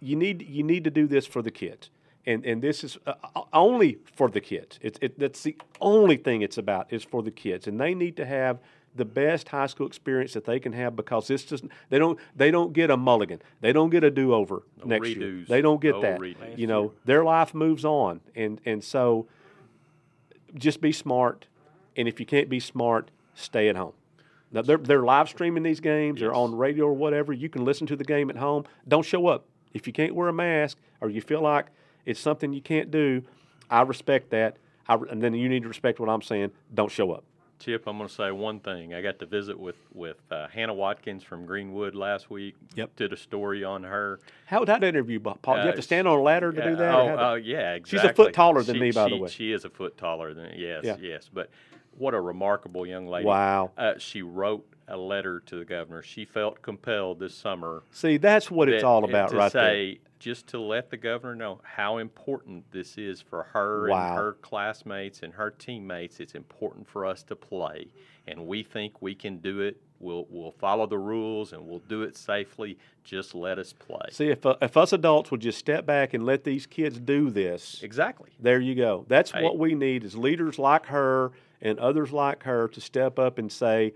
you 0.00 0.16
need 0.16 0.42
you 0.48 0.62
need 0.62 0.84
to 0.84 0.90
do 0.90 1.06
this 1.06 1.26
for 1.26 1.42
the 1.42 1.50
kids, 1.50 1.90
and 2.26 2.44
and 2.44 2.60
this 2.62 2.82
is 2.82 2.98
uh, 3.06 3.14
uh, 3.36 3.42
only 3.52 3.98
for 4.16 4.28
the 4.28 4.40
kids. 4.40 4.78
It's 4.82 4.98
it, 5.00 5.18
that's 5.18 5.42
the 5.42 5.56
only 5.80 6.16
thing 6.16 6.42
it's 6.42 6.58
about 6.58 6.92
is 6.92 7.04
for 7.04 7.22
the 7.22 7.30
kids, 7.30 7.66
and 7.68 7.78
they 7.80 7.94
need 7.94 8.16
to 8.16 8.26
have 8.26 8.58
the 8.94 9.04
best 9.04 9.48
high 9.48 9.66
school 9.66 9.86
experience 9.86 10.32
that 10.34 10.44
they 10.44 10.58
can 10.58 10.72
have 10.72 10.96
because 10.96 11.28
this 11.28 11.44
just 11.44 11.64
they 11.90 11.98
don't 11.98 12.18
they 12.34 12.50
don't 12.50 12.72
get 12.72 12.90
a 12.90 12.96
mulligan. 12.96 13.40
They 13.60 13.72
don't 13.72 13.90
get 13.90 14.02
a 14.04 14.10
do 14.10 14.34
over 14.34 14.62
No 14.78 14.86
next 14.86 15.08
year. 15.10 15.44
They 15.48 15.62
don't 15.62 15.80
get 15.80 15.94
No 15.96 16.02
that. 16.02 16.20
redos. 16.20 16.58
You 16.58 16.66
know, 16.66 16.92
their 17.04 17.24
life 17.24 17.54
moves 17.54 17.84
on, 17.84 18.20
and 18.34 18.60
and 18.66 18.82
so 18.82 19.26
just 20.54 20.80
be 20.80 20.92
smart. 20.92 21.46
And 21.96 22.08
if 22.08 22.20
you 22.20 22.26
can't 22.26 22.48
be 22.48 22.60
smart, 22.60 23.10
stay 23.34 23.68
at 23.68 23.76
home. 23.76 23.92
Now 24.52 24.62
they're 24.62 24.78
they're 24.78 25.02
live 25.02 25.28
streaming 25.28 25.62
these 25.62 25.80
games. 25.80 26.20
They're 26.20 26.34
on 26.34 26.54
radio 26.54 26.86
or 26.86 26.92
whatever. 26.92 27.32
You 27.32 27.48
can 27.48 27.64
listen 27.64 27.86
to 27.88 27.96
the 27.96 28.04
game 28.04 28.30
at 28.30 28.36
home. 28.36 28.64
Don't 28.88 29.04
show 29.04 29.26
up 29.28 29.46
if 29.72 29.86
you 29.86 29.92
can't 29.92 30.14
wear 30.14 30.28
a 30.28 30.32
mask 30.32 30.78
or 31.00 31.10
you 31.10 31.20
feel 31.20 31.40
like 31.40 31.66
it's 32.04 32.18
something 32.18 32.52
you 32.52 32.62
can't 32.62 32.90
do. 32.90 33.22
I 33.70 33.82
respect 33.82 34.30
that. 34.30 34.56
I, 34.88 34.94
and 35.10 35.22
then 35.22 35.34
you 35.34 35.48
need 35.48 35.62
to 35.62 35.68
respect 35.68 36.00
what 36.00 36.08
I'm 36.08 36.22
saying. 36.22 36.50
Don't 36.74 36.90
show 36.90 37.12
up. 37.12 37.22
Chip, 37.60 37.86
I'm 37.86 37.98
going 37.98 38.08
to 38.08 38.14
say 38.14 38.30
one 38.32 38.58
thing. 38.58 38.94
I 38.94 39.02
got 39.02 39.18
to 39.20 39.26
visit 39.26 39.58
with 39.58 39.76
with 39.94 40.16
uh, 40.32 40.48
Hannah 40.48 40.74
Watkins 40.74 41.22
from 41.22 41.46
Greenwood 41.46 41.94
last 41.94 42.30
week. 42.30 42.56
Yep. 42.74 42.96
Did 42.96 43.12
a 43.12 43.16
story 43.16 43.62
on 43.62 43.84
her. 43.84 44.18
How 44.46 44.60
would 44.60 44.68
that 44.68 44.82
interview, 44.82 45.20
Paul? 45.20 45.36
Do 45.44 45.50
you 45.52 45.56
have 45.66 45.74
Uh, 45.74 45.76
to 45.76 45.82
stand 45.82 46.08
on 46.08 46.18
a 46.18 46.22
ladder 46.22 46.50
to 46.52 46.62
do 46.62 46.76
that? 46.76 46.94
Oh, 46.94 47.16
oh, 47.18 47.34
yeah, 47.34 47.74
exactly. 47.74 47.98
She's 48.00 48.10
a 48.10 48.14
foot 48.14 48.32
taller 48.34 48.62
than 48.62 48.76
She- 48.76 48.80
me, 48.80 48.90
by 48.92 49.08
the 49.10 49.16
way. 49.18 49.28
She 49.28 49.52
is 49.52 49.64
a 49.64 49.70
foot 49.70 49.96
taller 49.98 50.34
than 50.34 50.54
yes, 50.56 50.84
Yeah. 50.84 50.96
yes. 51.00 51.30
But 51.32 51.50
what 51.98 52.14
a 52.14 52.20
remarkable 52.20 52.86
young 52.86 53.06
lady. 53.06 53.26
wow. 53.26 53.70
Uh, 53.76 53.94
she 53.98 54.22
wrote 54.22 54.66
a 54.88 54.96
letter 54.96 55.40
to 55.46 55.56
the 55.56 55.64
governor. 55.64 56.02
She 56.02 56.24
felt 56.24 56.62
compelled 56.62 57.20
this 57.20 57.34
summer 57.34 57.82
See, 57.92 58.16
that's 58.16 58.50
what 58.50 58.68
it's 58.68 58.82
all 58.82 59.04
about, 59.04 59.30
to 59.30 59.36
right 59.36 59.52
there. 59.52 59.94
Just 60.20 60.46
to 60.48 60.60
let 60.60 60.90
the 60.90 60.98
governor 60.98 61.34
know 61.34 61.60
how 61.64 61.96
important 61.96 62.70
this 62.70 62.98
is 62.98 63.22
for 63.22 63.42
her 63.54 63.88
Wow. 63.88 64.08
and 64.08 64.18
her 64.18 64.32
classmates 64.42 65.22
and 65.22 65.32
her 65.32 65.50
teammates. 65.50 66.20
It's 66.20 66.34
important 66.34 66.86
for 66.86 67.06
us 67.06 67.22
to 67.24 67.34
play, 67.34 67.86
and 68.28 68.46
we 68.46 68.62
think 68.62 69.00
we 69.00 69.14
can 69.14 69.38
do 69.38 69.60
it. 69.60 69.80
We'll 69.98 70.26
we'll 70.28 70.52
follow 70.52 70.86
the 70.86 70.98
rules 70.98 71.54
and 71.54 71.66
we'll 71.66 71.78
do 71.88 72.02
it 72.02 72.16
safely. 72.18 72.76
Just 73.02 73.34
let 73.34 73.58
us 73.58 73.72
play. 73.72 74.08
See, 74.12 74.28
if, 74.28 74.44
uh, 74.44 74.56
if 74.60 74.76
us 74.76 74.92
adults 74.92 75.30
would 75.30 75.40
just 75.40 75.58
step 75.58 75.86
back 75.86 76.12
and 76.12 76.24
let 76.24 76.44
these 76.44 76.66
kids 76.66 77.00
do 77.00 77.30
this, 77.30 77.82
Exactly. 77.82 78.30
there 78.38 78.60
you 78.60 78.74
go. 78.74 79.06
That's 79.08 79.30
Hey. 79.30 79.42
what 79.42 79.58
we 79.58 79.74
need 79.74 80.04
is 80.04 80.16
leaders 80.16 80.58
like 80.58 80.86
her 80.86 81.32
and 81.62 81.78
others 81.78 82.12
like 82.12 82.42
her 82.44 82.68
to 82.68 82.80
step 82.80 83.18
up 83.18 83.38
and 83.38 83.50
say, 83.50 83.94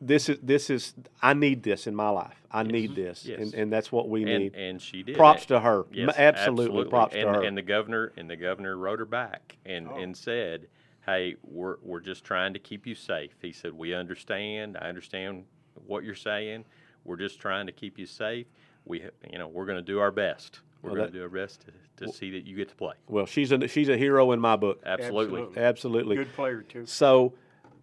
"This 0.00 0.28
is 0.28 0.38
this 0.42 0.70
is 0.70 0.94
I 1.22 1.34
need 1.34 1.62
this 1.62 1.86
in 1.86 1.94
my 1.94 2.08
life. 2.10 2.36
I 2.50 2.62
need 2.62 2.94
this," 2.94 3.24
Yes. 3.26 3.40
and 3.40 3.54
and 3.54 3.72
that's 3.72 3.90
what 3.92 4.08
we 4.08 4.22
and 4.24 4.44
need. 4.44 4.54
and 4.54 4.80
she 4.82 5.02
did. 5.02 5.16
Props 5.16 5.46
to 5.46 5.60
her. 5.60 5.84
Yes, 5.92 6.08
M- 6.08 6.14
absolutely, 6.16 6.84
props 6.86 7.14
and, 7.14 7.26
to 7.26 7.32
her. 7.34 7.42
And 7.44 7.56
the 7.56 7.62
governor 7.62 8.12
and 8.16 8.28
the 8.28 8.36
governor 8.36 8.76
wrote 8.76 8.98
her 8.98 9.04
back 9.04 9.56
and, 9.64 9.88
Oh. 9.88 9.96
and 9.96 10.16
said, 10.16 10.66
"Hey, 11.06 11.36
we're 11.42 11.76
we're 11.82 12.00
just 12.00 12.24
trying 12.24 12.52
to 12.54 12.58
keep 12.58 12.86
you 12.86 12.94
safe." 12.94 13.32
He 13.40 13.52
said, 13.52 13.72
"We 13.72 13.94
understand. 13.94 14.76
I 14.76 14.88
understand 14.88 15.44
what 15.86 16.04
you're 16.04 16.14
saying. 16.14 16.64
We're 17.04 17.16
just 17.16 17.40
trying 17.40 17.66
to 17.66 17.72
keep 17.72 17.98
you 17.98 18.06
safe. 18.06 18.46
We, 18.84 19.02
you 19.30 19.38
know, 19.38 19.48
we're 19.48 19.66
going 19.66 19.78
to 19.78 19.82
do 19.82 19.98
our 20.00 20.10
best. 20.10 20.60
We're 20.82 20.90
Well, 20.90 20.96
going 20.96 21.06
that- 21.06 21.12
to 21.12 21.18
do 21.18 21.22
our 21.24 21.28
best 21.30 21.66
to, 21.96 22.06
to 22.06 22.12
see 22.12 22.30
that 22.32 22.46
you 22.46 22.56
get 22.56 22.68
to 22.70 22.74
play." 22.74 22.94
well, 23.06 23.26
she's 23.26 23.52
a 23.52 23.68
she's 23.68 23.88
a 23.88 23.96
hero 23.96 24.32
in 24.32 24.40
my 24.40 24.56
book. 24.56 24.82
Absolutely. 24.84 25.40
Absolutely. 25.42 25.62
Absolutely. 25.62 26.16
Good 26.16 26.32
player 26.32 26.62
too. 26.62 26.86
So 26.86 27.34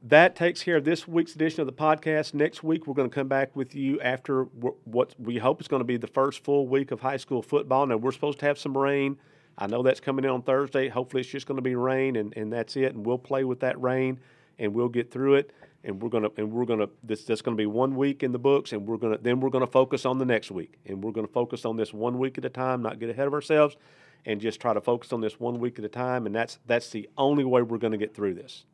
that 0.04 0.36
takes 0.36 0.64
care 0.64 0.78
of 0.78 0.84
this 0.84 1.08
week's 1.08 1.36
edition 1.36 1.62
of 1.62 1.68
the 1.68 1.74
podcast. 1.74 2.34
Next 2.34 2.64
week, 2.64 2.88
we're 2.88 2.94
going 2.94 3.10
to 3.10 3.14
come 3.14 3.28
back 3.28 3.56
with 3.56 3.76
you 3.76 4.00
after 4.02 4.44
what 4.44 5.16
we 5.20 5.38
hope 5.38 5.62
is 5.62 5.68
going 5.68 5.80
to 5.82 5.86
be 5.86 5.98
the 5.98 6.08
first 6.08 6.44
full 6.44 6.68
week 6.68 6.92
of 6.92 7.02
high 7.02 7.18
school 7.18 7.42
football. 7.42 7.86
Now, 7.86 7.98
we're 7.98 8.12
supposed 8.12 8.40
to 8.40 8.46
have 8.46 8.60
some 8.60 8.78
rain. 8.78 9.18
I 9.58 9.68
know 9.68 9.82
that's 9.82 10.00
coming 10.00 10.26
in 10.26 10.32
on 10.32 10.44
Thursday. 10.44 10.88
Hopefully, 10.88 11.22
it's 11.22 11.30
just 11.30 11.48
going 11.48 11.58
to 11.58 11.64
be 11.64 11.76
rain, 11.76 12.16
and, 12.16 12.36
and 12.38 12.54
that's 12.54 12.76
it. 12.76 12.94
And 12.94 13.06
we'll 13.06 13.18
play 13.18 13.44
with 13.44 13.60
that 13.62 13.82
rain, 13.82 14.20
and 14.60 14.74
we'll 14.74 14.90
get 14.90 15.12
through 15.12 15.36
it. 15.36 15.52
And 15.84 16.02
we're 16.02 16.10
gonna 16.10 16.30
and 16.36 16.52
we're 16.52 16.66
gonna 16.66 16.90
this 17.04 17.24
that's 17.24 17.42
gonna 17.42 17.56
be 17.56 17.68
one 17.68 17.96
week 17.96 18.22
in 18.22 18.34
the 18.34 18.40
books, 18.40 18.74
and 18.74 18.86
we're 18.86 18.98
gonna 18.98 19.18
then 19.22 19.40
we're 19.40 19.52
gonna 19.52 19.68
focus 19.68 20.06
on 20.06 20.18
the 20.18 20.26
next 20.26 20.52
week, 20.52 20.74
and 20.86 21.02
we're 21.02 21.12
gonna 21.12 21.28
focus 21.28 21.64
on 21.66 21.78
this 21.78 21.94
one 21.94 22.18
week 22.18 22.38
at 22.38 22.44
a 22.44 22.50
time, 22.50 22.82
not 22.82 23.00
get 23.00 23.10
ahead 23.10 23.28
of 23.28 23.34
ourselves, 23.34 23.78
and 24.26 24.42
just 24.42 24.60
try 24.60 24.74
to 24.74 24.82
focus 24.82 25.14
on 25.14 25.22
this 25.22 25.40
one 25.40 25.60
week 25.60 25.80
at 25.80 25.86
a 25.86 25.90
time. 25.90 26.26
And 26.26 26.36
that's 26.36 26.60
that's 26.66 26.90
the 26.90 27.08
only 27.18 27.46
way 27.46 27.62
we're 27.62 27.78
gonna 27.78 27.96
get 27.96 28.14
through 28.14 28.34
this. 28.34 28.66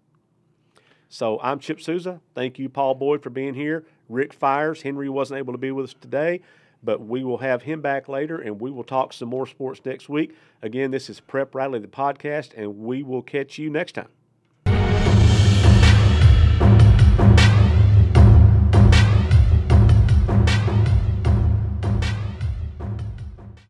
So 1.13 1.39
I'm 1.43 1.59
Chip 1.59 1.79
Souza. 1.79 2.21
Thank 2.33 2.57
you, 2.57 2.69
Paul 2.69 2.95
Boyd, 2.95 3.21
for 3.21 3.29
being 3.29 3.53
here. 3.53 3.85
Rick 4.09 4.33
Fires. 4.33 4.81
Henry 4.81 5.09
wasn't 5.09 5.37
able 5.37 5.53
to 5.53 5.59
be 5.59 5.69
with 5.69 5.83
us 5.89 5.95
today, 6.01 6.41
but 6.81 7.01
we 7.05 7.23
will 7.23 7.37
have 7.37 7.61
him 7.61 7.81
back 7.81 8.09
later 8.09 8.39
and 8.39 8.59
we 8.59 8.71
will 8.71 8.83
talk 8.83 9.13
some 9.13 9.29
more 9.29 9.45
sports 9.45 9.79
next 9.85 10.09
week. 10.09 10.35
Again, 10.63 10.89
this 10.89 11.11
is 11.11 11.19
Prep 11.19 11.53
Rally, 11.53 11.77
the 11.77 11.87
podcast, 11.87 12.57
and 12.57 12.79
we 12.79 13.03
will 13.03 13.21
catch 13.21 13.59
you 13.59 13.69
next 13.69 13.91
time. 13.91 14.07